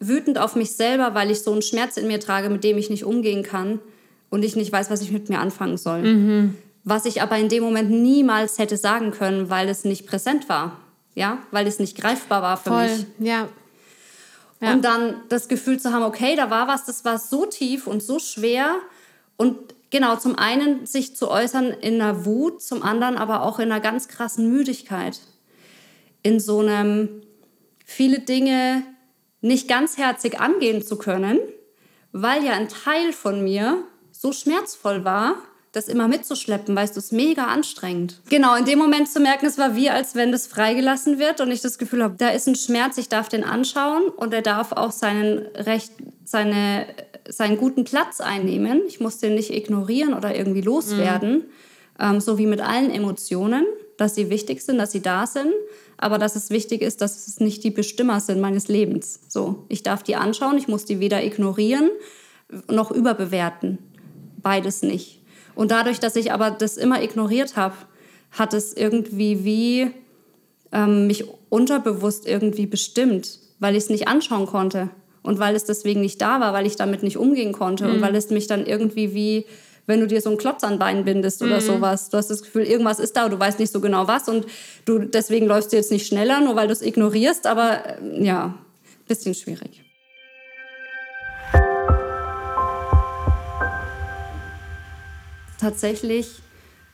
wütend 0.02 0.38
auf 0.38 0.58
mich 0.58 0.74
selber, 0.76 1.16
weil 1.16 1.32
ich 1.32 1.42
so 1.42 1.54
einen 1.54 1.62
Schmerz 1.62 1.96
in 1.96 2.08
mir 2.08 2.20
trage, 2.20 2.50
mit 2.50 2.66
dem 2.66 2.78
ich 2.78 2.90
nicht 2.90 3.06
umgehen 3.06 3.44
kann 3.44 3.80
und 4.30 4.44
ich 4.44 4.58
nicht 4.58 4.74
weiß, 4.74 4.90
was 4.90 5.02
ich 5.02 5.12
mit 5.12 5.30
mir 5.30 5.40
anfangen 5.40 5.78
soll. 5.78 6.02
Mhm. 6.02 6.58
Was 6.84 7.06
ich 7.06 7.22
aber 7.22 7.38
in 7.38 7.48
dem 7.48 7.64
Moment 7.64 7.90
niemals 7.90 8.60
hätte 8.60 8.76
sagen 8.76 9.12
können, 9.12 9.50
weil 9.50 9.70
es 9.70 9.86
nicht 9.86 10.06
präsent 10.06 10.50
war. 10.50 10.78
Ja, 11.16 11.38
weil 11.52 11.68
es 11.68 11.80
nicht 11.80 11.98
greifbar 11.98 12.42
war 12.42 12.58
für 12.58 12.70
Voll. 12.72 12.84
mich. 12.88 13.06
Ja. 13.20 13.48
Ja. 14.62 14.74
Und 14.74 14.86
dann 14.86 15.22
das 15.30 15.48
Gefühl 15.48 15.80
zu 15.80 15.92
haben, 15.92 16.04
okay, 16.04 16.36
da 16.36 16.50
war 16.50 16.68
was, 16.68 16.86
das 16.86 17.04
war 17.04 17.18
so 17.18 17.46
tief 17.48 17.88
und 17.88 18.04
so 18.04 18.20
schwer. 18.20 18.76
Und 19.36 19.58
genau, 19.90 20.16
zum 20.18 20.38
einen 20.38 20.86
sich 20.86 21.16
zu 21.16 21.30
äußern 21.30 21.72
in 21.72 22.00
einer 22.00 22.26
Wut, 22.26 22.62
zum 22.62 22.84
anderen 22.84 23.18
aber 23.18 23.42
auch 23.42 23.58
in 23.58 23.72
einer 23.72 23.82
ganz 23.82 24.08
krassen 24.08 24.52
Müdigkeit. 24.52 25.20
In 26.22 26.40
so 26.40 26.60
einem, 26.60 27.24
viele 27.84 28.20
Dinge 28.20 28.84
nicht 29.42 29.68
ganzherzig 29.68 30.40
angehen 30.40 30.84
zu 30.84 30.98
können, 30.98 31.40
weil 32.12 32.44
ja 32.46 32.54
ein 32.54 32.70
Teil 32.70 33.14
von 33.14 33.44
mir 33.44 33.84
so 34.12 34.32
schmerzvoll 34.32 35.04
war, 35.04 35.36
das 35.72 35.88
immer 35.88 36.08
mitzuschleppen, 36.08 36.76
weißt 36.76 36.96
du, 36.96 37.00
ist 37.00 37.14
mega 37.14 37.46
anstrengend. 37.46 38.20
Genau, 38.30 38.56
in 38.56 38.66
dem 38.66 38.78
Moment 38.78 39.10
zu 39.10 39.22
merken, 39.22 39.46
es 39.46 39.58
war 39.58 39.76
wie, 39.76 39.90
als 39.90 40.16
wenn 40.16 40.32
das 40.32 40.48
freigelassen 40.48 41.18
wird 41.18 41.40
und 41.40 41.50
ich 41.50 41.62
das 41.62 41.78
Gefühl 41.78 42.04
habe, 42.04 42.16
da 42.18 42.30
ist 42.30 42.48
ein 42.48 42.56
Schmerz, 42.56 42.98
ich 42.98 43.08
darf 43.08 43.30
den 43.30 43.44
anschauen 43.44 44.10
und 44.10 44.34
er 44.34 44.42
darf 44.42 44.74
auch 44.74 44.92
seinen 44.92 45.40
Recht, 45.56 45.94
seine, 46.26 46.88
seinen 47.28 47.58
guten 47.58 47.86
Platz 47.86 48.20
einnehmen. 48.20 48.82
Ich 48.88 49.00
muss 49.00 49.20
den 49.20 49.36
nicht 49.36 49.54
ignorieren 49.54 50.14
oder 50.14 50.36
irgendwie 50.36 50.62
loswerden, 50.62 51.34
mhm. 51.36 51.44
ähm, 52.00 52.20
so 52.20 52.38
wie 52.38 52.48
mit 52.48 52.60
allen 52.60 52.92
Emotionen, 52.92 53.66
dass 53.96 54.16
sie 54.16 54.30
wichtig 54.30 54.62
sind, 54.62 54.78
dass 54.78 54.92
sie 54.92 55.02
da 55.02 55.26
sind, 55.26 55.54
aber 55.96 56.18
dass 56.18 56.36
es 56.36 56.50
wichtig 56.50 56.82
ist, 56.82 57.00
dass 57.00 57.28
es 57.28 57.40
nicht 57.40 57.64
die 57.64 57.72
Bestimmer 57.72 58.20
sind 58.20 58.42
meines 58.42 58.68
Lebens. 58.68 59.22
So, 59.30 59.66
ich 59.70 59.84
darf 59.84 60.04
die 60.04 60.18
anschauen, 60.18 60.58
ich 60.58 60.68
muss 60.68 60.84
die 60.84 61.00
weder 61.00 61.24
ignorieren 61.24 61.92
noch 62.70 62.92
überbewerten. 62.92 63.78
Beides 64.42 64.82
nicht. 64.82 65.21
Und 65.56 65.72
dadurch, 65.72 66.00
dass 66.00 66.16
ich 66.16 66.32
aber 66.32 66.52
das 66.52 66.78
immer 66.78 67.02
ignoriert 67.02 67.56
habe, 67.56 67.76
hat 68.32 68.54
es 68.54 68.74
irgendwie 68.74 69.44
wie 69.44 69.92
ähm, 70.72 71.08
mich 71.08 71.26
unterbewusst 71.50 72.28
irgendwie 72.28 72.66
bestimmt, 72.66 73.40
weil 73.60 73.76
ich 73.76 73.84
es 73.84 73.90
nicht 73.90 74.08
anschauen 74.08 74.46
konnte 74.46 74.90
und 75.22 75.40
weil 75.40 75.56
es 75.56 75.66
deswegen 75.66 76.02
nicht 76.02 76.22
da 76.22 76.40
war, 76.40 76.54
weil 76.54 76.66
ich 76.66 76.76
damit 76.76 77.04
nicht 77.04 77.18
umgehen 77.18 77.52
konnte 77.52 77.86
mhm. 77.86 77.96
und 77.96 78.02
weil 78.02 78.16
es 78.16 78.30
mich 78.30 78.48
dann 78.48 78.66
irgendwie 78.66 79.14
wie 79.14 79.46
wenn 79.88 80.00
du 80.00 80.08
dir 80.08 80.22
so 80.22 80.30
einen 80.30 80.38
Klotz 80.38 80.64
an 80.64 80.80
Bein 80.80 81.04
bindest 81.04 81.42
oder 81.42 81.56
mhm. 81.56 81.66
sowas. 81.66 82.10
Du 82.10 82.18
hast 82.18 82.30
das 82.30 82.44
Gefühl, 82.44 82.64
irgendwas 82.64 83.00
ist 83.00 83.18
da, 83.18 83.28
du 83.28 83.40
weißt 83.40 83.60
nicht 83.60 83.74
so 83.74 83.82
genau 83.82 84.08
was 84.08 84.30
und 84.30 84.46
du 84.86 85.00
deswegen 85.00 85.48
läufst 85.48 85.74
du 85.74 85.76
jetzt 85.76 85.92
nicht 85.92 86.08
schneller, 86.08 86.40
nur 86.40 86.56
weil 86.56 86.68
du 86.68 86.74
es 86.74 86.82
ignorierst, 86.82 87.48
aber 87.48 88.00
äh, 88.00 88.24
ja, 88.24 88.58
bisschen 89.08 89.34
schwierig. 89.34 89.81
Tatsächlich 95.62 96.42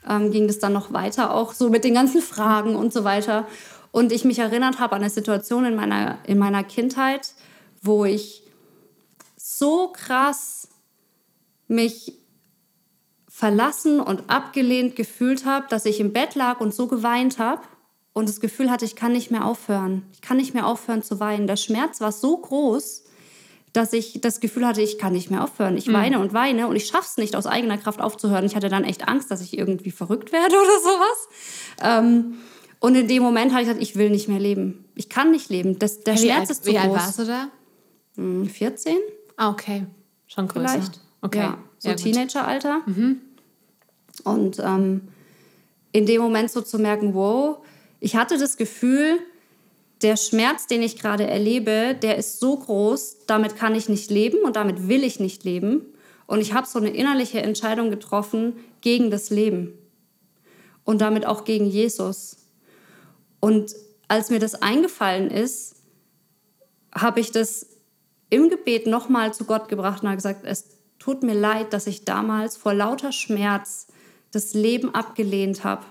ähm, 0.07 0.31
ging 0.31 0.47
es 0.49 0.59
dann 0.59 0.73
noch 0.73 0.93
weiter, 0.93 1.33
auch 1.33 1.53
so 1.53 1.69
mit 1.69 1.83
den 1.83 1.93
ganzen 1.93 2.21
Fragen 2.21 2.75
und 2.75 2.93
so 2.93 3.03
weiter. 3.03 3.47
Und 3.91 4.11
ich 4.11 4.25
mich 4.25 4.39
erinnert 4.39 4.79
habe 4.79 4.95
an 4.95 5.01
eine 5.01 5.09
Situation 5.09 5.65
in 5.65 5.75
meiner, 5.75 6.19
in 6.25 6.37
meiner 6.37 6.63
Kindheit, 6.63 7.33
wo 7.81 8.05
ich 8.05 8.43
so 9.35 9.91
krass 9.91 10.67
mich 11.67 12.13
verlassen 13.27 13.99
und 13.99 14.29
abgelehnt 14.29 14.95
gefühlt 14.95 15.45
habe, 15.45 15.67
dass 15.69 15.85
ich 15.85 15.99
im 15.99 16.13
Bett 16.13 16.35
lag 16.35 16.59
und 16.59 16.73
so 16.73 16.87
geweint 16.87 17.39
habe 17.39 17.61
und 18.13 18.29
das 18.29 18.39
Gefühl 18.39 18.71
hatte, 18.71 18.85
ich 18.85 18.95
kann 18.95 19.11
nicht 19.13 19.31
mehr 19.31 19.45
aufhören. 19.45 20.03
Ich 20.11 20.21
kann 20.21 20.37
nicht 20.37 20.53
mehr 20.53 20.65
aufhören 20.65 21.03
zu 21.03 21.19
weinen. 21.19 21.45
Der 21.45 21.55
Schmerz 21.55 22.01
war 22.01 22.11
so 22.11 22.37
groß, 22.37 23.03
dass 23.77 23.93
ich 23.93 24.19
das 24.21 24.39
Gefühl 24.39 24.65
hatte, 24.65 24.81
ich 24.81 24.97
kann 24.97 25.13
nicht 25.13 25.29
mehr 25.29 25.43
aufhören. 25.43 25.77
Ich 25.77 25.87
mhm. 25.87 25.93
weine 25.93 26.19
und 26.19 26.33
weine 26.33 26.67
und 26.67 26.75
ich 26.75 26.87
schaffe 26.87 27.07
es 27.07 27.17
nicht, 27.17 27.35
aus 27.35 27.45
eigener 27.45 27.77
Kraft 27.77 28.01
aufzuhören. 28.01 28.43
Ich 28.45 28.55
hatte 28.55 28.69
dann 28.69 28.83
echt 28.83 29.07
Angst, 29.07 29.29
dass 29.29 29.39
ich 29.39 29.57
irgendwie 29.57 29.91
verrückt 29.91 30.31
werde 30.31 30.55
oder 30.61 30.79
sowas. 30.81 31.29
Ähm, 31.81 32.37
und 32.79 32.95
in 32.95 33.07
dem 33.07 33.21
Moment 33.21 33.51
habe 33.51 33.61
ich 33.61 33.67
gesagt, 33.67 33.83
ich 33.83 33.95
will 33.95 34.09
nicht 34.09 34.27
mehr 34.27 34.39
leben. 34.39 34.85
Ich 34.95 35.09
kann 35.09 35.31
nicht 35.31 35.49
leben. 35.49 35.77
Das, 35.77 36.01
der 36.01 36.15
wie 36.15 36.25
Schmerz 36.25 36.39
alt, 36.39 36.49
ist 36.49 36.63
zu 36.63 36.71
wie 36.71 36.75
groß. 36.75 36.83
Wie 36.83 36.89
alt 36.89 36.93
warst 36.93 37.19
du 37.19 37.25
da? 37.25 37.49
14. 38.15 38.93
Hm, 38.93 39.01
ah, 39.37 39.49
okay. 39.51 39.85
Schon 40.25 40.47
größer. 40.47 40.69
Vielleicht. 40.69 41.01
Okay. 41.21 41.39
Ja, 41.39 41.57
so 41.77 41.89
ja, 41.89 41.95
Teenageralter. 41.95 42.81
Mhm. 42.87 43.21
Und 44.23 44.59
ähm, 44.59 45.01
in 45.91 46.05
dem 46.07 46.21
Moment 46.21 46.49
so 46.49 46.61
zu 46.61 46.79
merken, 46.79 47.13
wow, 47.13 47.59
ich 47.99 48.15
hatte 48.15 48.37
das 48.37 48.57
Gefühl, 48.57 49.19
der 50.01 50.15
Schmerz, 50.15 50.67
den 50.67 50.83
ich 50.83 50.99
gerade 50.99 51.25
erlebe, 51.25 51.95
der 52.01 52.17
ist 52.17 52.39
so 52.39 52.57
groß, 52.57 53.25
damit 53.25 53.55
kann 53.55 53.75
ich 53.75 53.89
nicht 53.89 54.11
leben 54.11 54.39
und 54.43 54.55
damit 54.55 54.87
will 54.87 55.03
ich 55.03 55.19
nicht 55.19 55.43
leben. 55.43 55.85
Und 56.27 56.41
ich 56.41 56.53
habe 56.53 56.67
so 56.67 56.77
eine 56.77 56.89
innerliche 56.89 57.41
Entscheidung 57.41 57.89
getroffen 57.89 58.53
gegen 58.81 59.09
das 59.09 59.29
Leben 59.29 59.73
und 60.83 61.01
damit 61.01 61.25
auch 61.25 61.45
gegen 61.45 61.65
Jesus. 61.65 62.37
Und 63.39 63.75
als 64.07 64.29
mir 64.29 64.39
das 64.39 64.61
eingefallen 64.61 65.31
ist, 65.31 65.75
habe 66.93 67.19
ich 67.19 67.31
das 67.31 67.67
im 68.29 68.49
Gebet 68.49 68.87
nochmal 68.87 69.33
zu 69.33 69.45
Gott 69.45 69.69
gebracht 69.69 70.03
und 70.03 70.09
habe 70.09 70.17
gesagt, 70.17 70.45
es 70.45 70.65
tut 70.99 71.23
mir 71.23 71.33
leid, 71.33 71.73
dass 71.73 71.87
ich 71.87 72.05
damals 72.05 72.57
vor 72.57 72.73
lauter 72.73 73.11
Schmerz 73.11 73.87
das 74.31 74.53
Leben 74.53 74.93
abgelehnt 74.93 75.63
habe 75.63 75.85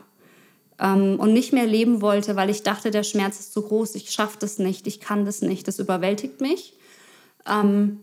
ähm, 0.79 1.19
und 1.19 1.33
nicht 1.33 1.53
mehr 1.53 1.67
leben 1.67 2.01
wollte, 2.01 2.37
weil 2.37 2.51
ich 2.51 2.63
dachte, 2.63 2.91
der 2.91 3.03
Schmerz 3.03 3.41
ist 3.41 3.53
zu 3.53 3.63
groß, 3.63 3.95
ich 3.95 4.11
schaffe 4.11 4.37
das 4.41 4.59
nicht, 4.59 4.87
ich 4.87 5.01
kann 5.01 5.25
das 5.25 5.43
nicht, 5.43 5.67
das 5.69 5.79
überwältigt 5.79 6.41
mich. 6.41 6.75
Ähm, 7.47 8.01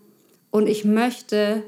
und 0.51 0.67
ich 0.67 0.85
möchte 0.85 1.63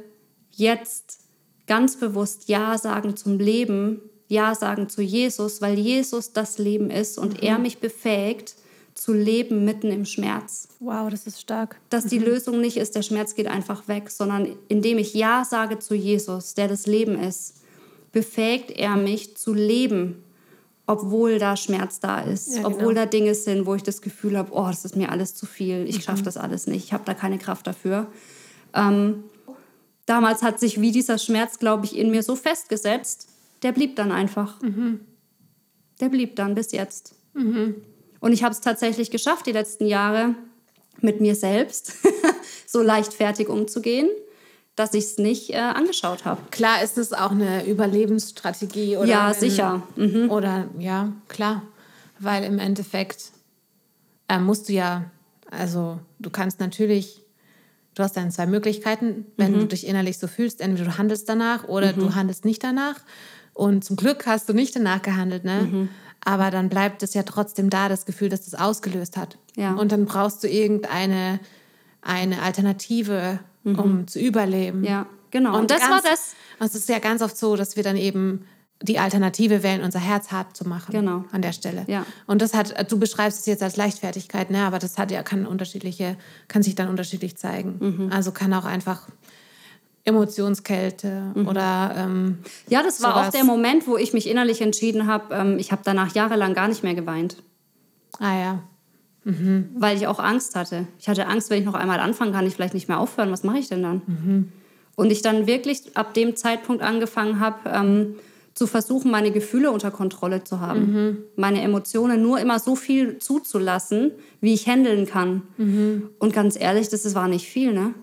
jetzt 0.51 1.19
ganz 1.67 1.97
bewusst 1.97 2.47
Ja 2.47 2.77
sagen 2.77 3.15
zum 3.15 3.39
Leben, 3.39 4.01
Ja 4.27 4.55
sagen 4.55 4.89
zu 4.89 5.01
Jesus, 5.01 5.61
weil 5.61 5.77
Jesus 5.77 6.33
das 6.33 6.57
Leben 6.57 6.89
ist 6.89 7.17
und 7.17 7.41
mhm. 7.41 7.47
er 7.47 7.59
mich 7.59 7.79
befähigt, 7.79 8.55
zu 8.93 9.11
leben 9.11 9.65
mitten 9.65 9.91
im 9.91 10.05
Schmerz. 10.05 10.69
Wow, 10.79 11.09
das 11.09 11.27
ist 11.27 11.41
stark. 11.41 11.75
Dass 11.89 12.05
die 12.05 12.19
mhm. 12.19 12.25
Lösung 12.25 12.61
nicht 12.61 12.77
ist, 12.77 12.95
der 12.95 13.01
Schmerz 13.01 13.35
geht 13.35 13.47
einfach 13.47 13.89
weg, 13.89 14.09
sondern 14.09 14.55
indem 14.69 14.97
ich 14.97 15.13
Ja 15.13 15.43
sage 15.43 15.79
zu 15.79 15.95
Jesus, 15.95 16.53
der 16.53 16.69
das 16.69 16.87
Leben 16.87 17.19
ist, 17.19 17.55
befähigt 18.13 18.71
er 18.71 18.95
mich 18.95 19.35
zu 19.35 19.53
leben 19.53 20.23
obwohl 20.87 21.39
da 21.39 21.57
Schmerz 21.57 21.99
da 21.99 22.19
ist, 22.19 22.57
ja, 22.57 22.65
obwohl 22.65 22.93
genau. 22.93 23.01
da 23.01 23.05
Dinge 23.05 23.33
sind, 23.33 23.65
wo 23.65 23.75
ich 23.75 23.83
das 23.83 24.01
Gefühl 24.01 24.37
habe, 24.37 24.51
oh, 24.53 24.67
das 24.67 24.85
ist 24.85 24.95
mir 24.95 25.09
alles 25.09 25.35
zu 25.35 25.45
viel, 25.45 25.85
ich 25.87 25.97
mhm. 25.97 26.01
schaffe 26.01 26.23
das 26.23 26.37
alles 26.37 26.67
nicht, 26.67 26.85
ich 26.85 26.93
habe 26.93 27.03
da 27.05 27.13
keine 27.13 27.39
Kraft 27.39 27.65
dafür. 27.65 28.07
Ähm, 28.73 29.23
damals 30.05 30.43
hat 30.43 30.59
sich 30.59 30.81
wie 30.81 30.91
dieser 30.91 31.17
Schmerz, 31.17 31.59
glaube 31.59 31.85
ich, 31.85 31.97
in 31.97 32.11
mir 32.11 32.21
so 32.21 32.35
festgesetzt, 32.35 33.27
der 33.63 33.71
blieb 33.71 33.95
dann 33.95 34.11
einfach. 34.11 34.61
Mhm. 34.61 34.99
Der 35.99 36.09
blieb 36.09 36.35
dann 36.35 36.55
bis 36.55 36.71
jetzt. 36.71 37.15
Mhm. 37.33 37.75
Und 38.19 38.33
ich 38.33 38.43
habe 38.43 38.53
es 38.53 38.61
tatsächlich 38.61 39.11
geschafft, 39.11 39.45
die 39.45 39.51
letzten 39.53 39.87
Jahre 39.87 40.35
mit 41.01 41.21
mir 41.21 41.35
selbst 41.35 41.93
so 42.67 42.81
leichtfertig 42.81 43.49
umzugehen 43.49 44.09
dass 44.75 44.93
ich 44.93 45.05
es 45.05 45.17
nicht 45.17 45.51
äh, 45.51 45.57
angeschaut 45.57 46.25
habe. 46.25 46.41
Klar 46.51 46.83
ist 46.83 46.97
es 46.97 47.13
auch 47.13 47.31
eine 47.31 47.65
Überlebensstrategie 47.65 48.97
oder 48.97 49.07
ja 49.07 49.33
sicher 49.33 49.83
mhm. 49.95 50.29
oder 50.29 50.67
ja 50.77 51.11
klar, 51.27 51.63
weil 52.19 52.43
im 52.43 52.59
Endeffekt 52.59 53.31
äh, 54.27 54.39
musst 54.39 54.69
du 54.69 54.73
ja 54.73 55.05
also 55.49 55.99
du 56.19 56.29
kannst 56.29 56.59
natürlich 56.59 57.21
du 57.93 58.03
hast 58.03 58.17
dann 58.17 58.31
zwei 58.31 58.45
Möglichkeiten, 58.45 59.25
wenn 59.37 59.53
mhm. 59.53 59.59
du 59.59 59.67
dich 59.67 59.87
innerlich 59.87 60.17
so 60.17 60.27
fühlst, 60.27 60.59
entweder 60.59 60.91
du 60.91 60.97
handelst 60.97 61.29
danach 61.29 61.65
oder 61.67 61.93
mhm. 61.93 61.99
du 61.99 62.15
handelst 62.15 62.43
nicht 62.43 62.63
danach 62.63 62.95
und 63.53 63.85
zum 63.85 63.95
Glück 63.95 64.25
hast 64.25 64.49
du 64.49 64.53
nicht 64.53 64.75
danach 64.75 65.01
gehandelt, 65.01 65.45
ne? 65.45 65.61
Mhm. 65.61 65.89
Aber 66.27 66.49
dann 66.49 66.69
bleibt 66.69 67.03
es 67.03 67.13
ja 67.13 67.21
trotzdem 67.21 67.69
da, 67.69 67.87
das 67.87 68.05
Gefühl, 68.05 68.29
dass 68.29 68.45
das 68.45 68.59
ausgelöst 68.59 69.15
hat. 69.15 69.37
Ja. 69.55 69.75
Und 69.75 69.91
dann 69.91 70.05
brauchst 70.05 70.43
du 70.43 70.47
irgendeine 70.47 71.39
eine 72.01 72.41
Alternative 72.41 73.39
mhm. 73.65 73.79
um 73.79 74.07
zu 74.07 74.19
überleben. 74.19 74.83
Ja, 74.83 75.07
genau. 75.31 75.57
Und, 75.57 75.71
das 75.71 75.81
ganz, 75.81 75.91
war 75.91 76.01
das. 76.09 76.35
Es 76.59 76.75
ist 76.75 76.87
ja 76.87 76.99
ganz 76.99 77.21
oft 77.21 77.37
so, 77.37 77.55
dass 77.55 77.75
wir 77.75 77.83
dann 77.83 77.97
eben 77.97 78.45
die 78.81 78.99
Alternative 78.99 79.63
wählen, 79.63 79.83
unser 79.83 79.99
Herz 79.99 80.31
hart 80.31 80.55
zu 80.55 80.67
machen. 80.67 80.91
Genau. 80.91 81.23
An 81.31 81.41
der 81.41 81.53
Stelle. 81.53 81.85
Ja. 81.87 82.05
Und 82.27 82.41
das 82.41 82.53
hat, 82.53 82.91
du 82.91 82.99
beschreibst 82.99 83.39
es 83.39 83.45
jetzt 83.45 83.63
als 83.63 83.77
Leichtfertigkeit, 83.77 84.51
ne? 84.51 84.63
aber 84.63 84.79
das 84.79 84.97
hat 84.97 85.11
ja, 85.11 85.23
kann 85.23 85.45
unterschiedliche, 85.45 86.17
kann 86.47 86.61
sich 86.61 86.75
dann 86.75 86.89
unterschiedlich 86.89 87.37
zeigen. 87.37 87.77
Mhm. 87.79 88.11
Also 88.11 88.31
kann 88.31 88.53
auch 88.53 88.65
einfach 88.65 89.07
Emotionskälte 90.03 91.31
mhm. 91.33 91.47
oder 91.47 91.95
ähm, 91.97 92.39
ja, 92.67 92.83
das 92.83 93.01
war 93.01 93.13
sowas. 93.13 93.27
auch 93.27 93.31
der 93.31 93.43
Moment, 93.43 93.87
wo 93.87 93.97
ich 93.97 94.13
mich 94.13 94.27
innerlich 94.29 94.61
entschieden 94.61 95.07
habe. 95.07 95.33
Ähm, 95.33 95.57
ich 95.57 95.71
habe 95.71 95.81
danach 95.83 96.13
jahrelang 96.13 96.53
gar 96.53 96.67
nicht 96.67 96.83
mehr 96.83 96.95
geweint. 96.95 97.37
Ah 98.19 98.39
ja. 98.39 98.63
Mhm. 99.25 99.71
weil 99.75 99.97
ich 99.97 100.07
auch 100.07 100.19
Angst 100.19 100.55
hatte. 100.55 100.87
Ich 100.97 101.09
hatte 101.09 101.27
Angst, 101.27 101.49
wenn 101.49 101.59
ich 101.59 101.65
noch 101.65 101.73
einmal 101.73 101.99
anfangen 101.99 102.31
kann, 102.31 102.47
ich 102.47 102.53
vielleicht 102.53 102.73
nicht 102.73 102.87
mehr 102.87 102.99
aufhören. 102.99 103.31
Was 103.31 103.43
mache 103.43 103.59
ich 103.59 103.67
denn 103.67 103.83
dann? 103.83 104.01
Mhm. 104.07 104.53
Und 104.95 105.11
ich 105.11 105.21
dann 105.21 105.45
wirklich 105.45 105.97
ab 105.97 106.13
dem 106.13 106.37
Zeitpunkt 106.37 106.81
angefangen 106.81 107.41
habe, 107.41 107.69
ähm, 107.69 108.15
zu 108.53 108.67
versuchen, 108.67 109.11
meine 109.11 109.31
Gefühle 109.31 109.69
unter 109.69 109.91
Kontrolle 109.91 110.45
zu 110.45 110.61
haben. 110.61 110.79
Mhm. 110.79 111.17
Meine 111.35 111.61
Emotionen 111.61 112.21
nur 112.21 112.39
immer 112.39 112.59
so 112.59 112.77
viel 112.77 113.17
zuzulassen, 113.17 114.11
wie 114.39 114.53
ich 114.53 114.65
handeln 114.65 115.05
kann. 115.05 115.41
Mhm. 115.57 116.11
Und 116.19 116.31
ganz 116.31 116.57
ehrlich, 116.57 116.87
das, 116.87 117.03
das 117.03 117.15
war 117.15 117.27
nicht 117.27 117.49
viel, 117.49 117.73
ne? 117.73 117.93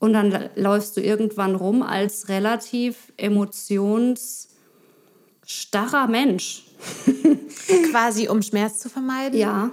Und 0.00 0.14
dann 0.14 0.36
läufst 0.56 0.96
du 0.96 1.00
irgendwann 1.00 1.54
rum 1.54 1.84
als 1.84 2.28
relativ 2.28 3.12
emotionsstarrer 3.16 6.08
Mensch. 6.08 6.64
Quasi 7.90 8.28
um 8.28 8.42
Schmerz 8.42 8.78
zu 8.78 8.88
vermeiden? 8.88 9.38
Ja. 9.38 9.70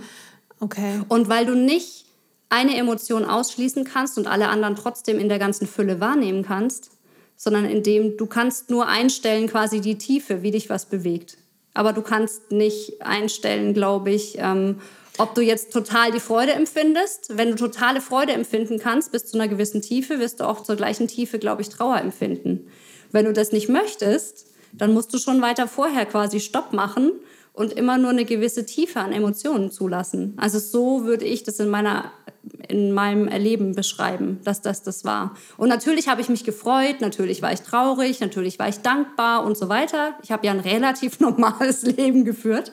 Okay. 0.60 1.02
Und 1.08 1.30
weil 1.30 1.46
du 1.46 1.56
nicht 1.56 2.06
eine 2.50 2.76
Emotion 2.76 3.26
ausschließen 3.26 3.84
kannst 3.84 4.18
und 4.18 4.28
alle 4.28 4.50
anderen 4.50 4.76
trotzdem 4.76 5.20
in 5.20 5.30
der 5.30 5.40
ganzen 5.40 5.68
Fülle 5.68 6.00
wahrnehmen 6.00 6.44
kannst, 6.44 6.92
sondern 7.36 7.66
indem 7.66 8.18
du 8.18 8.26
kannst 8.26 8.70
nur 8.70 8.88
einstellen 8.88 9.48
quasi 9.48 9.80
die 9.80 9.98
Tiefe, 9.98 10.42
wie 10.42 10.52
dich 10.52 10.70
was 10.70 10.86
bewegt. 10.86 11.38
Aber 11.74 11.94
du 11.94 12.02
kannst 12.02 12.52
nicht 12.52 13.02
einstellen, 13.02 13.74
glaube 13.74 14.12
ich, 14.12 14.38
ähm, 14.40 14.82
ob 15.18 15.36
du 15.36 15.42
jetzt 15.42 15.72
total 15.72 16.12
die 16.12 16.20
Freude 16.20 16.54
empfindest. 16.54 17.38
Wenn 17.38 17.52
du 17.52 17.56
totale 17.56 18.02
Freude 18.02 18.34
empfinden 18.34 18.80
kannst, 18.80 19.12
bis 19.12 19.28
zu 19.28 19.38
einer 19.38 19.48
gewissen 19.48 19.82
Tiefe, 19.82 20.20
wirst 20.20 20.40
du 20.40 20.48
auch 20.48 20.64
zur 20.64 20.76
gleichen 20.76 21.08
Tiefe, 21.08 21.40
glaube 21.40 21.62
ich, 21.62 21.70
Trauer 21.70 22.00
empfinden. 22.00 22.68
Wenn 23.12 23.26
du 23.26 23.34
das 23.34 23.52
nicht 23.52 23.70
möchtest, 23.70 24.46
dann 24.74 24.94
musst 24.94 25.14
du 25.14 25.18
schon 25.18 25.42
weiter 25.42 25.68
vorher 25.68 26.06
quasi 26.06 26.40
Stopp 26.40 26.74
machen 26.74 27.12
und 27.54 27.74
immer 27.74 27.98
nur 27.98 28.12
eine 28.12 28.26
gewisse 28.26 28.66
Tiefe 28.66 29.00
an 29.00 29.12
Emotionen 29.12 29.72
zulassen. 29.72 30.34
Also 30.38 30.60
so 30.60 31.04
würde 31.04 31.26
ich 31.26 31.44
das 31.44 31.60
in 31.60 31.70
meiner 31.70 32.12
in 32.68 32.92
meinem 32.92 33.28
Erleben 33.28 33.74
beschreiben, 33.76 34.40
dass 34.44 34.62
das 34.62 34.84
das 34.84 35.04
war. 35.04 35.36
Und 35.58 35.70
natürlich 35.70 36.08
habe 36.08 36.22
ich 36.22 36.30
mich 36.30 36.44
gefreut, 36.44 37.02
natürlich 37.02 37.42
war 37.42 37.52
ich 37.52 37.62
traurig, 37.62 38.20
natürlich 38.20 38.60
war 38.60 38.70
ich 38.70 38.80
dankbar 38.80 39.44
und 39.44 39.58
so 39.58 39.70
weiter. 39.70 40.14
Ich 40.24 40.32
habe 40.32 40.46
ja 40.46 40.54
ein 40.54 40.60
relativ 40.60 41.20
normales 41.20 41.82
Leben 41.84 42.26
geführt. 42.26 42.72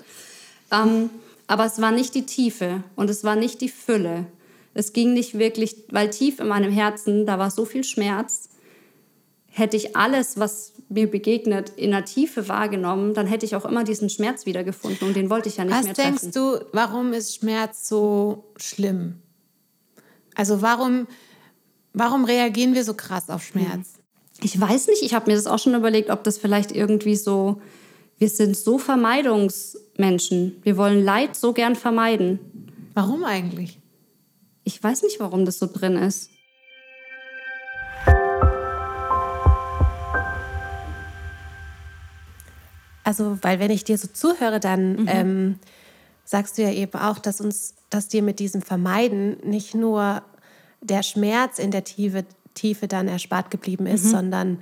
Ähm, 0.70 1.11
aber 1.46 1.64
es 1.64 1.80
war 1.80 1.92
nicht 1.92 2.14
die 2.14 2.26
Tiefe 2.26 2.82
und 2.94 3.11
es 3.11 3.24
war 3.24 3.37
nicht 3.37 3.61
die 3.61 3.68
Fülle. 3.68 4.26
Es 4.74 4.92
ging 4.92 5.14
nicht 5.14 5.38
wirklich, 5.38 5.76
weil 5.90 6.11
tief 6.11 6.40
in 6.40 6.48
meinem 6.48 6.70
Herzen, 6.70 7.24
da 7.24 7.38
war 7.38 7.50
so 7.50 7.64
viel 7.64 7.85
Schmerz. 7.85 8.50
Hätte 9.48 9.76
ich 9.76 9.96
alles, 9.96 10.38
was 10.38 10.72
mir 10.88 11.11
begegnet, 11.11 11.70
in 11.70 11.90
der 11.90 12.05
Tiefe 12.05 12.49
wahrgenommen, 12.49 13.14
dann 13.14 13.27
hätte 13.27 13.44
ich 13.44 13.57
auch 13.57 13.64
immer 13.64 13.85
diesen 13.85 14.09
Schmerz 14.09 14.46
wiedergefunden 14.46 15.09
und 15.09 15.16
den 15.16 15.31
wollte 15.31 15.49
ich 15.49 15.57
ja 15.57 15.64
nicht 15.64 15.75
was 15.75 15.85
mehr 15.85 15.94
treffen. 15.94 16.14
Was 16.14 16.20
denkst 16.20 16.35
du, 16.35 16.64
warum 16.72 17.12
ist 17.12 17.35
Schmerz 17.35 17.88
so 17.88 18.44
schlimm? 18.57 19.16
Also 20.35 20.62
warum, 20.62 21.07
warum 21.92 22.25
reagieren 22.25 22.75
wir 22.75 22.85
so 22.85 22.94
krass 22.94 23.31
auf 23.31 23.42
Schmerz? 23.42 23.94
Ich 24.42 24.61
weiß 24.61 24.88
nicht, 24.88 25.03
ich 25.03 25.14
habe 25.14 25.31
mir 25.31 25.37
das 25.37 25.46
auch 25.46 25.59
schon 25.59 25.75
überlegt, 25.75 26.11
ob 26.11 26.22
das 26.22 26.38
vielleicht 26.38 26.70
irgendwie 26.70 27.16
so 27.16 27.61
wir 28.18 28.29
sind 28.31 28.57
so 28.57 28.79
Vermeidungsmenschen. 28.79 30.57
Wir 30.62 30.77
wollen 30.77 31.05
Leid 31.05 31.37
so 31.37 31.53
gern 31.53 31.77
vermeiden. 31.77 32.38
Warum 32.94 33.25
eigentlich? 33.25 33.79
Ich 34.64 34.83
weiß 34.83 35.03
nicht, 35.03 35.20
warum 35.20 35.44
das 35.44 35.59
so 35.59 35.66
drin 35.66 35.96
ist. 35.96 36.31
Also, 43.07 43.38
weil 43.42 43.61
wenn 43.61 43.71
ich 43.71 43.85
dir 43.85 43.97
so 43.99 44.09
zuhöre, 44.09 44.59
dann 44.59 45.03
mhm. 45.03 45.09
ähm, 45.09 45.59
sagst 46.25 46.59
du 46.59 46.62
ja 46.62 46.73
eben 46.73 46.99
auch, 46.99 47.21
dass 47.21 47.40
uns, 47.40 47.75
dass 47.88 48.09
dir 48.09 48.21
mit 48.21 48.40
diesem 48.40 48.62
Vermeiden 48.62 49.37
nicht 49.45 49.77
nur 49.77 50.23
der 50.81 51.05
Schmerz 51.05 51.61
in 51.61 51.71
der 51.71 51.85
Tiefe, 51.85 52.25
Tiefe 52.55 52.88
dann 52.88 53.07
erspart 53.07 53.53
geblieben 53.53 53.87
ist, 53.87 54.07
mhm. 54.07 54.11
sondern 54.11 54.59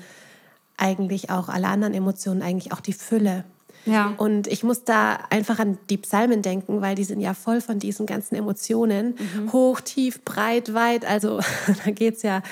eigentlich 0.76 1.30
auch 1.30 1.48
alle 1.48 1.68
anderen 1.68 1.94
Emotionen, 1.94 2.42
eigentlich 2.42 2.74
auch 2.74 2.80
die 2.80 2.92
Fülle. 2.92 3.44
Ja. 3.86 4.14
Und 4.16 4.46
ich 4.46 4.62
muss 4.62 4.84
da 4.84 5.18
einfach 5.30 5.58
an 5.58 5.78
die 5.90 5.98
Psalmen 5.98 6.42
denken, 6.42 6.80
weil 6.80 6.94
die 6.94 7.04
sind 7.04 7.20
ja 7.20 7.34
voll 7.34 7.60
von 7.60 7.78
diesen 7.78 8.06
ganzen 8.06 8.34
Emotionen. 8.34 9.14
Mhm. 9.36 9.52
Hoch, 9.52 9.80
tief, 9.80 10.22
breit, 10.24 10.74
weit. 10.74 11.04
Also 11.04 11.40
da 11.84 11.90
geht 11.90 12.16
es 12.16 12.22
ja 12.22 12.42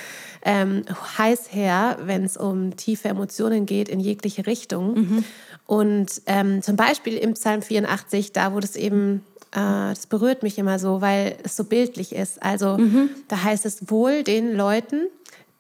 ähm, 0.42 0.84
heiß 1.18 1.52
her, 1.52 1.98
wenn 2.04 2.24
es 2.24 2.36
um 2.36 2.76
tiefe 2.76 3.08
Emotionen 3.08 3.66
geht, 3.66 3.88
in 3.88 4.00
jegliche 4.00 4.46
Richtung. 4.46 4.94
Mhm. 4.94 5.24
Und 5.66 6.22
ähm, 6.26 6.62
zum 6.62 6.76
Beispiel 6.76 7.16
im 7.16 7.34
Psalm 7.34 7.62
84, 7.62 8.32
da 8.32 8.52
wo 8.52 8.60
das 8.60 8.76
eben, 8.76 9.22
äh, 9.52 9.90
das 9.90 10.06
berührt 10.06 10.42
mich 10.42 10.58
immer 10.58 10.78
so, 10.78 11.00
weil 11.00 11.36
es 11.44 11.56
so 11.56 11.64
bildlich 11.64 12.14
ist. 12.14 12.42
Also 12.42 12.76
mhm. 12.76 13.10
da 13.28 13.42
heißt 13.42 13.64
es 13.64 13.90
wohl 13.90 14.22
den 14.22 14.54
Leuten, 14.54 15.06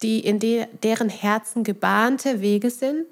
die 0.02 0.20
in 0.20 0.38
de 0.38 0.66
deren 0.82 1.08
Herzen 1.08 1.64
gebahnte 1.64 2.40
Wege 2.40 2.70
sind. 2.70 3.06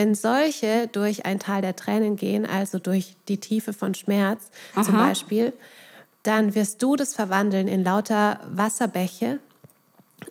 Wenn 0.00 0.14
solche 0.14 0.88
durch 0.88 1.26
ein 1.26 1.38
Tal 1.38 1.60
der 1.60 1.76
Tränen 1.76 2.16
gehen, 2.16 2.46
also 2.46 2.78
durch 2.78 3.16
die 3.28 3.38
Tiefe 3.38 3.72
von 3.72 3.94
Schmerz 3.94 4.50
Aha. 4.74 4.84
zum 4.84 4.96
Beispiel, 4.96 5.52
dann 6.22 6.54
wirst 6.54 6.82
du 6.82 6.96
das 6.96 7.14
verwandeln 7.14 7.68
in 7.68 7.84
lauter 7.84 8.40
Wasserbäche 8.50 9.40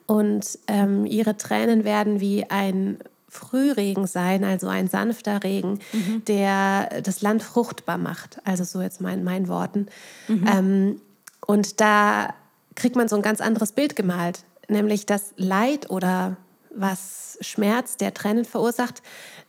und 0.08 0.58
ähm, 0.68 1.06
ihre 1.06 1.38
Tränen 1.38 1.84
werden 1.84 2.20
wie 2.20 2.50
ein 2.50 2.98
Frühregen 3.28 4.08
sein, 4.08 4.44
also 4.44 4.68
ein 4.68 4.88
sanfter 4.88 5.44
Regen, 5.44 5.80
mhm. 5.94 6.26
der 6.26 7.02
das 7.04 7.22
Land 7.22 7.44
fruchtbar 7.44 8.00
macht. 8.00 8.40
Also 8.46 8.64
so 8.64 8.82
jetzt 8.82 9.02
mein, 9.02 9.24
meinen 9.24 9.48
Worten. 9.48 9.86
Mhm. 10.28 10.48
Ähm, 10.52 11.02
und 11.46 11.80
da 11.80 12.34
kriegt 12.74 12.96
man 12.96 13.08
so 13.08 13.16
ein 13.16 13.22
ganz 13.22 13.40
anderes 13.40 13.72
Bild 13.72 13.96
gemalt 13.96 14.44
nämlich 14.70 15.06
das 15.06 15.34
Leid 15.38 15.90
oder 15.90 16.38
was 16.74 17.38
Schmerz 17.42 17.98
der 17.98 18.14
Tränen 18.14 18.46
verursacht, 18.46 19.02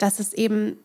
dass 0.03 0.19
es 0.19 0.33
eben 0.33 0.77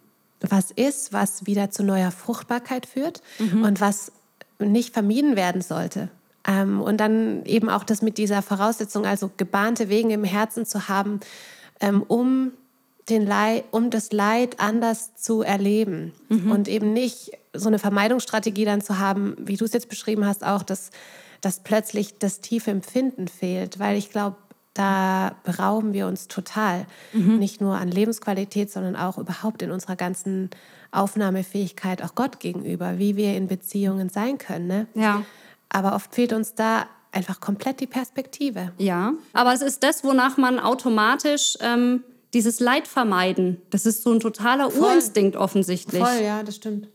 was 0.42 0.72
ist, 0.72 1.14
was 1.14 1.46
wieder 1.46 1.72
zu 1.72 1.84
neuer 1.84 2.12
Fruchtbarkeit 2.12 2.86
führt 2.86 3.22
mhm. 3.40 3.64
und 3.64 3.82
was 3.82 4.12
nicht 4.60 4.94
vermieden 4.94 5.36
werden 5.36 5.62
sollte. 5.62 6.10
Ähm, 6.48 6.82
und 6.82 6.98
dann 6.98 7.44
eben 7.46 7.70
auch 7.70 7.84
das 7.84 8.02
mit 8.02 8.18
dieser 8.18 8.42
Voraussetzung, 8.42 9.06
also 9.06 9.32
gebahnte 9.38 9.90
Wege 9.90 10.14
im 10.14 10.24
Herzen 10.24 10.66
zu 10.66 10.88
haben, 10.88 11.20
ähm, 11.80 12.04
um, 12.04 12.52
den 13.10 13.26
Leid, 13.26 13.66
um 13.72 13.90
das 13.90 14.12
Leid 14.12 14.60
anders 14.60 15.16
zu 15.16 15.42
erleben 15.42 16.12
mhm. 16.30 16.52
und 16.52 16.68
eben 16.68 16.92
nicht 16.92 17.32
so 17.54 17.68
eine 17.68 17.80
Vermeidungsstrategie 17.80 18.66
dann 18.66 18.82
zu 18.82 18.98
haben, 18.98 19.36
wie 19.40 19.58
du 19.58 19.66
es 19.66 19.74
jetzt 19.74 19.90
beschrieben 19.90 20.26
hast, 20.26 20.44
auch, 20.44 20.64
dass 20.64 20.90
dass 21.46 21.60
plötzlich 21.60 22.18
das 22.18 22.42
tiefe 22.42 22.72
Empfinden 22.72 23.28
fehlt, 23.28 23.78
weil 23.78 23.98
ich 23.98 24.10
glaube, 24.10 24.36
da 24.76 25.36
berauben 25.44 25.94
wir 25.94 26.06
uns 26.06 26.28
total. 26.28 26.86
Mhm. 27.14 27.40
Nicht 27.40 27.62
nur 27.62 27.76
an 27.76 27.90
Lebensqualität, 27.90 28.72
sondern 28.72 28.96
auch 28.96 29.18
überhaupt 29.18 29.62
in 29.62 29.72
unserer 29.72 29.96
ganzen 29.96 30.50
Aufnahmefähigkeit 30.92 32.04
auch 32.04 32.14
Gott 32.14 32.40
gegenüber, 32.40 33.00
wie 33.00 33.16
wir 33.16 33.36
in 33.36 33.48
Beziehungen 33.48 34.10
sein 34.10 34.38
können. 34.38 34.68
Ne? 34.68 34.88
Ja. 34.94 35.24
Aber 35.70 35.96
oft 35.96 36.14
fehlt 36.14 36.34
uns 36.34 36.56
da 36.56 36.86
einfach 37.12 37.40
komplett 37.40 37.80
die 37.80 37.88
Perspektive. 37.88 38.74
Ja, 38.78 39.14
aber 39.34 39.54
es 39.54 39.62
ist 39.62 39.82
das, 39.84 40.04
wonach 40.04 40.38
man 40.38 40.60
automatisch 40.60 41.58
ähm, 41.62 42.04
dieses 42.34 42.60
Leid 42.60 42.88
vermeiden. 42.88 43.62
Das 43.70 43.86
ist 43.86 44.04
so 44.04 44.12
ein 44.12 44.20
totaler 44.20 44.70
Voll. 44.70 44.90
Urinstinkt 44.90 45.38
offensichtlich. 45.38 46.04
Voll, 46.04 46.22
ja, 46.22 46.44
das 46.44 46.58
stimmt. 46.58 46.90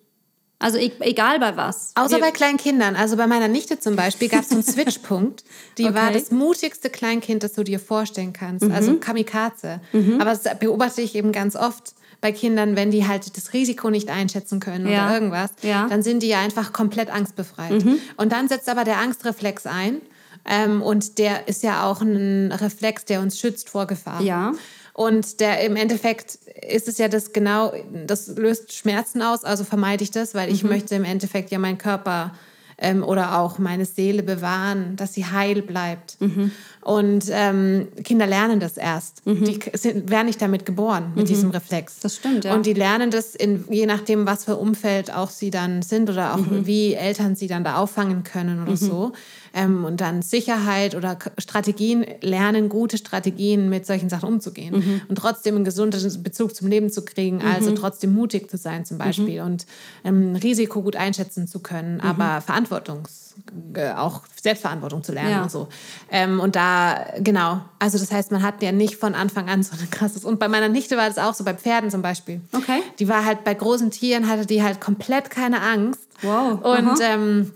Also 0.61 0.77
e 0.77 0.92
egal 1.01 1.40
bei 1.40 1.57
was. 1.57 1.92
Außer 1.94 2.16
Wir 2.16 2.20
bei 2.20 2.31
kleinen 2.31 2.59
Kindern. 2.59 2.94
Also 2.94 3.16
bei 3.16 3.27
meiner 3.27 3.49
Nichte 3.49 3.81
zum 3.81 3.96
Beispiel 3.96 4.29
gab 4.29 4.42
es 4.42 4.51
so 4.51 4.55
einen 4.55 4.62
Switchpunkt. 4.64 5.42
Die 5.79 5.87
okay. 5.87 5.94
war 5.94 6.12
das 6.12 6.31
mutigste 6.31 6.90
Kleinkind, 6.90 7.42
das 7.42 7.55
du 7.55 7.64
dir 7.64 7.81
vorstellen 7.81 8.35
kannst. 8.35 8.66
Mhm. 8.66 8.73
Also 8.73 8.96
Kamikaze. 8.96 9.81
Mhm. 9.92 10.20
Aber 10.20 10.31
das 10.37 10.42
beobachte 10.59 11.01
ich 11.01 11.14
eben 11.16 11.33
ganz 11.33 11.57
oft 11.57 11.94
bei 12.20 12.33
Kindern, 12.33 12.77
wenn 12.77 12.90
die 12.90 13.07
halt 13.07 13.37
das 13.38 13.55
Risiko 13.55 13.88
nicht 13.88 14.11
einschätzen 14.11 14.61
können 14.61 14.87
ja. 14.87 15.07
oder 15.07 15.14
irgendwas, 15.14 15.51
ja. 15.62 15.87
dann 15.88 16.03
sind 16.03 16.23
die 16.23 16.29
ja 16.29 16.41
einfach 16.41 16.74
komplett 16.74 17.09
angstbefreit. 17.09 17.82
Mhm. 17.82 17.99
Und 18.18 18.32
dann 18.32 18.47
setzt 18.47 18.68
aber 18.68 18.84
der 18.84 18.99
Angstreflex 18.99 19.66
ein. 19.66 20.03
Ähm, 20.45 20.82
und 20.82 21.18
der 21.18 21.49
ist 21.49 21.62
ja 21.62 21.84
auch 21.84 22.01
ein 22.01 22.53
Reflex, 22.53 23.05
der 23.05 23.20
uns 23.20 23.39
schützt 23.39 23.68
vor 23.70 23.87
Gefahr. 23.87 24.22
Ja. 24.22 24.53
Und 24.93 25.41
der 25.41 25.64
im 25.64 25.76
Endeffekt 25.76 26.34
ist 26.68 26.88
es 26.88 26.99
ja 26.99 27.09
das 27.09 27.32
genau, 27.32 27.72
das 28.07 28.28
löst 28.28 28.72
Schmerzen 28.72 29.22
aus, 29.22 29.45
also 29.45 29.64
vermeide 29.64 30.05
ich 30.05 30.11
das, 30.11 30.34
weil 30.34 30.53
ich 30.53 30.62
mhm. 30.62 30.70
möchte 30.70 30.95
im 30.95 31.05
Endeffekt 31.05 31.51
ja 31.51 31.59
meinen 31.59 31.78
Körper 31.78 32.32
ähm, 32.80 33.05
oder 33.05 33.38
auch 33.38 33.59
meine 33.59 33.84
Seele 33.84 34.22
bewahren, 34.22 34.97
dass 34.97 35.14
sie 35.14 35.26
heil 35.26 35.62
bleibt. 35.62 36.16
Mhm. 36.20 36.51
Und 36.80 37.26
ähm, 37.30 37.88
Kinder 38.05 38.26
lernen 38.26 38.59
das 38.59 38.78
erst. 38.78 39.26
Mhm. 39.26 39.45
Die 39.45 39.61
sind, 39.74 40.11
werden 40.11 40.26
nicht 40.26 40.41
damit 40.41 40.64
geboren, 40.64 41.12
mit 41.14 41.24
mhm. 41.24 41.28
diesem 41.28 41.51
Reflex. 41.51 42.01
Das 42.01 42.16
stimmt, 42.16 42.45
ja. 42.45 42.55
Und 42.55 42.64
die 42.64 42.72
lernen 42.72 43.11
das, 43.11 43.34
in, 43.34 43.64
je 43.68 43.86
nachdem, 43.86 44.26
was 44.26 44.47
für 44.47 44.57
Umfeld 44.57 45.14
auch 45.14 45.30
sie 45.30 45.51
dann 45.51 45.82
sind 45.82 46.09
oder 46.09 46.34
auch 46.34 46.38
mhm. 46.38 46.66
wie 46.66 46.95
Eltern 46.95 47.36
sie 47.36 47.49
dann 47.49 47.64
da 47.64 47.76
auffangen 47.76 48.24
können 48.24 48.62
oder 48.62 48.76
so, 48.76 49.12
ähm, 49.55 49.84
und 49.84 50.01
dann 50.01 50.22
Sicherheit 50.22 50.94
oder 50.94 51.18
Strategien 51.38 52.05
lernen, 52.20 52.68
gute 52.68 52.98
Strategien 52.98 53.68
mit 53.68 53.86
solchen 53.86 54.09
Sachen 54.09 54.28
umzugehen 54.28 54.76
mhm. 54.76 55.01
und 55.09 55.16
trotzdem 55.16 55.57
einen 55.57 55.64
gesunden 55.64 56.22
Bezug 56.22 56.55
zum 56.55 56.68
Leben 56.68 56.90
zu 56.90 57.05
kriegen, 57.05 57.38
mhm. 57.38 57.46
also 57.46 57.72
trotzdem 57.72 58.14
mutig 58.14 58.51
zu 58.51 58.57
sein 58.57 58.84
zum 58.84 58.98
Beispiel 58.98 59.40
mhm. 59.40 59.46
und 59.46 59.66
ähm, 60.05 60.36
Risiko 60.36 60.82
gut 60.82 60.96
einschätzen 60.96 61.46
zu 61.46 61.61
können, 61.61 61.94
mhm. 61.94 62.01
aber 62.01 62.40
Verantwortungs 62.40 63.30
äh, 63.74 63.92
auch 63.92 64.22
Selbstverantwortung 64.40 65.03
zu 65.03 65.12
lernen 65.12 65.30
ja. 65.30 65.42
und 65.42 65.51
so. 65.51 65.68
Ähm, 66.11 66.40
und 66.40 66.57
da, 66.57 67.07
genau, 67.18 67.61
also 67.78 67.98
das 67.98 68.11
heißt, 68.11 68.32
man 68.32 68.42
hat 68.42 68.62
ja 68.62 68.72
nicht 68.72 68.96
von 68.96 69.14
Anfang 69.14 69.48
an 69.48 69.62
so 69.62 69.72
ein 69.80 69.90
krasses. 69.90 70.24
Und 70.24 70.38
bei 70.38 70.48
meiner 70.48 70.68
Nichte 70.68 70.96
war 70.96 71.09
das 71.09 71.18
auch 71.18 71.34
so, 71.34 71.44
bei 71.44 71.55
Pferden 71.55 71.90
zum 71.90 72.03
Beispiel. 72.03 72.40
Okay. 72.53 72.82
Die 72.98 73.09
war 73.09 73.24
halt 73.24 73.44
bei 73.44 73.55
großen 73.55 73.90
Tieren, 73.90 74.28
hatte 74.28 74.46
die 74.46 74.62
halt 74.62 74.80
komplett 74.80 75.30
keine 75.30 75.62
Angst. 75.62 76.01
Wow. 76.22 76.61
Und 76.62 77.01
ähm, 77.03 77.53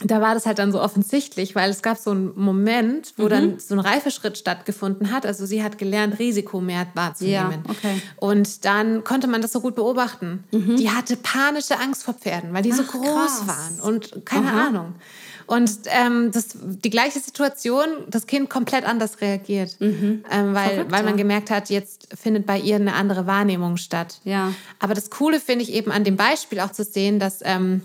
da 0.00 0.20
war 0.20 0.34
das 0.34 0.44
halt 0.44 0.58
dann 0.58 0.72
so 0.72 0.80
offensichtlich, 0.80 1.54
weil 1.54 1.70
es 1.70 1.80
gab 1.80 1.96
so 1.96 2.10
einen 2.10 2.32
Moment, 2.38 3.14
wo 3.16 3.24
mhm. 3.24 3.28
dann 3.28 3.58
so 3.58 3.74
ein 3.74 3.80
Reifeschritt 3.80 4.36
stattgefunden 4.36 5.10
hat. 5.10 5.24
Also 5.24 5.46
sie 5.46 5.62
hat 5.62 5.78
gelernt, 5.78 6.18
Risiko 6.18 6.60
mehr 6.60 6.86
wahrzunehmen. 6.94 7.62
Ja, 7.64 7.70
okay. 7.70 8.02
Und 8.16 8.66
dann 8.66 9.04
konnte 9.04 9.26
man 9.26 9.40
das 9.40 9.52
so 9.52 9.60
gut 9.60 9.74
beobachten. 9.74 10.44
Mhm. 10.52 10.76
Die 10.76 10.90
hatte 10.90 11.16
panische 11.16 11.78
Angst 11.78 12.04
vor 12.04 12.14
Pferden, 12.14 12.52
weil 12.52 12.62
die 12.62 12.72
Ach, 12.72 12.76
so 12.76 12.82
groß 12.82 13.06
krass. 13.06 13.46
waren 13.46 13.80
und 13.80 14.26
keine 14.26 14.48
Aha. 14.48 14.66
Ahnung. 14.66 14.94
Und 15.46 15.70
ähm, 15.86 16.32
das, 16.32 16.48
die 16.60 16.90
gleiche 16.90 17.20
Situation, 17.20 17.86
das 18.08 18.26
Kind 18.26 18.50
komplett 18.50 18.84
anders 18.84 19.20
reagiert, 19.20 19.80
mhm. 19.80 20.24
ähm, 20.30 20.54
weil, 20.54 20.70
Verrückt, 20.70 20.92
weil 20.92 21.02
man 21.04 21.12
ja. 21.12 21.16
gemerkt 21.16 21.50
hat, 21.50 21.70
jetzt 21.70 22.08
findet 22.14 22.46
bei 22.46 22.58
ihr 22.58 22.76
eine 22.76 22.94
andere 22.94 23.26
Wahrnehmung 23.26 23.76
statt. 23.76 24.20
Ja. 24.24 24.52
Aber 24.80 24.94
das 24.94 25.08
Coole 25.08 25.38
finde 25.38 25.62
ich 25.62 25.72
eben 25.72 25.92
an 25.92 26.02
dem 26.02 26.16
Beispiel 26.16 26.58
auch 26.60 26.72
zu 26.72 26.82
sehen, 26.82 27.20
dass 27.20 27.38
ähm, 27.44 27.82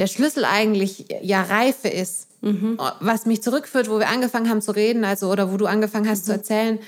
der 0.00 0.08
Schlüssel 0.08 0.44
eigentlich 0.44 1.06
ja 1.22 1.42
Reife 1.42 1.88
ist. 1.88 2.26
Mhm. 2.40 2.78
Was 3.00 3.26
mich 3.26 3.42
zurückführt, 3.42 3.90
wo 3.90 3.98
wir 3.98 4.08
angefangen 4.08 4.48
haben 4.48 4.62
zu 4.62 4.72
reden, 4.72 5.04
also 5.04 5.30
oder 5.30 5.52
wo 5.52 5.56
du 5.56 5.66
angefangen 5.66 6.08
hast 6.08 6.22
mhm. 6.22 6.26
zu 6.26 6.32
erzählen, 6.32 6.78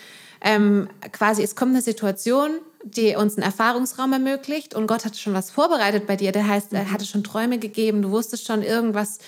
ähm, 0.41 0.89
quasi 1.13 1.43
es 1.43 1.55
kommt 1.55 1.73
eine 1.73 1.83
Situation, 1.83 2.51
die 2.83 3.15
uns 3.15 3.37
einen 3.37 3.45
Erfahrungsraum 3.45 4.13
ermöglicht 4.13 4.75
und 4.75 4.89
Gott 4.89 5.05
hat 5.05 5.17
schon 5.17 5.35
was 5.35 5.51
vorbereitet 5.51 6.07
bei 6.07 6.17
dir. 6.17 6.33
Der 6.33 6.49
heißt, 6.49 6.73
er 6.73 6.85
mhm. 6.85 6.93
hatte 6.93 7.05
schon 7.05 7.23
Träume 7.23 7.59
gegeben, 7.59 8.03
du 8.03 8.11
wusstest 8.11 8.47
schon 8.47 8.63
irgendwas 8.63 9.19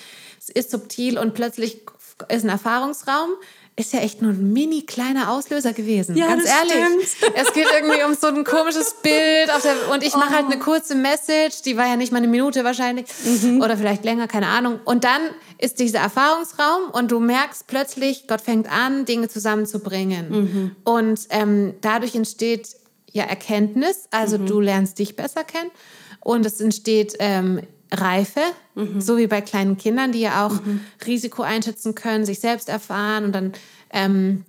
es 0.45 0.51
ist 0.51 0.71
subtil 0.71 1.19
und 1.19 1.35
plötzlich 1.35 1.81
ist 2.29 2.45
ein 2.45 2.51
Erfahrungsraum. 2.51 3.31
Ist 3.77 3.93
ja 3.93 3.99
echt 4.01 4.23
nur 4.23 4.31
ein 4.31 4.53
mini 4.53 4.83
kleiner 4.83 5.33
Auslöser 5.33 5.73
gewesen. 5.73 6.17
Ja, 6.17 6.29
Ganz 6.29 6.45
ehrlich. 6.47 7.09
Stimmt. 7.09 7.35
Es 7.37 7.53
geht 7.53 7.67
irgendwie 7.75 8.05
um 8.05 8.15
so 8.15 8.29
ein 8.29 8.45
komisches 8.45 8.95
Bild. 9.03 9.49
Der, 9.49 9.93
und 9.93 10.05
ich 10.05 10.15
mache 10.15 10.31
oh. 10.31 10.37
halt 10.37 10.45
eine 10.47 10.61
kurze 10.61 10.95
Message, 10.95 11.63
die 11.63 11.77
war 11.77 11.87
ja 11.87 11.97
nicht 11.97 12.13
mal 12.13 12.19
eine 12.19 12.29
Minute 12.29 12.63
wahrscheinlich. 12.63 13.07
Mhm. 13.25 13.61
Oder 13.61 13.77
vielleicht 13.77 14.05
länger, 14.05 14.29
keine 14.29 14.47
Ahnung. 14.47 14.79
Und 14.85 15.03
dann 15.03 15.23
ist 15.59 15.81
dieser 15.81 15.99
Erfahrungsraum 15.99 16.91
und 16.93 17.11
du 17.11 17.19
merkst 17.19 17.67
plötzlich, 17.67 18.29
Gott 18.29 18.43
fängt 18.43 18.71
an, 18.71 19.07
Dinge 19.07 19.29
zusammenzubringen. 19.29 20.31
Mhm. 20.31 20.77
Und 20.85 21.21
ähm, 21.31 21.75
dadurch 21.81 22.15
entsteht 22.15 22.77
ja 23.11 23.25
Erkenntnis, 23.25 24.07
also 24.13 24.39
mhm. 24.39 24.47
du 24.47 24.61
lernst 24.61 25.01
dich 25.01 25.17
besser 25.17 25.43
kennen. 25.43 25.73
Und 26.21 26.47
es 26.47 26.61
entsteht 26.61 27.17
ähm, 27.19 27.61
Reife, 28.01 28.41
mhm. 28.75 29.01
so 29.01 29.17
wie 29.17 29.27
bei 29.27 29.41
kleinen 29.41 29.77
Kindern, 29.77 30.13
die 30.13 30.21
ja 30.21 30.47
auch 30.47 30.53
mhm. 30.53 30.81
Risiko 31.07 31.43
einschätzen 31.43 31.95
können, 31.95 32.25
sich 32.25 32.41
selbst 32.41 32.69
erfahren 32.69 33.25
und 33.25 33.33
dann 33.33 33.53
ähm, 33.91 34.45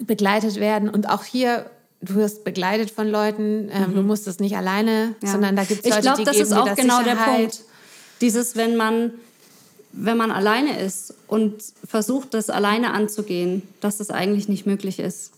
begleitet 0.00 0.56
werden. 0.56 0.88
Und 0.88 1.08
auch 1.08 1.24
hier, 1.24 1.70
du 2.00 2.14
wirst 2.16 2.44
begleitet 2.44 2.90
von 2.90 3.08
Leuten, 3.08 3.70
ähm, 3.72 3.90
mhm. 3.90 3.94
du 3.94 4.02
musst 4.02 4.26
es 4.26 4.40
nicht 4.40 4.56
alleine, 4.56 5.14
ja. 5.22 5.30
sondern 5.30 5.56
da 5.56 5.64
gibt 5.64 5.84
es 5.84 5.90
Leute, 5.90 6.02
glaub, 6.02 6.16
die 6.16 6.24
geben 6.24 6.48
dir 6.48 6.64
das 6.64 6.76
genau 6.76 6.98
Sicherheit. 6.98 7.06
der 7.06 7.36
Punkt. 7.38 7.60
Dieses, 8.20 8.56
wenn 8.56 8.76
man, 8.76 9.12
wenn 9.92 10.16
man 10.16 10.30
alleine 10.30 10.80
ist 10.80 11.14
und 11.26 11.62
versucht, 11.86 12.34
das 12.34 12.50
alleine 12.50 12.92
anzugehen, 12.92 13.62
dass 13.80 13.98
das 13.98 14.10
eigentlich 14.10 14.48
nicht 14.48 14.66
möglich 14.66 14.98
ist. 14.98 15.32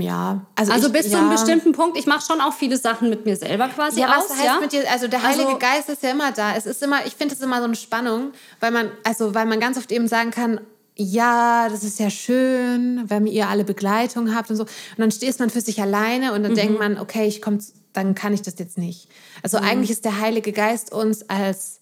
Ja, 0.00 0.46
also, 0.54 0.72
also 0.72 0.86
ich, 0.88 0.92
bis 0.92 1.06
ja. 1.06 1.12
zu 1.12 1.18
einem 1.18 1.30
bestimmten 1.30 1.72
Punkt. 1.72 1.98
Ich 1.98 2.06
mache 2.06 2.24
schon 2.26 2.40
auch 2.40 2.52
viele 2.52 2.76
Sachen 2.76 3.10
mit 3.10 3.24
mir 3.24 3.36
selber 3.36 3.68
quasi 3.68 4.00
ja, 4.00 4.16
aus. 4.16 4.30
Was 4.30 4.36
heißt 4.36 4.44
ja? 4.44 4.60
mit 4.60 4.72
dir? 4.72 4.90
Also 4.90 5.08
der 5.08 5.22
Heilige 5.22 5.46
also, 5.46 5.58
Geist 5.58 5.88
ist 5.88 6.02
ja 6.02 6.10
immer 6.10 6.32
da. 6.32 6.54
Es 6.56 6.66
ist 6.66 6.82
immer, 6.82 7.04
ich 7.06 7.14
finde 7.14 7.34
es 7.34 7.40
immer 7.40 7.58
so 7.58 7.64
eine 7.64 7.76
Spannung, 7.76 8.32
weil 8.60 8.70
man, 8.70 8.90
also 9.04 9.34
weil 9.34 9.46
man 9.46 9.60
ganz 9.60 9.76
oft 9.76 9.90
eben 9.92 10.08
sagen 10.08 10.30
kann, 10.30 10.60
ja, 10.96 11.68
das 11.70 11.84
ist 11.84 11.98
ja 11.98 12.10
schön, 12.10 13.04
wenn 13.08 13.26
ihr 13.26 13.48
alle 13.48 13.64
Begleitung 13.64 14.34
habt 14.34 14.50
und 14.50 14.56
so. 14.56 14.64
Und 14.64 14.98
dann 14.98 15.10
stehst 15.10 15.40
man 15.40 15.50
für 15.50 15.60
sich 15.60 15.80
alleine 15.80 16.32
und 16.34 16.42
dann 16.42 16.52
mhm. 16.52 16.56
denkt 16.56 16.78
man, 16.78 16.98
okay, 16.98 17.26
ich 17.26 17.40
komme, 17.40 17.58
dann 17.92 18.14
kann 18.14 18.34
ich 18.34 18.42
das 18.42 18.58
jetzt 18.58 18.78
nicht. 18.78 19.08
Also 19.42 19.58
mhm. 19.58 19.64
eigentlich 19.64 19.90
ist 19.90 20.04
der 20.04 20.20
Heilige 20.20 20.52
Geist 20.52 20.92
uns 20.92 21.28
als 21.28 21.80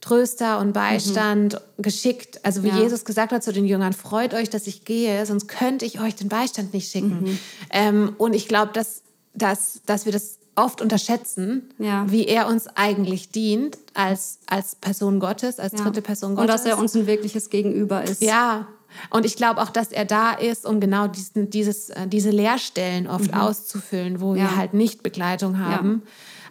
Tröster 0.00 0.58
und 0.58 0.72
Beistand 0.72 1.54
mhm. 1.54 1.82
geschickt. 1.82 2.44
Also 2.44 2.62
wie 2.62 2.68
ja. 2.68 2.78
Jesus 2.78 3.04
gesagt 3.04 3.32
hat 3.32 3.42
zu 3.42 3.52
den 3.52 3.66
Jüngern, 3.66 3.92
freut 3.92 4.34
euch, 4.34 4.48
dass 4.48 4.66
ich 4.66 4.84
gehe, 4.84 5.24
sonst 5.26 5.46
könnte 5.46 5.84
ich 5.84 6.00
euch 6.00 6.14
den 6.14 6.28
Beistand 6.28 6.72
nicht 6.72 6.90
schicken. 6.90 7.22
Mhm. 7.22 7.38
Ähm, 7.70 8.14
und 8.18 8.34
ich 8.34 8.48
glaube, 8.48 8.72
dass, 8.72 9.02
dass, 9.34 9.80
dass 9.86 10.06
wir 10.06 10.12
das 10.12 10.38
oft 10.56 10.80
unterschätzen, 10.80 11.70
ja. 11.78 12.10
wie 12.10 12.26
er 12.26 12.46
uns 12.48 12.66
eigentlich 12.66 13.30
dient 13.30 13.78
als, 13.94 14.38
als 14.46 14.74
Person 14.74 15.20
Gottes, 15.20 15.58
als 15.58 15.72
ja. 15.74 15.84
dritte 15.84 16.02
Person 16.02 16.34
Gottes. 16.34 16.42
Und 16.42 16.48
dass 16.48 16.66
er 16.66 16.78
uns 16.78 16.94
ein 16.96 17.06
wirkliches 17.06 17.50
Gegenüber 17.50 18.02
ist. 18.02 18.22
Ja, 18.22 18.66
und 19.10 19.24
ich 19.24 19.36
glaube 19.36 19.62
auch, 19.62 19.70
dass 19.70 19.92
er 19.92 20.04
da 20.04 20.32
ist, 20.32 20.66
um 20.66 20.80
genau 20.80 21.06
diesen, 21.06 21.50
dieses, 21.50 21.90
äh, 21.90 22.06
diese 22.08 22.30
Leerstellen 22.30 23.06
oft 23.06 23.32
mhm. 23.32 23.40
auszufüllen, 23.40 24.20
wo 24.20 24.34
wir 24.34 24.56
halt 24.56 24.74
nicht 24.74 25.02
Begleitung 25.02 25.58
haben 25.58 26.02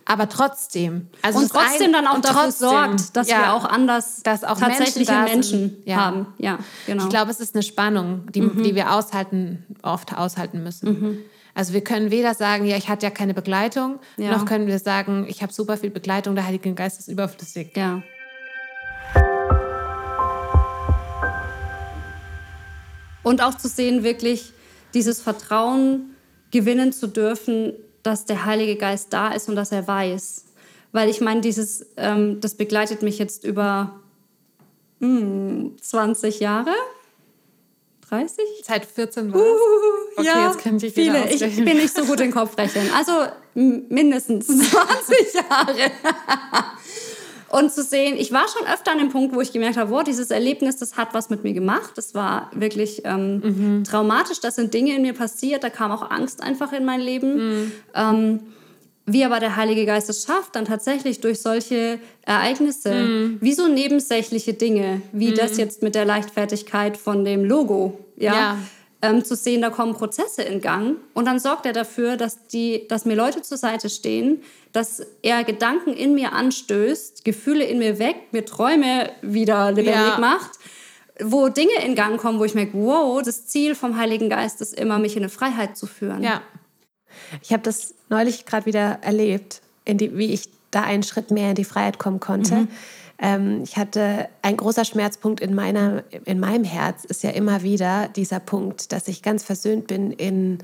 aber 0.09 0.27
trotzdem. 0.27 1.07
Also 1.21 1.37
und 1.37 1.51
trotzdem 1.51 1.87
ein, 1.87 1.93
dann 1.93 2.07
auch 2.07 2.19
dafür 2.19 2.45
trotzdem, 2.45 2.69
sorgt, 2.69 3.15
dass 3.15 3.29
ja, 3.29 3.41
wir 3.41 3.53
auch 3.53 3.63
anders 3.63 4.21
dass 4.23 4.43
auch 4.43 4.57
tatsächliche 4.57 5.11
Menschen, 5.11 5.59
Menschen 5.61 5.83
ja. 5.85 5.97
haben. 5.97 6.33
Ja, 6.39 6.57
genau. 6.87 7.03
Ich 7.03 7.09
glaube, 7.09 7.29
es 7.29 7.39
ist 7.39 7.53
eine 7.53 7.61
Spannung, 7.61 8.25
die, 8.31 8.41
mhm. 8.41 8.63
die 8.63 8.73
wir 8.73 8.91
aushalten, 8.91 9.67
oft 9.83 10.17
aushalten 10.17 10.63
müssen. 10.63 10.89
Mhm. 10.89 11.17
Also 11.53 11.73
wir 11.73 11.83
können 11.83 12.09
weder 12.09 12.33
sagen, 12.33 12.65
ja, 12.65 12.75
ich 12.75 12.89
hatte 12.89 13.05
ja 13.05 13.11
keine 13.11 13.35
Begleitung, 13.35 13.99
ja. 14.17 14.31
noch 14.31 14.45
können 14.45 14.65
wir 14.65 14.79
sagen, 14.79 15.27
ich 15.29 15.43
habe 15.43 15.53
super 15.53 15.77
viel 15.77 15.91
Begleitung, 15.91 16.33
der 16.33 16.45
Heilige 16.45 16.73
Geist 16.73 16.99
ist 16.99 17.07
überflüssig. 17.07 17.77
Ja. 17.77 18.01
Und 23.21 23.43
auch 23.43 23.53
zu 23.53 23.67
sehen, 23.67 24.03
wirklich 24.03 24.53
dieses 24.95 25.21
Vertrauen 25.21 26.15
gewinnen 26.49 26.93
zu 26.93 27.05
dürfen, 27.05 27.73
dass 28.03 28.25
der 28.25 28.45
Heilige 28.45 28.75
Geist 28.75 29.13
da 29.13 29.29
ist 29.31 29.49
und 29.49 29.55
dass 29.55 29.71
er 29.71 29.87
weiß. 29.87 30.45
Weil 30.91 31.09
ich 31.09 31.21
meine, 31.21 31.41
dieses, 31.41 31.85
ähm, 31.97 32.39
das 32.41 32.55
begleitet 32.55 33.03
mich 33.03 33.19
jetzt 33.19 33.43
über 33.43 33.99
mh, 34.99 35.19
hm, 35.19 35.77
20 35.81 36.39
Jahre. 36.39 36.73
30? 38.09 38.43
Seit 38.63 38.85
14 38.85 39.31
war 39.33 39.39
uh, 39.39 39.45
Okay, 40.17 40.27
ja, 40.27 40.47
jetzt 40.47 40.59
kann 40.59 40.77
ich 40.77 40.93
viele. 40.93 41.29
Ich 41.29 41.39
bin 41.39 41.77
nicht 41.77 41.95
so 41.95 42.03
gut 42.03 42.19
in 42.19 42.31
Kopfrechnen. 42.31 42.89
Also 42.93 43.11
mindestens 43.53 44.47
20 44.69 45.33
Jahre. 45.33 45.91
Und 47.51 47.71
zu 47.71 47.83
sehen, 47.83 48.15
ich 48.17 48.31
war 48.31 48.45
schon 48.47 48.67
öfter 48.67 48.91
an 48.91 48.99
dem 48.99 49.09
Punkt, 49.09 49.35
wo 49.35 49.41
ich 49.41 49.51
gemerkt 49.51 49.77
habe, 49.77 49.89
wow, 49.91 50.03
dieses 50.03 50.29
Erlebnis, 50.29 50.77
das 50.77 50.97
hat 50.97 51.13
was 51.13 51.29
mit 51.29 51.43
mir 51.43 51.53
gemacht. 51.53 51.91
Das 51.95 52.13
war 52.13 52.51
wirklich 52.53 53.01
ähm, 53.05 53.39
mhm. 53.39 53.83
traumatisch. 53.83 54.39
Das 54.39 54.55
sind 54.55 54.73
Dinge 54.73 54.95
in 54.95 55.01
mir 55.01 55.13
passiert. 55.13 55.63
Da 55.63 55.69
kam 55.69 55.91
auch 55.91 56.11
Angst 56.11 56.43
einfach 56.43 56.73
in 56.73 56.85
mein 56.85 57.01
Leben. 57.01 57.35
Mhm. 57.35 57.71
Ähm, 57.95 58.39
wie 59.05 59.25
aber 59.25 59.39
der 59.39 59.55
Heilige 59.55 59.87
Geist 59.87 60.09
es 60.09 60.25
schafft, 60.25 60.55
dann 60.55 60.65
tatsächlich 60.65 61.19
durch 61.19 61.41
solche 61.41 61.99
Ereignisse, 62.21 62.93
mhm. 62.93 63.37
wie 63.41 63.53
so 63.53 63.67
nebensächliche 63.67 64.53
Dinge, 64.53 65.01
wie 65.11 65.33
das 65.33 65.53
mhm. 65.53 65.59
jetzt 65.59 65.81
mit 65.81 65.95
der 65.95 66.05
Leichtfertigkeit 66.05 66.95
von 66.95 67.25
dem 67.25 67.43
Logo, 67.43 67.97
ja, 68.17 68.33
ja 68.33 68.57
ähm, 69.01 69.23
zu 69.23 69.35
sehen, 69.35 69.61
da 69.61 69.69
kommen 69.69 69.93
Prozesse 69.93 70.41
in 70.43 70.61
Gang. 70.61 70.97
Und 71.13 71.25
dann 71.25 71.39
sorgt 71.39 71.65
er 71.65 71.73
dafür, 71.73 72.17
dass, 72.17 72.47
die, 72.47 72.87
dass 72.87 73.05
mir 73.05 73.15
Leute 73.15 73.41
zur 73.41 73.57
Seite 73.57 73.89
stehen, 73.89 74.43
dass 74.73 75.01
er 75.21 75.43
Gedanken 75.43 75.93
in 75.93 76.13
mir 76.13 76.33
anstößt, 76.33 77.23
Gefühle 77.23 77.63
in 77.63 77.79
mir 77.79 77.99
weckt, 77.99 78.33
mir 78.33 78.45
Träume 78.45 79.11
wieder 79.21 79.71
lebendig 79.71 80.13
ja. 80.13 80.19
macht, 80.19 80.51
wo 81.21 81.49
Dinge 81.49 81.83
in 81.85 81.95
Gang 81.95 82.19
kommen, 82.19 82.39
wo 82.39 82.45
ich 82.45 82.55
merke, 82.55 82.73
wow, 82.73 83.21
das 83.21 83.47
Ziel 83.47 83.75
vom 83.75 83.97
Heiligen 83.97 84.29
Geist 84.29 84.61
ist 84.61 84.73
immer, 84.73 84.99
mich 84.99 85.15
in 85.15 85.23
eine 85.23 85.29
Freiheit 85.29 85.77
zu 85.77 85.85
führen. 85.87 86.23
Ja. 86.23 86.41
Ich 87.41 87.51
habe 87.51 87.63
das 87.63 87.95
neulich 88.09 88.45
gerade 88.45 88.65
wieder 88.65 88.99
erlebt, 89.01 89.61
die, 89.87 90.17
wie 90.17 90.33
ich 90.33 90.49
da 90.71 90.81
einen 90.81 91.03
Schritt 91.03 91.31
mehr 91.31 91.49
in 91.49 91.55
die 91.55 91.65
Freiheit 91.65 91.99
kommen 91.99 92.19
konnte. 92.19 92.55
Mhm 92.55 92.67
ähm, 93.21 93.63
ich 93.63 93.77
hatte 93.77 94.29
ein 94.41 94.57
großer 94.57 94.85
Schmerzpunkt 94.85 95.41
in, 95.41 95.53
meiner, 95.53 96.03
in 96.25 96.39
meinem 96.39 96.63
Herz, 96.63 97.03
ist 97.05 97.23
ja 97.23 97.31
immer 97.31 97.63
wieder 97.63 98.07
dieser 98.07 98.39
Punkt, 98.39 98.91
dass 98.91 99.07
ich 99.07 99.21
ganz 99.21 99.43
versöhnt 99.43 99.87
bin 99.87 100.11
in 100.11 100.59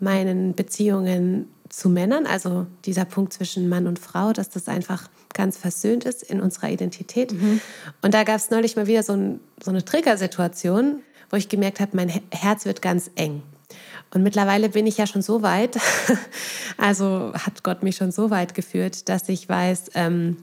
meinen 0.00 0.54
Beziehungen 0.54 1.48
zu 1.68 1.90
Männern, 1.90 2.26
also 2.26 2.66
dieser 2.86 3.04
Punkt 3.04 3.34
zwischen 3.34 3.68
Mann 3.68 3.86
und 3.86 3.98
Frau, 3.98 4.32
dass 4.32 4.48
das 4.48 4.68
einfach 4.68 5.10
ganz 5.34 5.58
versöhnt 5.58 6.04
ist 6.04 6.22
in 6.22 6.40
unserer 6.40 6.70
Identität. 6.70 7.32
Mhm. 7.32 7.60
Und 8.00 8.14
da 8.14 8.24
gab 8.24 8.36
es 8.36 8.50
neulich 8.50 8.74
mal 8.74 8.86
wieder 8.86 9.02
so, 9.02 9.12
ein, 9.12 9.40
so 9.62 9.70
eine 9.70 9.84
Triggersituation, 9.84 11.02
wo 11.28 11.36
ich 11.36 11.50
gemerkt 11.50 11.80
habe, 11.80 11.94
mein 11.94 12.08
Herz 12.30 12.64
wird 12.64 12.80
ganz 12.80 13.10
eng. 13.16 13.42
Und 14.12 14.22
mittlerweile 14.22 14.70
bin 14.70 14.86
ich 14.86 14.96
ja 14.96 15.06
schon 15.06 15.22
so 15.22 15.42
weit, 15.42 15.78
also 16.78 17.32
hat 17.34 17.62
Gott 17.62 17.82
mich 17.82 17.96
schon 17.96 18.10
so 18.10 18.30
weit 18.30 18.54
geführt, 18.54 19.08
dass 19.08 19.28
ich 19.28 19.48
weiß, 19.48 19.90
ähm, 19.94 20.38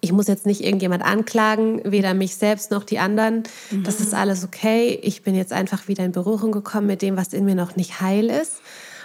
ich 0.00 0.12
muss 0.12 0.26
jetzt 0.28 0.46
nicht 0.46 0.64
irgendjemand 0.64 1.04
anklagen, 1.04 1.82
weder 1.84 2.14
mich 2.14 2.36
selbst 2.36 2.70
noch 2.70 2.84
die 2.84 2.98
anderen. 2.98 3.42
Mhm. 3.70 3.84
Das 3.84 4.00
ist 4.00 4.14
alles 4.14 4.44
okay. 4.44 4.98
Ich 5.02 5.22
bin 5.22 5.34
jetzt 5.34 5.52
einfach 5.52 5.88
wieder 5.88 6.04
in 6.04 6.12
Berührung 6.12 6.52
gekommen 6.52 6.86
mit 6.86 7.02
dem, 7.02 7.16
was 7.16 7.32
in 7.32 7.44
mir 7.44 7.54
noch 7.54 7.76
nicht 7.76 8.00
heil 8.00 8.30
ist. 8.30 8.60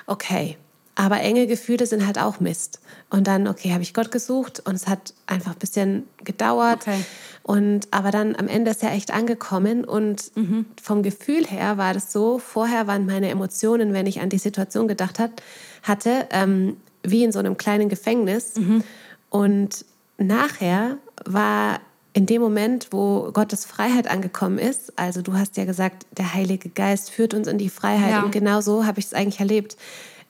Okay. 0.07 0.57
Aber 0.95 1.19
enge 1.19 1.45
Gefühle 1.45 1.85
sind 1.85 2.07
halt 2.07 2.17
auch 2.17 2.39
Mist. 2.39 2.79
Und 3.09 3.27
dann, 3.27 3.47
okay, 3.47 3.73
habe 3.73 3.83
ich 3.83 3.93
Gott 3.93 4.11
gesucht 4.11 4.61
und 4.65 4.75
es 4.75 4.87
hat 4.87 5.13
einfach 5.27 5.51
ein 5.51 5.59
bisschen 5.59 6.07
gedauert. 6.23 6.81
Okay. 6.81 7.03
Und 7.43 7.87
aber 7.91 8.11
dann 8.11 8.35
am 8.35 8.47
Ende 8.47 8.71
ist 8.71 8.81
er 8.81 8.91
echt 8.93 9.13
angekommen 9.13 9.85
und 9.85 10.35
mhm. 10.35 10.65
vom 10.81 11.03
Gefühl 11.03 11.45
her 11.45 11.77
war 11.77 11.93
das 11.93 12.11
so, 12.11 12.39
vorher 12.39 12.87
waren 12.87 13.05
meine 13.05 13.29
Emotionen, 13.29 13.93
wenn 13.93 14.07
ich 14.07 14.21
an 14.21 14.29
die 14.29 14.39
Situation 14.39 14.87
gedacht 14.87 15.19
hat, 15.19 15.31
hatte, 15.83 16.27
ähm, 16.31 16.77
wie 17.03 17.23
in 17.23 17.31
so 17.31 17.39
einem 17.39 17.57
kleinen 17.57 17.87
Gefängnis. 17.87 18.55
Mhm. 18.55 18.83
Und 19.29 19.85
nachher 20.17 20.97
war 21.25 21.81
in 22.13 22.25
dem 22.25 22.41
Moment, 22.41 22.87
wo 22.91 23.31
Gottes 23.33 23.65
Freiheit 23.65 24.09
angekommen 24.09 24.57
ist, 24.57 24.97
also 24.97 25.21
du 25.21 25.33
hast 25.33 25.57
ja 25.57 25.65
gesagt, 25.65 26.05
der 26.17 26.33
Heilige 26.33 26.69
Geist 26.69 27.11
führt 27.11 27.33
uns 27.33 27.47
in 27.47 27.57
die 27.57 27.69
Freiheit 27.69 28.11
ja. 28.11 28.23
und 28.23 28.31
genau 28.31 28.61
so 28.61 28.85
habe 28.85 28.99
ich 28.99 29.07
es 29.07 29.13
eigentlich 29.13 29.41
erlebt. 29.41 29.75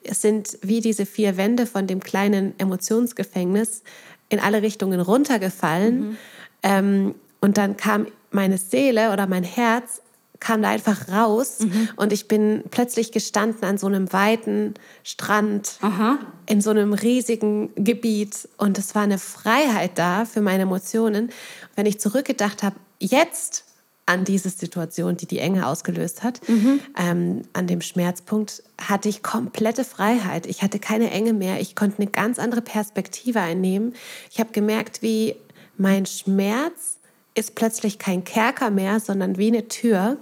Es 0.08 0.22
sind 0.22 0.58
wie 0.62 0.80
diese 0.80 1.06
vier 1.06 1.36
Wände 1.36 1.66
von 1.66 1.86
dem 1.86 2.00
kleinen 2.00 2.58
Emotionsgefängnis 2.58 3.82
in 4.28 4.40
alle 4.40 4.62
Richtungen 4.62 5.00
runtergefallen. 5.00 6.00
Mhm. 6.00 6.16
Ähm, 6.62 7.14
und 7.40 7.58
dann 7.58 7.76
kam 7.76 8.06
meine 8.30 8.58
Seele 8.58 9.12
oder 9.12 9.26
mein 9.26 9.44
Herz 9.44 10.02
kam 10.40 10.62
da 10.62 10.68
einfach 10.68 11.08
raus 11.08 11.60
mhm. 11.60 11.88
und 11.96 12.12
ich 12.12 12.28
bin 12.28 12.64
plötzlich 12.70 13.12
gestanden 13.12 13.64
an 13.64 13.78
so 13.78 13.86
einem 13.86 14.12
weiten 14.12 14.74
Strand 15.02 15.78
Aha. 15.80 16.18
in 16.46 16.60
so 16.60 16.70
einem 16.70 16.92
riesigen 16.92 17.70
Gebiet 17.74 18.48
und 18.56 18.78
es 18.78 18.94
war 18.94 19.02
eine 19.02 19.18
Freiheit 19.18 19.92
da 19.94 20.24
für 20.24 20.40
meine 20.40 20.64
Emotionen. 20.64 21.30
Wenn 21.74 21.86
ich 21.86 22.00
zurückgedacht 22.00 22.62
habe, 22.62 22.76
jetzt 22.98 23.64
an 24.06 24.24
diese 24.24 24.50
Situation, 24.50 25.16
die 25.16 25.26
die 25.26 25.40
Enge 25.40 25.66
ausgelöst 25.66 26.22
hat, 26.22 26.40
mhm. 26.48 26.80
ähm, 26.96 27.42
an 27.52 27.66
dem 27.66 27.80
Schmerzpunkt, 27.80 28.62
hatte 28.80 29.08
ich 29.08 29.22
komplette 29.22 29.84
Freiheit. 29.84 30.46
Ich 30.46 30.62
hatte 30.62 30.78
keine 30.78 31.10
Enge 31.10 31.32
mehr. 31.32 31.60
Ich 31.60 31.74
konnte 31.74 31.98
eine 31.98 32.10
ganz 32.10 32.38
andere 32.38 32.62
Perspektive 32.62 33.40
einnehmen. 33.40 33.94
Ich 34.30 34.38
habe 34.38 34.52
gemerkt, 34.52 35.02
wie 35.02 35.34
mein 35.76 36.06
Schmerz 36.06 36.98
ist 37.34 37.56
plötzlich 37.56 37.98
kein 37.98 38.24
Kerker 38.24 38.70
mehr, 38.70 39.00
sondern 39.00 39.38
wie 39.38 39.48
eine 39.48 39.68
Tür, 39.68 40.16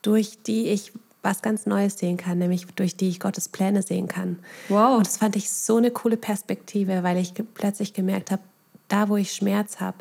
durch 0.00 0.38
die 0.42 0.68
ich 0.68 0.92
was 1.22 1.42
ganz 1.42 1.66
Neues 1.66 1.98
sehen 1.98 2.16
kann, 2.16 2.38
nämlich 2.38 2.66
durch 2.66 2.96
die 2.96 3.08
ich 3.08 3.20
Gottes 3.20 3.48
Pläne 3.48 3.82
sehen 3.82 4.08
kann. 4.08 4.38
Wow. 4.68 4.96
Und 4.96 5.06
das 5.06 5.18
fand 5.18 5.36
ich 5.36 5.50
so 5.50 5.76
eine 5.76 5.90
coole 5.90 6.16
Perspektive, 6.16 7.02
weil 7.02 7.16
ich 7.18 7.34
plötzlich 7.54 7.92
gemerkt 7.94 8.30
habe, 8.30 8.42
da 8.88 9.08
wo 9.08 9.16
ich 9.16 9.32
Schmerz 9.32 9.78
habe, 9.80 9.98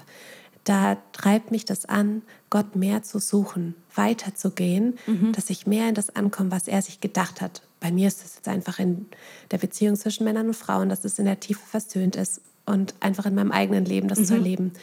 da 0.63 0.97
treibt 1.11 1.51
mich 1.51 1.65
das 1.65 1.85
an, 1.85 2.23
Gott 2.51 2.75
mehr 2.75 3.01
zu 3.01 3.17
suchen, 3.17 3.73
weiterzugehen, 3.95 4.99
mhm. 5.07 5.31
dass 5.31 5.49
ich 5.49 5.65
mehr 5.65 5.89
in 5.89 5.95
das 5.95 6.15
ankomme, 6.15 6.51
was 6.51 6.67
er 6.67 6.83
sich 6.83 7.01
gedacht 7.01 7.41
hat. 7.41 7.63
Bei 7.79 7.91
mir 7.91 8.07
ist 8.07 8.23
es 8.23 8.35
jetzt 8.35 8.47
einfach 8.47 8.77
in 8.77 9.07
der 9.49 9.57
Beziehung 9.57 9.95
zwischen 9.95 10.25
Männern 10.25 10.47
und 10.47 10.53
Frauen, 10.53 10.89
dass 10.89 11.03
es 11.03 11.17
in 11.17 11.25
der 11.25 11.39
Tiefe 11.39 11.65
versöhnt 11.65 12.15
ist 12.15 12.41
und 12.67 12.93
einfach 12.99 13.25
in 13.25 13.33
meinem 13.33 13.51
eigenen 13.51 13.85
Leben 13.85 14.07
das 14.07 14.19
mhm. 14.19 14.25
zu 14.25 14.33
erleben. 14.35 14.73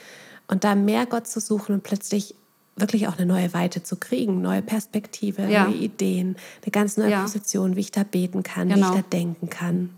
Und 0.49 0.65
da 0.65 0.75
mehr 0.75 1.07
Gott 1.07 1.29
zu 1.29 1.41
suchen 1.41 1.75
und 1.75 1.83
plötzlich 1.85 2.35
wirklich 2.75 3.07
auch 3.07 3.19
eine 3.19 3.27
neue 3.27 3.53
Weite 3.53 3.83
zu 3.83 3.97
kriegen, 3.97 4.41
neue 4.41 4.63
Perspektive, 4.63 5.43
ja. 5.43 5.65
neue 5.65 5.77
Ideen, 5.77 6.37
eine 6.63 6.71
ganz 6.71 6.97
neue 6.97 7.11
ja. 7.11 7.23
Position, 7.23 7.77
wie 7.77 7.81
ich 7.81 7.93
da 7.93 8.03
beten 8.03 8.43
kann, 8.43 8.69
genau. 8.69 8.77
wie 8.77 8.81
ich 8.81 8.89
genau. 8.89 9.03
da 9.03 9.17
denken 9.17 9.51
kann. 9.51 9.91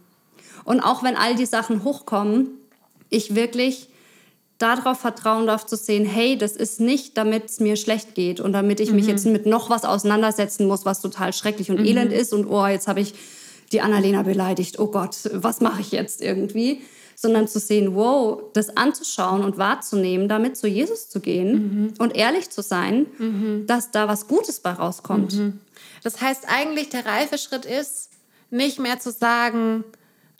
Und 0.65 0.81
auch 0.81 1.03
wenn 1.05 1.17
all 1.17 1.37
die 1.37 1.47
Sachen 1.47 1.85
hochkommen, 1.85 2.49
ich 3.11 3.35
wirklich 3.35 3.90
darauf 4.61 5.01
vertrauen 5.01 5.47
darf 5.47 5.67
zu 5.67 5.75
sehen, 5.77 6.05
hey, 6.05 6.37
das 6.37 6.53
ist 6.53 6.81
nicht, 6.81 7.17
damit 7.17 7.47
es 7.47 7.61
mir 7.61 7.77
schlecht 7.77 8.15
geht 8.15 8.41
und 8.41 8.53
damit 8.53 8.79
ich 8.79 8.91
mhm. 8.91 8.97
mich 8.97 9.07
jetzt 9.07 9.27
mit 9.27 9.47
noch 9.47 9.71
was 9.71 9.85
auseinandersetzen 9.85 10.69
muss, 10.69 10.85
was 10.85 11.01
total 11.01 11.33
schrecklich 11.33 11.71
und 11.71 11.81
mhm. 11.81 11.87
elend 11.87 12.13
ist 12.13 12.33
und 12.33 12.47
oh, 12.47 12.67
jetzt 12.67 12.87
habe 12.87 13.01
ich 13.01 13.15
die 13.73 13.81
Annalena 13.81 14.23
beleidigt, 14.23 14.79
oh 14.79 14.89
Gott, 14.89 15.17
was 15.33 15.61
mache 15.61 15.81
ich 15.81 15.93
jetzt 15.93 16.21
irgendwie? 16.23 16.83
sondern 17.21 17.47
zu 17.47 17.59
sehen, 17.59 17.95
wow, 17.95 18.45
das 18.55 18.79
anzuschauen 18.79 19.45
und 19.45 19.59
wahrzunehmen, 19.59 20.27
damit 20.27 20.57
zu 20.57 20.67
Jesus 20.67 21.11
zu 21.11 21.21
gehen 21.21 21.53
mhm. 21.53 21.95
und 21.99 22.17
ehrlich 22.17 22.49
zu 22.49 22.63
sein, 22.63 23.09
mhm. 23.19 23.67
dass 23.67 23.91
da 23.91 24.09
was 24.09 24.27
Gutes 24.27 24.61
bei 24.61 24.71
rauskommt. 24.71 25.35
Mhm. 25.35 25.61
Das 26.03 26.23
heißt 26.23 26.47
eigentlich, 26.49 26.89
der 26.89 27.05
reife 27.05 27.37
Schritt 27.37 27.67
ist, 27.67 28.09
nicht 28.49 28.79
mehr 28.79 29.01
zu 29.01 29.13
sagen, 29.13 29.85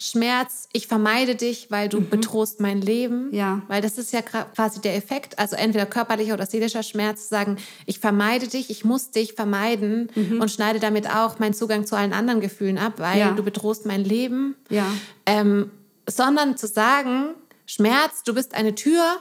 Schmerz, 0.03 0.67
ich 0.73 0.87
vermeide 0.87 1.35
dich, 1.35 1.69
weil 1.69 1.87
du 1.87 1.99
mhm. 1.99 2.09
bedrohst 2.09 2.59
mein 2.59 2.81
Leben. 2.81 3.29
Ja. 3.31 3.61
Weil 3.67 3.83
das 3.83 3.99
ist 3.99 4.11
ja 4.11 4.23
quasi 4.23 4.81
der 4.81 4.95
Effekt, 4.95 5.37
also 5.37 5.55
entweder 5.55 5.85
körperlicher 5.85 6.33
oder 6.33 6.47
seelischer 6.47 6.81
Schmerz, 6.81 7.25
zu 7.25 7.27
sagen, 7.29 7.57
ich 7.85 7.99
vermeide 7.99 8.47
dich, 8.47 8.71
ich 8.71 8.83
muss 8.83 9.11
dich 9.11 9.33
vermeiden 9.33 10.09
mhm. 10.15 10.41
und 10.41 10.49
schneide 10.49 10.79
damit 10.79 11.07
auch 11.07 11.37
meinen 11.37 11.53
Zugang 11.53 11.85
zu 11.85 11.95
allen 11.95 12.13
anderen 12.13 12.41
Gefühlen 12.41 12.79
ab, 12.79 12.93
weil 12.97 13.19
ja. 13.19 13.31
du 13.33 13.43
bedrohst 13.43 13.85
mein 13.85 14.03
Leben. 14.03 14.55
Ja. 14.71 14.87
Ähm, 15.27 15.69
sondern 16.09 16.57
zu 16.57 16.65
sagen, 16.65 17.35
Schmerz, 17.67 18.23
du 18.23 18.33
bist 18.33 18.55
eine 18.55 18.73
Tür, 18.73 19.17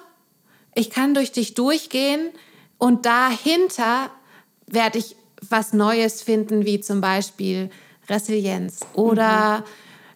ich 0.74 0.88
kann 0.88 1.12
durch 1.12 1.30
dich 1.30 1.52
durchgehen 1.52 2.30
und 2.78 3.04
dahinter 3.04 4.10
werde 4.66 4.96
ich 4.96 5.14
was 5.46 5.74
Neues 5.74 6.22
finden, 6.22 6.64
wie 6.64 6.80
zum 6.80 7.02
Beispiel 7.02 7.68
Resilienz 8.08 8.80
oder 8.94 9.58
mhm. 9.58 9.64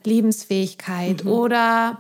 Liebensfähigkeit 0.07 1.25
mhm. 1.25 1.31
oder 1.31 1.99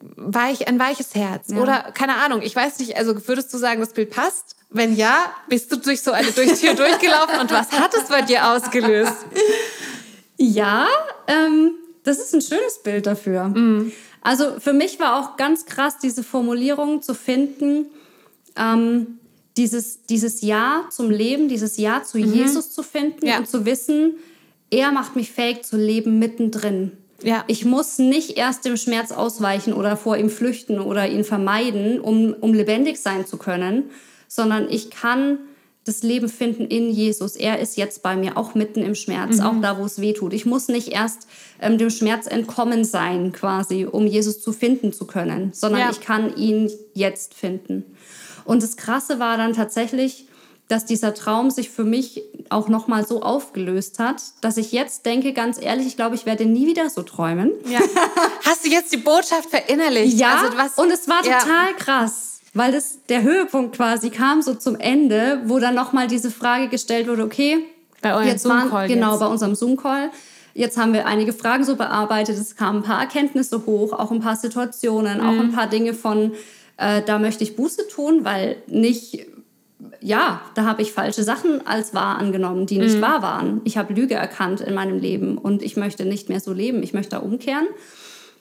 weich, 0.00 0.68
ein 0.68 0.78
weiches 0.78 1.14
Herz 1.14 1.48
ja. 1.50 1.58
oder 1.58 1.92
keine 1.92 2.16
Ahnung. 2.16 2.42
Ich 2.42 2.54
weiß 2.54 2.78
nicht, 2.78 2.96
also 2.96 3.26
würdest 3.26 3.52
du 3.52 3.58
sagen, 3.58 3.80
das 3.80 3.92
Bild 3.92 4.10
passt? 4.10 4.56
Wenn 4.70 4.94
ja, 4.96 5.32
bist 5.48 5.72
du 5.72 5.76
durch 5.76 6.02
so 6.02 6.12
eine 6.12 6.32
Tür 6.32 6.44
durchgelaufen 6.74 7.40
und 7.40 7.50
was 7.50 7.72
hat 7.72 7.94
es 7.94 8.04
bei 8.04 8.22
dir 8.22 8.48
ausgelöst? 8.48 9.14
Ja, 10.36 10.86
ähm, 11.26 11.72
das 12.04 12.18
ist 12.18 12.34
ein 12.34 12.42
schönes 12.42 12.82
Bild 12.82 13.06
dafür. 13.06 13.48
Mhm. 13.48 13.92
Also 14.20 14.60
für 14.60 14.72
mich 14.72 15.00
war 15.00 15.20
auch 15.20 15.36
ganz 15.36 15.66
krass, 15.66 15.98
diese 15.98 16.22
Formulierung 16.22 17.02
zu 17.02 17.14
finden, 17.14 17.86
ähm, 18.56 19.18
dieses, 19.56 20.04
dieses 20.04 20.42
Ja 20.42 20.84
zum 20.90 21.10
Leben, 21.10 21.48
dieses 21.48 21.76
Ja 21.76 22.02
zu 22.02 22.18
mhm. 22.18 22.32
Jesus 22.32 22.70
zu 22.72 22.82
finden 22.82 23.26
ja. 23.26 23.38
und 23.38 23.48
zu 23.48 23.64
wissen, 23.64 24.16
er 24.70 24.92
macht 24.92 25.16
mich 25.16 25.30
fähig 25.30 25.62
zu 25.64 25.76
leben 25.76 26.18
mittendrin. 26.18 26.92
Ja. 27.22 27.44
Ich 27.48 27.64
muss 27.64 27.98
nicht 27.98 28.36
erst 28.36 28.64
dem 28.64 28.76
Schmerz 28.76 29.10
ausweichen 29.10 29.72
oder 29.72 29.96
vor 29.96 30.16
ihm 30.16 30.30
flüchten 30.30 30.78
oder 30.78 31.08
ihn 31.08 31.24
vermeiden, 31.24 32.00
um, 32.00 32.34
um 32.40 32.54
lebendig 32.54 32.98
sein 32.98 33.26
zu 33.26 33.38
können, 33.38 33.90
sondern 34.28 34.70
ich 34.70 34.90
kann 34.90 35.38
das 35.88 36.02
Leben 36.02 36.28
finden 36.28 36.66
in 36.66 36.90
Jesus. 36.90 37.34
Er 37.34 37.58
ist 37.58 37.76
jetzt 37.76 38.02
bei 38.02 38.14
mir, 38.14 38.36
auch 38.36 38.54
mitten 38.54 38.82
im 38.82 38.94
Schmerz, 38.94 39.38
mhm. 39.38 39.42
auch 39.42 39.60
da, 39.62 39.78
wo 39.78 39.84
es 39.84 40.00
weh 40.00 40.12
tut. 40.12 40.34
Ich 40.34 40.44
muss 40.44 40.68
nicht 40.68 40.88
erst 40.88 41.26
ähm, 41.60 41.78
dem 41.78 41.90
Schmerz 41.90 42.26
entkommen 42.26 42.84
sein, 42.84 43.32
quasi, 43.32 43.86
um 43.86 44.06
Jesus 44.06 44.40
zu 44.40 44.52
finden 44.52 44.92
zu 44.92 45.06
können, 45.06 45.52
sondern 45.54 45.80
ja. 45.80 45.90
ich 45.90 46.00
kann 46.00 46.36
ihn 46.36 46.70
jetzt 46.92 47.34
finden. 47.34 47.84
Und 48.44 48.62
das 48.62 48.76
Krasse 48.76 49.18
war 49.18 49.38
dann 49.38 49.54
tatsächlich, 49.54 50.27
dass 50.68 50.84
dieser 50.84 51.14
Traum 51.14 51.50
sich 51.50 51.70
für 51.70 51.84
mich 51.84 52.22
auch 52.50 52.68
noch 52.68 52.88
mal 52.88 53.06
so 53.06 53.22
aufgelöst 53.22 53.98
hat, 53.98 54.22
dass 54.42 54.56
ich 54.56 54.72
jetzt 54.72 55.06
denke, 55.06 55.32
ganz 55.32 55.60
ehrlich, 55.60 55.86
ich 55.86 55.96
glaube, 55.96 56.14
ich 56.14 56.26
werde 56.26 56.44
nie 56.44 56.66
wieder 56.66 56.88
so 56.90 57.02
träumen. 57.02 57.52
Ja. 57.68 57.80
Hast 58.44 58.64
du 58.64 58.70
jetzt 58.70 58.92
die 58.92 58.98
Botschaft 58.98 59.50
verinnerlicht? 59.50 60.18
Ja, 60.18 60.48
also 60.64 60.82
und 60.82 60.90
es 60.90 61.08
war 61.08 61.22
total 61.22 61.70
ja. 61.70 61.76
krass 61.76 62.28
weil 62.54 62.72
das 62.72 62.98
der 63.08 63.22
Höhepunkt 63.22 63.76
quasi 63.76 64.10
kam 64.10 64.42
so 64.42 64.54
zum 64.54 64.74
Ende, 64.76 65.42
wo 65.44 65.58
dann 65.58 65.74
noch 65.74 65.92
mal 65.92 66.08
diese 66.08 66.30
Frage 66.30 66.68
gestellt 66.68 67.06
wurde, 67.06 67.22
okay, 67.22 67.64
bei 68.02 68.14
eurem 68.14 68.26
jetzt 68.26 68.42
Zoom 68.42 68.70
Call 68.70 68.88
genau 68.88 69.12
jetzt. 69.12 69.20
bei 69.20 69.26
unserem 69.26 69.54
Zoom 69.54 69.76
Call. 69.76 70.10
Jetzt 70.54 70.76
haben 70.76 70.92
wir 70.92 71.06
einige 71.06 71.32
Fragen 71.32 71.64
so 71.64 71.76
bearbeitet, 71.76 72.36
es 72.36 72.56
kamen 72.56 72.80
ein 72.80 72.82
paar 72.82 73.00
Erkenntnisse 73.00 73.64
hoch, 73.64 73.92
auch 73.92 74.10
ein 74.10 74.20
paar 74.20 74.34
Situationen, 74.34 75.18
mhm. 75.18 75.26
auch 75.26 75.40
ein 75.40 75.52
paar 75.52 75.68
Dinge 75.68 75.94
von 75.94 76.32
äh, 76.78 77.02
da 77.02 77.18
möchte 77.18 77.44
ich 77.44 77.54
Buße 77.54 77.88
tun, 77.88 78.24
weil 78.24 78.56
nicht 78.66 79.26
ja, 80.00 80.42
da 80.54 80.64
habe 80.64 80.82
ich 80.82 80.92
falsche 80.92 81.22
Sachen 81.22 81.66
als 81.66 81.94
wahr 81.94 82.18
angenommen, 82.18 82.66
die 82.66 82.78
nicht 82.78 82.96
mhm. 82.96 83.02
wahr 83.02 83.22
waren. 83.22 83.60
Ich 83.64 83.76
habe 83.76 83.94
Lüge 83.94 84.14
erkannt 84.14 84.60
in 84.60 84.74
meinem 84.74 84.98
Leben 84.98 85.38
und 85.38 85.62
ich 85.62 85.76
möchte 85.76 86.04
nicht 86.04 86.28
mehr 86.28 86.40
so 86.40 86.52
leben. 86.52 86.82
Ich 86.82 86.92
möchte 86.92 87.10
da 87.10 87.18
umkehren, 87.18 87.66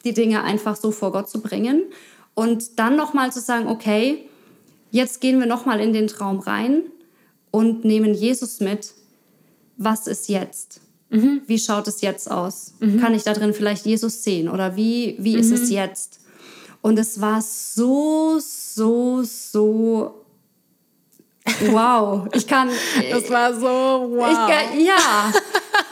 die 0.03 0.13
Dinge 0.13 0.43
einfach 0.43 0.75
so 0.75 0.91
vor 0.91 1.11
Gott 1.11 1.29
zu 1.29 1.41
bringen 1.41 1.83
und 2.33 2.79
dann 2.79 2.95
nochmal 2.95 3.31
zu 3.31 3.39
sagen, 3.39 3.67
okay, 3.67 4.25
jetzt 4.91 5.21
gehen 5.21 5.39
wir 5.39 5.47
nochmal 5.47 5.79
in 5.79 5.93
den 5.93 6.07
Traum 6.07 6.39
rein 6.39 6.83
und 7.51 7.85
nehmen 7.85 8.13
Jesus 8.13 8.59
mit. 8.59 8.93
Was 9.77 10.07
ist 10.07 10.29
jetzt? 10.29 10.81
Mhm. 11.09 11.41
Wie 11.45 11.59
schaut 11.59 11.87
es 11.87 12.01
jetzt 12.01 12.29
aus? 12.31 12.73
Mhm. 12.79 12.99
Kann 12.99 13.13
ich 13.13 13.23
da 13.23 13.33
drin 13.33 13.53
vielleicht 13.53 13.85
Jesus 13.85 14.23
sehen? 14.23 14.49
Oder 14.49 14.75
wie, 14.75 15.15
wie 15.19 15.35
ist 15.35 15.51
es 15.51 15.69
mhm. 15.69 15.75
jetzt? 15.75 16.19
Und 16.81 16.97
es 16.97 17.21
war 17.21 17.41
so, 17.41 18.39
so, 18.39 19.21
so 19.23 20.25
wow. 21.71 22.27
Ich 22.33 22.47
kann. 22.47 22.69
Das 23.11 23.29
war 23.29 23.53
so 23.53 23.65
wow. 23.65 24.49
Ich, 24.75 24.85
ja. 24.85 25.31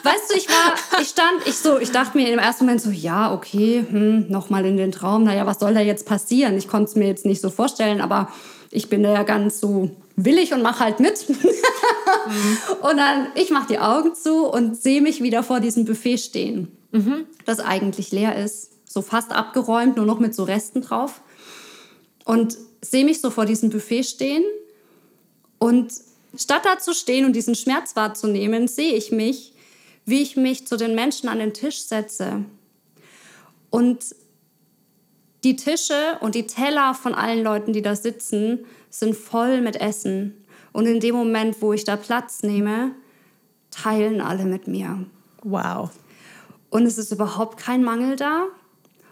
Weißt 0.03 0.31
du, 0.31 0.37
ich 0.37 0.47
war 0.47 1.01
ich 1.01 1.07
stand, 1.07 1.47
ich 1.47 1.57
so, 1.57 1.79
ich 1.79 1.91
dachte 1.91 2.17
mir 2.17 2.31
im 2.31 2.39
ersten 2.39 2.65
Moment 2.65 2.81
so, 2.81 2.91
ja, 2.91 3.33
okay, 3.33 3.83
hm, 3.89 4.27
nochmal 4.29 4.65
in 4.65 4.77
den 4.77 4.91
Traum. 4.91 5.23
Naja, 5.23 5.45
was 5.45 5.59
soll 5.59 5.73
da 5.73 5.79
jetzt 5.79 6.05
passieren? 6.05 6.57
Ich 6.57 6.67
konnte 6.67 6.89
es 6.89 6.95
mir 6.95 7.07
jetzt 7.07 7.25
nicht 7.25 7.41
so 7.41 7.49
vorstellen, 7.49 8.01
aber 8.01 8.29
ich 8.71 8.89
bin 8.89 9.03
da 9.03 9.13
ja 9.13 9.23
ganz 9.23 9.59
so 9.59 9.89
willig 10.15 10.53
und 10.53 10.61
mache 10.61 10.83
halt 10.83 10.99
mit. 10.99 11.27
mhm. 11.29 12.57
Und 12.81 12.97
dann, 12.97 13.27
ich 13.35 13.49
mache 13.49 13.67
die 13.67 13.79
Augen 13.79 14.13
zu 14.15 14.45
und 14.45 14.77
sehe 14.77 15.01
mich 15.01 15.23
wieder 15.23 15.43
vor 15.43 15.59
diesem 15.59 15.85
Buffet 15.85 16.17
stehen, 16.17 16.67
mhm. 16.91 17.25
das 17.45 17.59
eigentlich 17.59 18.11
leer 18.11 18.35
ist, 18.35 18.71
so 18.87 19.01
fast 19.01 19.31
abgeräumt, 19.31 19.97
nur 19.97 20.05
noch 20.05 20.19
mit 20.19 20.35
so 20.35 20.43
Resten 20.43 20.81
drauf. 20.81 21.21
Und 22.25 22.57
sehe 22.81 23.05
mich 23.05 23.21
so 23.21 23.29
vor 23.29 23.45
diesem 23.45 23.69
Buffet 23.69 24.03
stehen 24.03 24.43
und 25.65 25.91
statt 26.37 26.61
da 26.63 26.77
zu 26.77 26.93
stehen 26.93 27.25
und 27.25 27.33
diesen 27.33 27.55
Schmerz 27.55 27.95
wahrzunehmen, 27.95 28.67
sehe 28.67 28.93
ich 28.93 29.11
mich, 29.11 29.51
wie 30.05 30.21
ich 30.21 30.37
mich 30.37 30.67
zu 30.67 30.77
den 30.77 30.93
Menschen 30.93 31.27
an 31.27 31.39
den 31.39 31.55
Tisch 31.55 31.81
setze. 31.81 32.45
Und 33.71 34.15
die 35.43 35.55
Tische 35.55 36.19
und 36.21 36.35
die 36.35 36.45
Teller 36.45 36.93
von 36.93 37.15
allen 37.15 37.43
Leuten, 37.43 37.73
die 37.73 37.81
da 37.81 37.95
sitzen, 37.95 38.63
sind 38.91 39.15
voll 39.15 39.61
mit 39.61 39.77
Essen. 39.77 40.45
Und 40.71 40.85
in 40.85 40.99
dem 40.99 41.15
Moment, 41.15 41.63
wo 41.63 41.73
ich 41.73 41.83
da 41.83 41.95
Platz 41.95 42.43
nehme, 42.43 42.91
teilen 43.71 44.21
alle 44.21 44.45
mit 44.45 44.67
mir. 44.67 45.03
Wow. 45.41 45.89
Und 46.69 46.85
es 46.85 46.99
ist 46.99 47.11
überhaupt 47.11 47.57
kein 47.57 47.83
Mangel 47.83 48.17
da. 48.17 48.45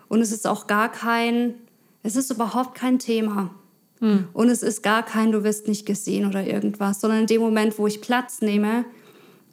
Und 0.08 0.22
es 0.22 0.32
ist 0.32 0.46
auch 0.46 0.68
gar 0.68 0.92
kein, 0.92 1.56
es 2.04 2.16
ist 2.16 2.30
überhaupt 2.30 2.76
kein 2.76 3.00
Thema. 3.00 3.56
Hm. 4.04 4.28
Und 4.34 4.50
es 4.50 4.64
ist 4.64 4.84
gar 4.84 5.02
kein, 5.02 5.32
du 5.32 5.46
wirst 5.46 5.70
nicht 5.70 5.86
gesehen 5.86 6.28
oder 6.28 6.46
irgendwas, 6.46 7.00
sondern 7.00 7.22
in 7.22 7.28
dem 7.28 7.40
Moment, 7.40 7.80
wo 7.80 7.88
ich 7.88 8.02
Platz 8.02 8.42
nehme, 8.42 8.84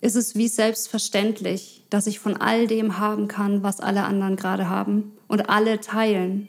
ist 0.01 0.17
es 0.17 0.35
wie 0.35 0.49
selbstverständlich, 0.49 1.85
dass 1.89 2.09
ich 2.09 2.19
von 2.19 2.37
all 2.37 2.67
dem 2.67 2.99
haben 2.99 3.29
kann, 3.29 3.63
was 3.63 3.79
alle 3.79 4.03
anderen 4.03 4.35
gerade 4.35 4.69
haben 4.69 5.13
und 5.29 5.49
alle 5.49 5.79
teilen. 5.79 6.49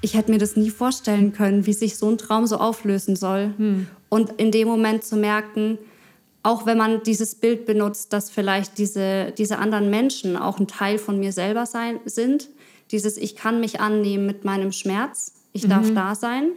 Ich 0.00 0.14
hätte 0.14 0.30
mir 0.30 0.38
das 0.38 0.56
nie 0.56 0.70
vorstellen 0.70 1.34
können, 1.34 1.66
wie 1.66 1.74
sich 1.74 1.98
so 1.98 2.08
ein 2.08 2.16
Traum 2.16 2.46
so 2.46 2.56
auflösen 2.56 3.16
soll. 3.16 3.52
Hm. 3.58 3.86
Und 4.08 4.32
in 4.40 4.50
dem 4.50 4.66
Moment 4.66 5.04
zu 5.04 5.16
merken, 5.16 5.76
auch 6.48 6.64
wenn 6.64 6.78
man 6.78 7.02
dieses 7.02 7.34
Bild 7.34 7.66
benutzt, 7.66 8.14
dass 8.14 8.30
vielleicht 8.30 8.78
diese, 8.78 9.32
diese 9.36 9.58
anderen 9.58 9.90
Menschen 9.90 10.34
auch 10.34 10.58
ein 10.58 10.66
Teil 10.66 10.96
von 10.96 11.20
mir 11.20 11.30
selber 11.30 11.66
sein, 11.66 12.00
sind, 12.06 12.48
dieses 12.90 13.18
Ich 13.18 13.36
kann 13.36 13.60
mich 13.60 13.80
annehmen 13.80 14.24
mit 14.24 14.46
meinem 14.46 14.72
Schmerz, 14.72 15.34
ich 15.52 15.64
mhm. 15.64 15.68
darf 15.68 15.92
da 15.94 16.14
sein. 16.14 16.52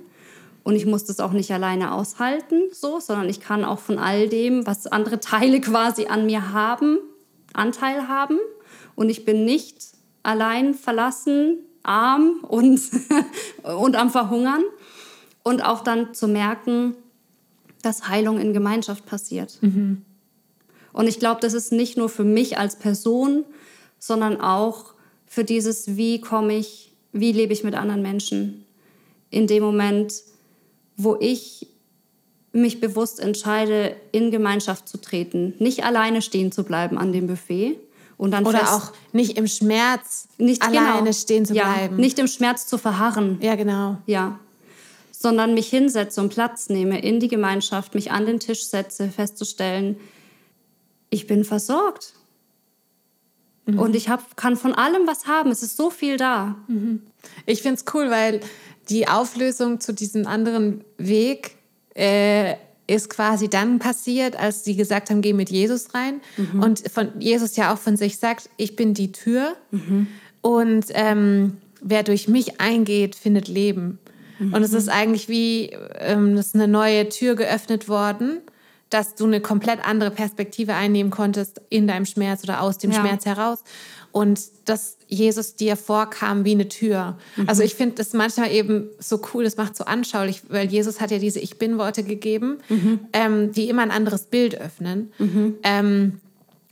Und 0.63 0.75
ich 0.75 0.85
muss 0.85 1.03
das 1.03 1.19
auch 1.19 1.33
nicht 1.33 1.51
alleine 1.51 1.93
aushalten, 1.93 2.69
so, 2.71 3.01
sondern 3.01 3.27
ich 3.27 3.41
kann 3.41 3.65
auch 3.65 3.79
von 3.79 3.97
all 3.97 4.29
dem, 4.29 4.65
was 4.65 4.87
andere 4.87 5.19
Teile 5.19 5.59
quasi 5.69 6.05
an 6.05 6.25
mir 6.25 6.53
haben, 6.53 6.99
Anteil 7.51 8.07
haben. 8.07 8.39
Und 8.95 9.09
ich 9.09 9.25
bin 9.25 9.43
nicht 9.43 9.75
allein 10.23 10.73
verlassen, 10.73 11.57
arm 11.83 12.45
und, 12.47 12.79
und 13.63 13.97
am 13.97 14.09
Verhungern. 14.09 14.63
Und 15.43 15.65
auch 15.65 15.83
dann 15.83 16.13
zu 16.13 16.29
merken, 16.29 16.95
dass 17.81 18.07
Heilung 18.07 18.39
in 18.39 18.53
Gemeinschaft 18.53 19.05
passiert. 19.05 19.57
Mhm. 19.61 20.03
Und 20.93 21.07
ich 21.07 21.19
glaube, 21.19 21.41
das 21.41 21.53
ist 21.53 21.71
nicht 21.71 21.97
nur 21.97 22.09
für 22.09 22.23
mich 22.23 22.57
als 22.57 22.75
Person, 22.75 23.45
sondern 23.99 24.41
auch 24.41 24.93
für 25.25 25.43
dieses, 25.43 25.95
wie 25.95 26.19
komme 26.19 26.57
ich, 26.57 26.91
wie 27.13 27.31
lebe 27.31 27.53
ich 27.53 27.63
mit 27.63 27.75
anderen 27.75 28.01
Menschen. 28.01 28.65
In 29.29 29.47
dem 29.47 29.63
Moment, 29.63 30.13
wo 30.97 31.15
ich 31.19 31.67
mich 32.51 32.81
bewusst 32.81 33.19
entscheide, 33.21 33.95
in 34.11 34.31
Gemeinschaft 34.31 34.89
zu 34.89 34.99
treten, 34.99 35.53
nicht 35.59 35.85
alleine 35.85 36.21
stehen 36.21 36.51
zu 36.51 36.63
bleiben 36.63 36.97
an 36.97 37.13
dem 37.13 37.27
Buffet. 37.27 37.79
Und 38.17 38.31
dann 38.31 38.45
Oder 38.45 38.75
auch 38.75 38.91
nicht 39.13 39.37
im 39.37 39.47
Schmerz 39.47 40.27
nicht, 40.37 40.61
alleine 40.61 40.99
genau, 40.99 41.11
stehen 41.11 41.43
zu 41.43 41.53
bleiben. 41.53 41.95
Ja, 41.95 42.01
nicht 42.01 42.19
im 42.19 42.27
Schmerz 42.27 42.67
zu 42.67 42.77
verharren. 42.77 43.39
Ja, 43.41 43.55
genau. 43.55 43.97
Ja, 44.05 44.39
sondern 45.21 45.53
mich 45.53 45.69
hinsetze 45.69 46.21
und 46.21 46.29
Platz 46.29 46.69
nehme 46.69 47.01
in 47.01 47.19
die 47.19 47.27
Gemeinschaft, 47.27 47.95
mich 47.95 48.11
an 48.11 48.25
den 48.25 48.39
Tisch 48.39 48.65
setze, 48.65 49.09
festzustellen, 49.09 49.97
ich 51.09 51.27
bin 51.27 51.43
versorgt. 51.43 52.13
Mhm. 53.65 53.79
Und 53.79 53.95
ich 53.95 54.09
hab, 54.09 54.37
kann 54.37 54.55
von 54.55 54.73
allem 54.73 55.07
was 55.07 55.27
haben. 55.27 55.51
Es 55.51 55.61
ist 55.61 55.77
so 55.77 55.89
viel 55.89 56.17
da. 56.17 56.55
Mhm. 56.67 57.03
Ich 57.45 57.61
finde 57.61 57.75
es 57.75 57.93
cool, 57.93 58.09
weil 58.09 58.39
die 58.89 59.07
Auflösung 59.07 59.79
zu 59.79 59.93
diesem 59.93 60.25
anderen 60.25 60.83
Weg 60.97 61.55
äh, 61.95 62.55
ist 62.87 63.09
quasi 63.09 63.49
dann 63.49 63.79
passiert, 63.79 64.35
als 64.35 64.63
sie 64.63 64.75
gesagt 64.75 65.09
haben, 65.09 65.21
geh 65.21 65.33
mit 65.33 65.49
Jesus 65.49 65.93
rein. 65.93 66.21
Mhm. 66.37 66.63
Und 66.63 66.91
von 66.91 67.09
Jesus 67.19 67.55
ja 67.55 67.73
auch 67.73 67.77
von 67.77 67.97
sich 67.97 68.17
sagt, 68.17 68.49
ich 68.57 68.75
bin 68.75 68.93
die 68.93 69.11
Tür. 69.11 69.55
Mhm. 69.71 70.07
Und 70.41 70.85
ähm, 70.89 71.57
wer 71.81 72.03
durch 72.03 72.27
mich 72.27 72.59
eingeht, 72.59 73.15
findet 73.15 73.47
Leben. 73.47 73.99
Mhm. 74.41 74.53
Und 74.53 74.63
es 74.63 74.73
ist 74.73 74.89
eigentlich 74.89 75.29
wie, 75.29 75.71
ähm, 75.99 76.33
es 76.33 76.47
ist 76.47 76.55
eine 76.55 76.67
neue 76.67 77.07
Tür 77.09 77.35
geöffnet 77.35 77.87
worden, 77.87 78.41
dass 78.89 79.15
du 79.15 79.25
eine 79.25 79.39
komplett 79.39 79.85
andere 79.85 80.11
Perspektive 80.11 80.73
einnehmen 80.73 81.11
konntest 81.11 81.61
in 81.69 81.87
deinem 81.87 82.05
Schmerz 82.05 82.43
oder 82.43 82.61
aus 82.61 82.77
dem 82.77 82.91
ja. 82.91 82.99
Schmerz 82.99 83.25
heraus. 83.25 83.63
Und 84.11 84.41
dass 84.65 84.97
Jesus 85.07 85.55
dir 85.55 85.77
vorkam 85.77 86.43
wie 86.43 86.51
eine 86.51 86.67
Tür. 86.67 87.17
Mhm. 87.37 87.47
Also 87.47 87.63
ich 87.63 87.75
finde 87.75 87.95
das 87.95 88.11
manchmal 88.11 88.51
eben 88.51 88.89
so 88.99 89.21
cool, 89.33 89.45
das 89.45 89.55
macht 89.55 89.77
so 89.77 89.85
anschaulich, 89.85 90.41
weil 90.49 90.67
Jesus 90.67 90.99
hat 90.99 91.11
ja 91.11 91.19
diese 91.19 91.39
Ich 91.39 91.57
Bin-Worte 91.57 92.03
gegeben, 92.03 92.57
mhm. 92.67 92.99
ähm, 93.13 93.51
die 93.53 93.69
immer 93.69 93.83
ein 93.83 93.91
anderes 93.91 94.23
Bild 94.25 94.59
öffnen. 94.59 95.13
Mhm. 95.19 95.55
Ähm, 95.63 96.19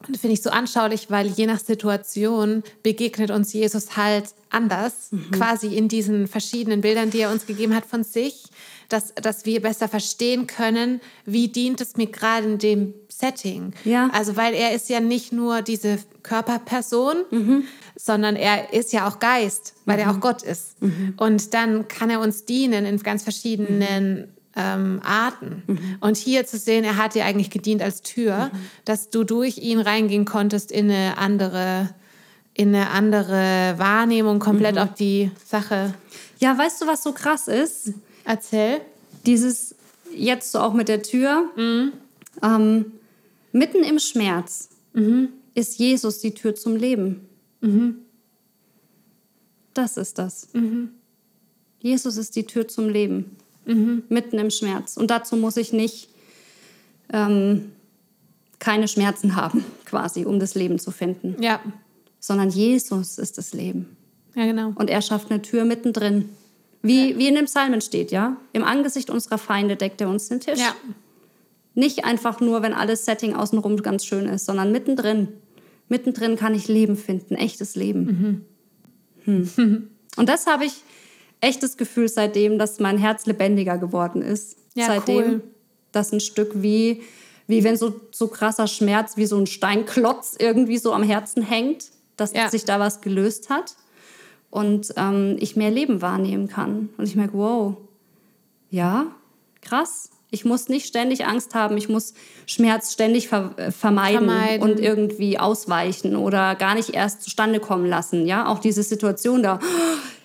finde 0.06 0.34
ich 0.34 0.42
so 0.42 0.50
anschaulich, 0.50 1.12
weil 1.12 1.28
je 1.28 1.46
nach 1.46 1.60
Situation 1.60 2.64
begegnet 2.84 3.32
uns 3.32 3.54
Jesus 3.54 3.98
halt 3.98 4.34
anders, 4.50 5.12
mhm. 5.12 5.32
quasi 5.32 5.76
in 5.76 5.88
diesen 5.88 6.28
verschiedenen 6.28 6.82
Bildern, 6.82 7.10
die 7.10 7.20
er 7.20 7.32
uns 7.32 7.46
gegeben 7.46 7.76
hat 7.76 7.86
von 7.86 8.04
sich, 8.04 8.46
dass, 8.88 9.14
dass 9.16 9.46
wir 9.46 9.62
besser 9.62 9.88
verstehen 9.88 10.48
können, 10.48 11.00
wie 11.26 11.48
dient 11.48 11.80
es 11.82 11.96
mir 11.96 12.08
gerade 12.08 12.48
in 12.48 12.58
dem 12.58 12.94
Setting. 13.08 13.74
Ja. 13.84 14.10
Also 14.14 14.36
weil 14.36 14.54
er 14.54 14.74
ist 14.74 14.90
ja 14.90 15.00
nicht 15.00 15.32
nur 15.32 15.62
diese 15.62 16.00
Körperperson, 16.24 17.18
mhm. 17.30 17.64
sondern 17.96 18.36
er 18.36 18.74
ist 18.74 18.94
ja 18.94 19.08
auch 19.08 19.20
Geist, 19.20 19.76
weil 19.86 19.98
mhm. 19.98 20.04
er 20.04 20.12
auch 20.12 20.20
Gott 20.20 20.42
ist. 20.42 20.82
Mhm. 20.82 21.14
Und 21.18 21.54
dann 21.54 21.88
kann 21.88 22.10
er 22.10 22.22
uns 22.22 22.46
dienen 22.46 22.86
in 22.86 22.98
ganz 22.98 23.24
verschiedenen 23.24 24.34
ähm, 24.60 25.00
Arten. 25.04 25.64
Mhm. 25.66 25.80
Und 26.02 26.18
hier 26.18 26.46
zu 26.46 26.58
sehen, 26.58 26.84
er 26.84 26.98
hat 26.98 27.16
dir 27.16 27.26
eigentlich 27.26 27.50
gedient 27.50 27.82
als 27.82 28.02
Tür, 28.02 28.52
mhm. 28.52 28.58
dass 28.86 29.10
du 29.10 29.24
durch 29.24 29.58
ihn 29.58 29.80
reingehen 29.80 30.26
konntest 30.26 30.72
in 30.72 30.92
eine 30.92 31.18
andere, 31.18 31.90
in 32.54 32.76
eine 32.76 32.90
andere 32.90 33.76
Wahrnehmung, 33.78 34.40
komplett 34.40 34.76
mhm. 34.76 34.82
auf 34.82 34.94
die 34.96 35.32
Sache. 35.46 35.94
Ja, 36.40 36.58
weißt 36.58 36.82
du, 36.82 36.88
was 36.88 37.04
so 37.04 37.14
krass 37.14 37.48
ist? 37.48 37.94
Erzähl. 38.26 38.82
Dieses 39.26 39.76
jetzt 40.14 40.52
so 40.52 40.60
auch 40.60 40.74
mit 40.74 40.90
der 40.90 41.02
Tür. 41.04 41.50
Mhm. 41.56 41.94
Ähm, 42.44 42.86
mitten 43.54 43.84
im 43.84 44.00
Schmerz 44.00 44.70
mhm. 44.94 45.30
ist 45.56 45.80
Jesus 45.80 46.20
die 46.20 46.34
Tür 46.34 46.56
zum 46.56 46.76
Leben. 46.76 47.28
Mhm. 47.62 48.00
Das 49.74 49.96
ist 49.96 50.18
das. 50.18 50.50
Jesus 51.80 52.18
ist 52.18 52.36
die 52.36 52.46
Tür 52.46 52.68
zum 52.68 52.90
Leben 52.90 53.38
mhm. 53.66 54.04
mitten 54.10 54.38
im 54.40 54.50
Schmerz. 54.50 54.98
Und 54.98 55.12
dazu 55.12 55.36
muss 55.36 55.58
ich 55.58 55.74
nicht 55.74 56.10
ähm, 57.12 57.72
keine 58.60 58.88
Schmerzen 58.88 59.36
haben, 59.36 59.64
quasi, 59.86 60.26
um 60.26 60.40
das 60.40 60.56
Leben 60.56 60.80
zu 60.80 60.92
finden. 60.92 61.42
Ja. 61.42 61.60
Sondern 62.20 62.50
Jesus 62.50 63.18
ist 63.18 63.38
das 63.38 63.54
Leben. 63.54 63.96
Ja, 64.36 64.46
genau. 64.46 64.74
Und 64.76 64.90
er 64.90 65.02
schafft 65.02 65.32
eine 65.32 65.42
Tür 65.42 65.66
mittendrin. 65.66 66.30
Wie, 66.82 67.12
ja. 67.12 67.18
wie 67.18 67.28
in 67.28 67.36
dem 67.36 67.46
Psalmen 67.46 67.82
steht, 67.82 68.12
ja? 68.12 68.38
Im 68.54 68.64
Angesicht 68.64 69.10
unserer 69.10 69.38
Feinde 69.38 69.76
deckt 69.76 70.02
er 70.02 70.10
uns 70.10 70.30
den 70.30 70.40
Tisch. 70.40 70.60
Ja. 70.60 70.76
Nicht 71.74 72.06
einfach 72.06 72.40
nur, 72.40 72.62
wenn 72.62 72.74
alles 72.74 73.06
Setting 73.06 73.36
außenrum 73.36 73.78
ganz 73.78 74.06
schön 74.06 74.26
ist, 74.28 74.46
sondern 74.46 74.72
mittendrin. 74.72 75.30
Mittendrin 75.88 76.36
kann 76.36 76.54
ich 76.54 76.68
Leben 76.68 76.96
finden, 76.96 77.36
echtes 77.36 77.76
Leben. 77.76 78.46
Mhm. 79.26 79.50
Hm. 79.56 79.90
Und 80.18 80.30
das 80.30 80.46
habe 80.48 80.66
ich 80.66 80.84
echt 81.42 81.64
das 81.64 81.78
Gefühl 81.78 82.08
seitdem, 82.08 82.60
dass 82.60 82.80
mein 82.80 82.98
Herz 82.98 83.26
lebendiger 83.26 83.78
geworden 83.78 84.22
ist. 84.22 84.58
Ja, 84.76 84.88
seitdem, 84.88 85.26
cool. 85.26 85.44
dass 85.92 86.12
ein 86.12 86.20
Stück 86.20 86.52
wie, 86.56 87.02
wie 87.48 87.64
wenn 87.64 87.78
so, 87.78 88.00
so 88.12 88.28
krasser 88.28 88.68
Schmerz 88.68 89.18
wie 89.18 89.26
so 89.26 89.38
ein 89.38 89.48
Steinklotz 89.48 90.36
irgendwie 90.38 90.78
so 90.78 90.94
am 90.94 91.04
Herzen 91.04 91.42
hängt, 91.42 91.86
dass 92.18 92.34
ja. 92.34 92.50
sich 92.50 92.66
da 92.66 92.80
was 92.80 93.02
gelöst 93.02 93.50
hat 93.50 93.76
und 94.50 94.94
ähm, 94.98 95.38
ich 95.40 95.56
mehr 95.56 95.72
Leben 95.72 96.02
wahrnehmen 96.02 96.48
kann. 96.48 96.90
Und 96.98 97.08
ich 97.08 97.16
merke, 97.16 97.34
wow, 97.34 97.78
ja, 98.70 99.08
krass. 99.62 100.10
Ich 100.32 100.46
muss 100.46 100.70
nicht 100.70 100.86
ständig 100.86 101.26
Angst 101.26 101.56
haben, 101.56 101.76
ich 101.76 101.90
muss 101.90 102.14
Schmerz 102.46 102.94
ständig 102.94 103.30
ver 103.30 103.54
äh, 103.58 103.72
vermeiden, 103.72 104.28
vermeiden, 104.28 104.62
und 104.62 104.80
irgendwie 104.80 105.40
ausweichen 105.40 106.16
oder 106.16 106.54
gar 106.54 106.76
nicht 106.76 106.92
erst 106.92 107.24
zustande 107.24 107.60
kommen 107.60 107.88
lassen. 107.88 108.28
Ja, 108.28 108.48
auch 108.48 108.60
diese 108.60 108.84
Situation 108.84 109.42
da, 109.42 109.60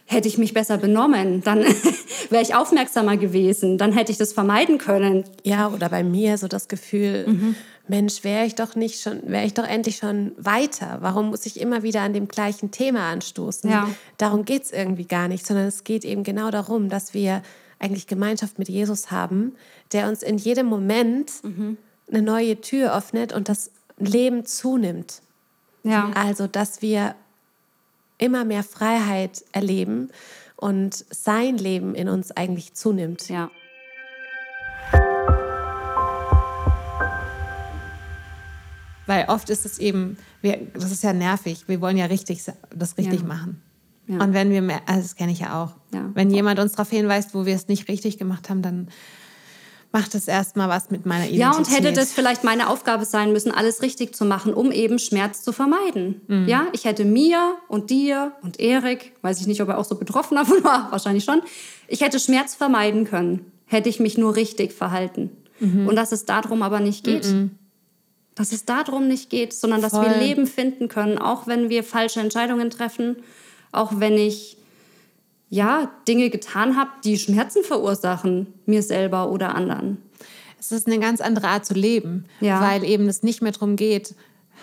hätte 0.07 0.29
ich 0.29 0.39
mich 0.39 0.55
besser 0.55 0.79
benommen, 0.79 1.43
dann 1.43 1.61
wäre 2.31 2.43
ich 2.43 2.55
aufmerksamer 2.55 3.17
gewesen, 3.17 3.79
dann 3.79 3.93
hätte 3.93 4.13
ich 4.13 4.19
das 4.19 4.33
vermeiden 4.33 4.79
können. 4.79 5.25
Ja, 5.43 5.69
oder 5.69 5.89
bei 5.89 6.05
mir 6.05 6.37
so 6.39 6.49
das 6.49 6.69
Gefühl, 6.69 7.27
mhm. 7.27 7.55
Mensch, 7.87 8.25
wäre 8.25 8.47
ich 8.47 8.55
doch 8.55 8.77
nicht 8.77 9.01
schon, 9.01 9.21
wäre 9.27 9.45
ich 9.45 9.55
doch 9.55 9.67
endlich 9.67 9.97
schon 9.97 10.33
weiter. 10.39 10.99
Warum 11.01 11.29
muss 11.29 11.45
ich 11.45 11.61
immer 11.61 11.83
wieder 11.83 12.01
an 12.01 12.15
dem 12.15 12.29
gleichen 12.29 12.71
Thema 12.71 13.11
anstoßen? 13.11 13.71
Ja. 13.71 13.89
Darum 14.17 14.45
geht 14.45 14.65
es 14.65 14.73
irgendwie 14.73 15.05
gar 15.05 15.29
nicht, 15.29 15.47
sondern 15.47 15.67
es 15.67 15.85
geht 15.85 16.05
eben 16.05 16.23
genau 16.23 16.51
darum, 16.51 16.89
dass 16.89 17.13
wir 17.13 17.43
eigentlich 17.79 18.07
Gemeinschaft 18.07 18.59
mit 18.59 18.69
Jesus 18.69 19.11
haben, 19.11 19.53
der 19.93 20.09
uns 20.09 20.23
in 20.23 20.39
jedem 20.39 20.67
Moment 20.67 21.33
mhm. 21.43 21.77
eine 22.11 22.23
neue 22.23 22.61
Tür 22.61 22.97
öffnet 22.97 23.35
und 23.35 23.49
das 23.51 23.71
Leben 23.99 24.47
zunimmt. 24.47 25.21
Ja. 25.83 26.11
Also, 26.15 26.47
dass 26.47 26.81
wir 26.81 27.15
immer 28.19 28.45
mehr 28.45 28.63
Freiheit 28.63 29.45
erleben 29.53 30.11
und 30.57 31.05
sein 31.11 31.59
Leben 31.59 31.95
in 31.95 32.09
uns 32.09 32.31
eigentlich 32.31 32.75
zunimmt. 32.75 33.29
Ja. 33.29 33.51
Weil 39.07 39.27
oft 39.29 39.51
ist 39.51 39.67
es 39.67 39.79
eben, 39.79 40.17
wir, 40.41 40.59
das 40.73 40.91
ist 40.91 41.03
ja 41.03 41.13
nervig, 41.13 41.65
wir 41.67 41.81
wollen 41.81 41.97
ja 41.97 42.07
richtig, 42.07 42.43
das 42.75 42.97
richtig 42.97 43.21
ja. 43.21 43.27
machen. 43.27 43.63
Ja. 44.07 44.23
Und 44.23 44.33
wenn 44.33 44.51
wir 44.51 44.63
mehr, 44.63 44.81
also 44.87 45.03
das 45.03 45.17
kenne 45.17 45.33
ich 45.33 45.41
ja 45.41 45.63
auch, 45.63 45.75
ja. 45.93 46.11
wenn 46.15 46.31
jemand 46.31 46.59
uns 46.59 46.73
darauf 46.73 46.91
hinweist, 46.91 47.35
wo 47.35 47.47
wir 47.47 47.55
es 47.55 47.69
nicht 47.69 47.89
richtig 47.89 48.19
gemacht 48.19 48.51
haben, 48.51 48.63
dann 48.63 48.89
macht 49.95 50.17
es 50.17 50.27
erstmal 50.27 50.69
was 50.69 50.91
mit 50.91 51.07
meiner 51.07 51.27
Identität. 51.27 51.41
Ja, 51.41 51.57
und 51.57 51.71
hätte 51.71 51.93
das 51.93 52.13
vielleicht 52.13 52.43
meine 52.43 52.69
Aufgabe 52.69 53.05
sein 53.05 53.33
müssen, 53.33 53.53
alles 53.53 53.81
richtig 53.81 54.13
zu 54.13 54.25
machen, 54.25 54.53
um 54.53 54.73
eben 54.73 54.99
Schmerz 54.99 55.45
zu 55.45 55.53
vermeiden. 55.53 56.21
Mhm. 56.27 56.49
Ja, 56.49 56.67
ich 56.73 56.85
hätte 56.85 57.05
mir 57.05 57.55
und 57.69 57.91
dir 57.91 58.33
und 58.43 58.59
Erik, 58.59 59.13
weiß 59.23 59.41
ich 59.41 59.47
nicht, 59.47 59.63
ob 59.63 59.69
er 59.69 59.79
auch 59.79 59.85
so 59.85 59.95
betroffen 59.95 60.35
davon 60.37 60.65
war, 60.65 60.91
wahrscheinlich 60.91 61.23
schon, 61.23 61.43
ich 61.87 62.01
hätte 62.01 62.19
Schmerz 62.19 62.57
vermeiden 62.57 63.05
können, 63.05 63.53
hätte 63.67 63.89
ich 63.89 64.01
mich 64.01 64.19
nur 64.19 64.35
richtig 64.35 64.73
verhalten. 64.73 65.31
Mhm. 65.61 65.87
Und 65.87 65.95
dass 65.95 66.11
es 66.11 66.25
darum 66.25 66.65
aber 66.65 66.81
nicht 66.81 67.05
geht. 67.05 67.27
Mhm. 67.27 67.53
Dass 68.35 68.51
es 68.51 68.65
darum 68.65 69.07
nicht 69.07 69.31
geht, 69.31 69.53
sondern 69.53 69.81
dass 69.81 69.93
Voll. 69.93 70.07
wir 70.07 70.17
Leben 70.17 70.49
finden 70.49 70.89
können, 70.89 71.19
auch 71.19 71.47
wenn 71.47 71.69
wir 71.69 71.85
falsche 71.85 72.19
Entscheidungen 72.19 72.69
treffen, 72.69 73.19
auch 73.71 73.93
wenn 74.01 74.19
ich 74.19 74.57
ja, 75.55 75.89
Dinge 76.09 76.31
getan 76.31 76.77
habe, 76.77 76.91
die 77.05 77.17
Schmerzen 77.17 77.63
verursachen, 77.63 78.53
mir 78.67 78.83
selber 78.83 79.31
oder 79.31 79.55
anderen. 79.55 79.99
Es 80.59 80.73
ist 80.73 80.89
eine 80.89 80.99
ganz 80.99 81.21
andere 81.21 81.47
Art 81.47 81.65
zu 81.65 81.75
leben, 81.75 82.25
ja. 82.41 82.61
weil 82.61 82.83
eben 82.83 83.09
es 83.09 83.23
nicht 83.23 83.41
mehr 83.41 83.53
darum 83.53 83.77
geht, 83.77 84.17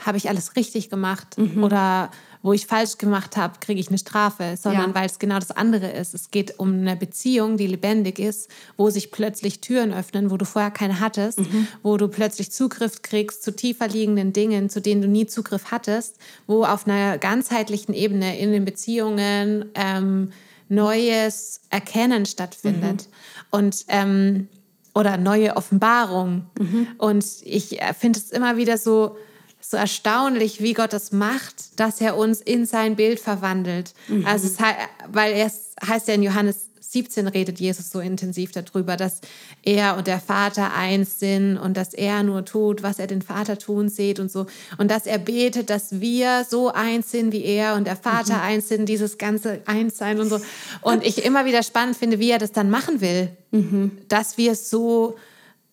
habe 0.06 0.18
ich 0.18 0.28
alles 0.28 0.58
richtig 0.58 0.90
gemacht 0.90 1.38
mhm. 1.38 1.64
oder 1.64 2.12
wo 2.42 2.52
ich 2.52 2.66
falsch 2.66 2.98
gemacht 2.98 3.38
habe, 3.38 3.60
kriege 3.62 3.80
ich 3.80 3.88
eine 3.88 4.00
Strafe, 4.00 4.58
sondern 4.60 4.90
ja. 4.90 4.96
weil 4.96 5.06
es 5.06 5.18
genau 5.18 5.40
das 5.40 5.52
andere 5.52 5.92
ist. 5.92 6.14
Es 6.14 6.30
geht 6.30 6.60
um 6.60 6.74
eine 6.74 6.98
Beziehung, 6.98 7.56
die 7.56 7.68
lebendig 7.68 8.20
ist, 8.20 8.50
wo 8.76 8.90
sich 8.90 9.12
plötzlich 9.12 9.62
Türen 9.62 9.94
öffnen, 9.94 10.30
wo 10.30 10.36
du 10.36 10.46
vorher 10.46 10.72
keine 10.72 11.00
hattest, 11.00 11.40
mhm. 11.40 11.68
wo 11.84 11.96
du 11.96 12.10
plötzlich 12.10 12.52
Zugriff 12.52 13.02
kriegst 13.02 13.44
zu 13.44 13.56
tiefer 13.56 13.88
liegenden 13.88 14.34
Dingen, 14.34 14.70
zu 14.70 14.82
denen 14.82 15.02
du 15.02 15.08
nie 15.08 15.28
Zugriff 15.28 15.72
hattest, 15.72 16.18
wo 16.48 16.66
auf 16.66 16.86
einer 16.86 17.18
ganzheitlichen 17.18 17.94
Ebene 17.94 18.38
in 18.40 18.52
den 18.52 18.66
Beziehungen 18.66 19.70
ähm, 19.76 20.32
neues 20.72 21.62
Erkennen 21.70 22.26
stattfindet. 22.26 23.08
Mhm. 23.08 23.46
Und 23.52 23.86
ähm, 23.90 24.48
oder 24.94 25.18
neue 25.18 25.56
Offenbarung. 25.56 26.48
Mhm. 26.60 26.88
Und 26.98 27.26
ich 27.44 27.82
äh, 27.82 27.94
finde 27.94 28.20
es 28.20 28.32
immer 28.32 28.58
wieder 28.58 28.78
so, 28.78 29.18
so 29.62 29.78
erstaunlich, 29.78 30.62
wie 30.62 30.74
Gott 30.74 30.94
das 30.94 31.12
macht, 31.12 31.80
dass 31.80 32.02
er 32.02 32.18
uns 32.18 32.42
in 32.42 32.66
sein 32.66 32.96
Bild 32.96 33.20
verwandelt. 33.20 33.94
Mhm. 34.08 34.26
Also 34.26 34.48
es, 34.48 34.58
weil 35.08 35.34
es 35.34 35.76
heißt 35.88 36.08
ja 36.08 36.16
in 36.16 36.24
Johannes 36.24 36.72
17 36.92 37.28
redet 37.30 37.60
Jesus 37.60 37.90
so 37.90 38.02
intensiv 38.02 38.52
darüber, 38.52 38.98
dass 38.98 39.22
er 39.64 39.96
und 39.96 40.08
der 40.08 40.20
Vater 40.20 40.74
eins 40.74 41.20
sind 41.20 41.58
und 41.58 41.78
dass 41.78 41.94
er 41.94 42.22
nur 42.24 42.44
tut, 42.44 42.84
was 42.84 43.00
er 43.00 43.08
den 43.08 43.22
Vater 43.22 43.58
tun 43.58 43.88
sieht 43.88 44.20
und 44.20 44.30
so. 44.30 44.46
Und 44.78 44.92
dass 44.92 45.06
er 45.06 45.18
betet, 45.18 45.70
dass 45.70 46.02
wir 46.02 46.46
so 46.50 46.70
eins 46.74 47.12
sind 47.12 47.32
wie 47.32 47.46
er 47.46 47.76
und 47.76 47.88
der 47.88 47.96
Vater 47.96 48.36
mhm. 48.36 48.42
eins 48.42 48.68
sind, 48.68 48.90
dieses 48.90 49.18
ganze 49.18 49.62
Einssein 49.66 50.20
und 50.20 50.30
so. 50.30 50.42
Und 50.82 51.06
ich 51.06 51.24
immer 51.24 51.46
wieder 51.46 51.64
spannend 51.64 51.96
finde, 51.96 52.20
wie 52.20 52.32
er 52.32 52.40
das 52.40 52.52
dann 52.52 52.70
machen 52.70 53.00
will, 53.00 53.30
mhm. 53.52 53.98
dass 54.10 54.38
wir 54.38 54.56
so 54.56 55.16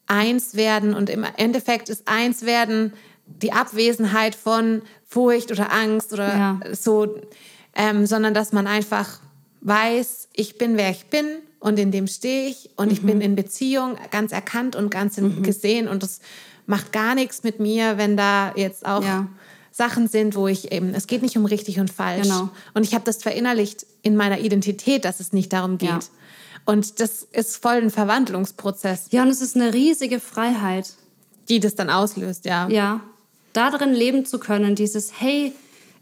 eins 0.06 0.54
werden 0.54 0.94
und 0.94 1.10
im 1.10 1.26
Endeffekt 1.36 1.88
ist 1.88 2.06
eins 2.06 2.46
werden 2.46 2.92
die 3.42 3.52
Abwesenheit 3.52 4.34
von 4.34 4.82
Furcht 5.06 5.50
oder 5.52 5.72
Angst 5.72 6.12
oder 6.12 6.28
ja. 6.28 6.60
so, 6.72 7.16
ähm, 7.74 8.06
sondern 8.06 8.34
dass 8.34 8.52
man 8.52 8.66
einfach 8.66 9.20
weiß, 9.60 10.28
ich 10.34 10.58
bin, 10.58 10.76
wer 10.76 10.90
ich 10.90 11.06
bin 11.06 11.26
und 11.60 11.78
in 11.78 11.90
dem 11.90 12.06
stehe 12.06 12.48
ich 12.48 12.70
und 12.76 12.86
mhm. 12.86 12.92
ich 12.92 13.02
bin 13.02 13.16
mhm. 13.16 13.22
in 13.22 13.36
Beziehung 13.36 13.96
ganz 14.10 14.32
erkannt 14.32 14.76
und 14.76 14.90
ganz 14.90 15.16
mhm. 15.16 15.42
gesehen 15.42 15.88
und 15.88 16.02
es 16.02 16.20
macht 16.66 16.92
gar 16.92 17.14
nichts 17.14 17.42
mit 17.42 17.60
mir, 17.60 17.96
wenn 17.96 18.16
da 18.16 18.52
jetzt 18.54 18.84
auch 18.84 19.02
ja. 19.02 19.26
Sachen 19.72 20.08
sind, 20.08 20.34
wo 20.34 20.48
ich 20.48 20.72
eben, 20.72 20.92
es 20.94 21.06
geht 21.06 21.22
nicht 21.22 21.36
um 21.36 21.46
richtig 21.46 21.80
und 21.80 21.90
falsch. 21.90 22.24
Genau. 22.24 22.50
Und 22.74 22.84
ich 22.84 22.94
habe 22.94 23.04
das 23.04 23.22
verinnerlicht 23.22 23.86
in 24.02 24.16
meiner 24.16 24.40
Identität, 24.40 25.04
dass 25.04 25.20
es 25.20 25.32
nicht 25.32 25.52
darum 25.52 25.78
geht. 25.78 25.88
Ja. 25.88 26.00
Und 26.66 27.00
das 27.00 27.26
ist 27.32 27.56
voll 27.56 27.76
ein 27.76 27.90
Verwandlungsprozess. 27.90 29.06
Ja, 29.10 29.22
und 29.22 29.28
es 29.28 29.40
ist 29.40 29.56
eine 29.56 29.72
riesige 29.72 30.20
Freiheit. 30.20 30.92
Die 31.48 31.60
das 31.60 31.74
dann 31.74 31.88
auslöst, 31.88 32.44
ja. 32.44 32.68
Ja. 32.68 33.00
Darin 33.52 33.92
leben 33.92 34.26
zu 34.26 34.38
können, 34.38 34.74
dieses, 34.74 35.20
hey, 35.20 35.52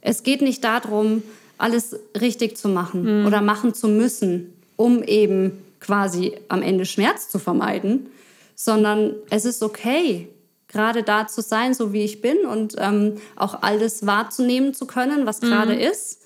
es 0.00 0.22
geht 0.22 0.42
nicht 0.42 0.64
darum, 0.64 1.22
alles 1.58 1.96
richtig 2.20 2.56
zu 2.56 2.68
machen 2.68 3.20
mhm. 3.20 3.26
oder 3.26 3.40
machen 3.40 3.74
zu 3.74 3.88
müssen, 3.88 4.52
um 4.76 5.02
eben 5.02 5.52
quasi 5.80 6.32
am 6.48 6.62
Ende 6.62 6.84
Schmerz 6.84 7.28
zu 7.28 7.38
vermeiden, 7.38 8.06
sondern 8.54 9.14
es 9.30 9.44
ist 9.44 9.62
okay, 9.62 10.28
gerade 10.68 11.02
da 11.02 11.26
zu 11.26 11.42
sein, 11.42 11.74
so 11.74 11.92
wie 11.92 12.02
ich 12.02 12.20
bin 12.20 12.38
und 12.44 12.74
ähm, 12.78 13.16
auch 13.36 13.62
alles 13.62 14.06
wahrzunehmen 14.06 14.74
zu 14.74 14.86
können, 14.86 15.26
was 15.26 15.40
gerade 15.40 15.74
mhm. 15.74 15.80
ist 15.80 16.22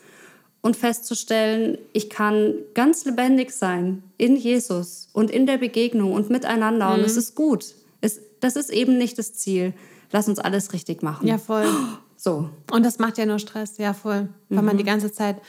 und 0.63 0.77
festzustellen, 0.77 1.79
ich 1.93 2.11
kann 2.11 2.55
ganz 2.75 3.05
lebendig 3.05 3.51
sein 3.51 4.03
in 4.19 4.37
Jesus 4.37 5.09
und 5.13 5.31
in 5.31 5.47
der 5.47 5.59
Begegnung 5.59 6.13
und 6.13 6.31
miteinander 6.31 6.89
mhm. 6.89 6.95
und 6.95 7.01
es 7.01 7.17
ist 7.17 7.35
gut. 7.35 7.75
Es, 8.01 8.21
das 8.41 8.57
ist 8.57 8.71
eben 8.71 8.99
nicht 8.99 9.19
das 9.19 9.35
Ziel. 9.35 9.73
Lass 10.13 10.29
uns 10.29 10.39
alles 10.39 10.73
richtig 10.73 11.03
machen. 11.03 11.27
Ja, 11.27 11.39
voll. 11.39 11.67
So. 12.23 12.51
Und 12.71 12.85
das 12.85 12.99
macht 12.99 13.17
ja 13.17 13.25
nur 13.25 13.39
Stress, 13.39 13.79
ja 13.79 13.95
voll, 13.95 14.29
weil 14.51 14.59
mhm. 14.59 14.65
man 14.67 14.77
die 14.77 14.85
ganze 14.85 15.11
Zeit 15.11 15.41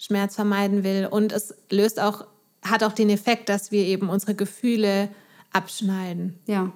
Schmerz 0.00 0.34
vermeiden 0.34 0.82
will. 0.82 1.06
Und 1.08 1.30
es 1.30 1.54
löst 1.70 2.00
auch, 2.00 2.26
hat 2.60 2.82
auch 2.82 2.90
den 2.90 3.08
Effekt, 3.08 3.48
dass 3.48 3.70
wir 3.70 3.84
eben 3.84 4.08
unsere 4.08 4.34
Gefühle 4.34 5.10
abschneiden. 5.52 6.40
Ja. 6.46 6.72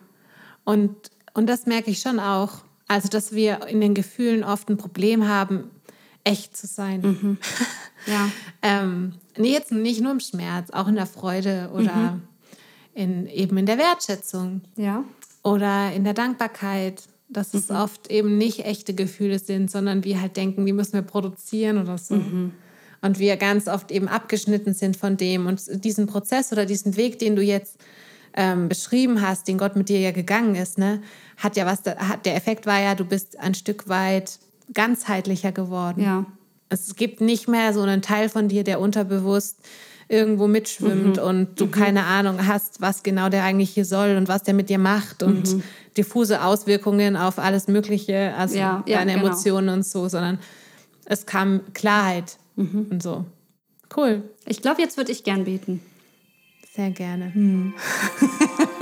Und, 0.63 0.95
und 1.35 1.49
das 1.49 1.67
merke 1.67 1.91
ich 1.91 1.99
schon 1.99 2.21
auch. 2.21 2.59
Also, 2.87 3.09
dass 3.09 3.33
wir 3.33 3.67
in 3.67 3.81
den 3.81 3.95
Gefühlen 3.95 4.45
oft 4.45 4.69
ein 4.69 4.77
Problem 4.77 5.27
haben, 5.27 5.73
echt 6.25 6.57
zu 6.57 6.67
sein. 6.67 7.01
Mhm. 7.01 7.39
Ja. 8.05 8.29
ähm, 8.63 9.13
nee, 9.37 9.53
jetzt 9.53 9.71
nicht 9.71 10.01
nur 10.01 10.11
im 10.11 10.19
Schmerz, 10.19 10.71
auch 10.71 10.89
in 10.89 10.97
der 10.97 11.07
Freude 11.07 11.71
oder 11.73 11.95
mhm. 11.95 12.23
in, 12.95 13.27
eben 13.29 13.57
in 13.59 13.67
der 13.67 13.79
Wertschätzung. 13.79 14.63
Ja. 14.75 15.05
Oder 15.45 15.93
in 15.93 16.03
der 16.03 16.13
Dankbarkeit 16.13 17.05
dass 17.33 17.55
es 17.55 17.69
mhm. 17.69 17.77
oft 17.77 18.11
eben 18.11 18.39
nicht 18.39 18.65
echte 18.65 18.95
Gefühle 18.95 19.39
sind, 19.39 19.71
sondern 19.71 20.05
wir 20.05 20.21
halt 20.21 20.37
denken, 20.37 20.67
die 20.67 20.73
müssen 20.73 20.95
wir 20.95 21.03
produzieren 21.03 21.79
oder 21.79 21.99
so. 21.99 22.15
Mhm. 22.15 22.53
Und 23.01 23.19
wir 23.19 23.37
ganz 23.37 23.67
oft 23.67 23.91
eben 23.91 24.09
abgeschnitten 24.09 24.75
sind 24.75 24.97
von 24.97 25.17
dem. 25.17 25.47
Und 25.47 25.61
diesen 25.85 26.07
Prozess 26.07 26.53
oder 26.53 26.67
diesen 26.67 26.97
Weg, 26.97 27.19
den 27.19 27.35
du 27.35 27.43
jetzt 27.43 27.79
ähm, 28.35 28.69
beschrieben 28.69 29.21
hast, 29.21 29.49
den 29.49 29.59
Gott 29.59 29.77
mit 29.77 29.89
dir 29.89 29.99
ja 29.99 30.13
gegangen 30.13 30.55
ist, 30.55 30.79
ne, 30.79 31.03
hat 31.37 31.57
ja 31.57 31.67
was, 31.67 31.83
hat, 31.85 32.25
der 32.25 32.37
Effekt 32.37 32.67
war 32.67 32.81
ja, 32.81 32.95
du 32.95 33.05
bist 33.05 33.39
ein 33.39 33.55
Stück 33.55 33.89
weit 33.89 34.39
ganzheitlicher 34.73 35.53
geworden. 35.53 36.03
Ja. 36.03 36.27
Es 36.69 36.95
gibt 36.97 37.21
nicht 37.21 37.49
mehr 37.49 37.75
so 37.75 37.83
einen 37.83 38.03
Teil 38.03 38.29
von 38.29 38.49
dir, 38.49 38.65
der 38.65 38.81
unterbewusst 38.81 39.59
irgendwo 40.13 40.47
mitschwimmt 40.47 41.17
mhm. 41.17 41.23
und 41.23 41.61
du 41.61 41.67
mhm. 41.67 41.71
keine 41.71 42.05
Ahnung 42.05 42.47
hast, 42.47 42.81
was 42.83 43.03
genau 43.03 43.31
der 43.31 43.45
eigentlich 43.45 43.71
hier 43.71 43.87
soll 43.87 44.17
und 44.17 44.29
was 44.29 44.43
der 44.43 44.53
mit 44.53 44.69
dir 44.69 44.79
macht 44.79 45.23
und 45.23 45.55
mhm. 45.55 45.63
diffuse 45.97 46.45
Auswirkungen 46.45 47.17
auf 47.17 47.39
alles 47.39 47.67
Mögliche, 47.67 48.35
also 48.37 48.57
ja, 48.57 48.85
deine 48.87 49.13
ja, 49.13 49.17
genau. 49.17 49.27
Emotionen 49.27 49.69
und 49.71 49.87
so, 49.87 50.09
sondern 50.09 50.39
es 51.07 51.25
kam 51.25 51.63
Klarheit 51.73 52.37
mhm. 52.57 52.89
und 52.91 53.03
so. 53.03 53.25
Cool. 53.97 54.23
Ich 54.47 54.61
glaube, 54.61 54.83
jetzt 54.83 54.99
würde 54.99 55.13
ich 55.13 55.25
gern 55.25 55.45
beten. 55.45 55.81
Sehr 56.75 56.91
gerne. 56.91 57.35
Hm. 57.35 57.75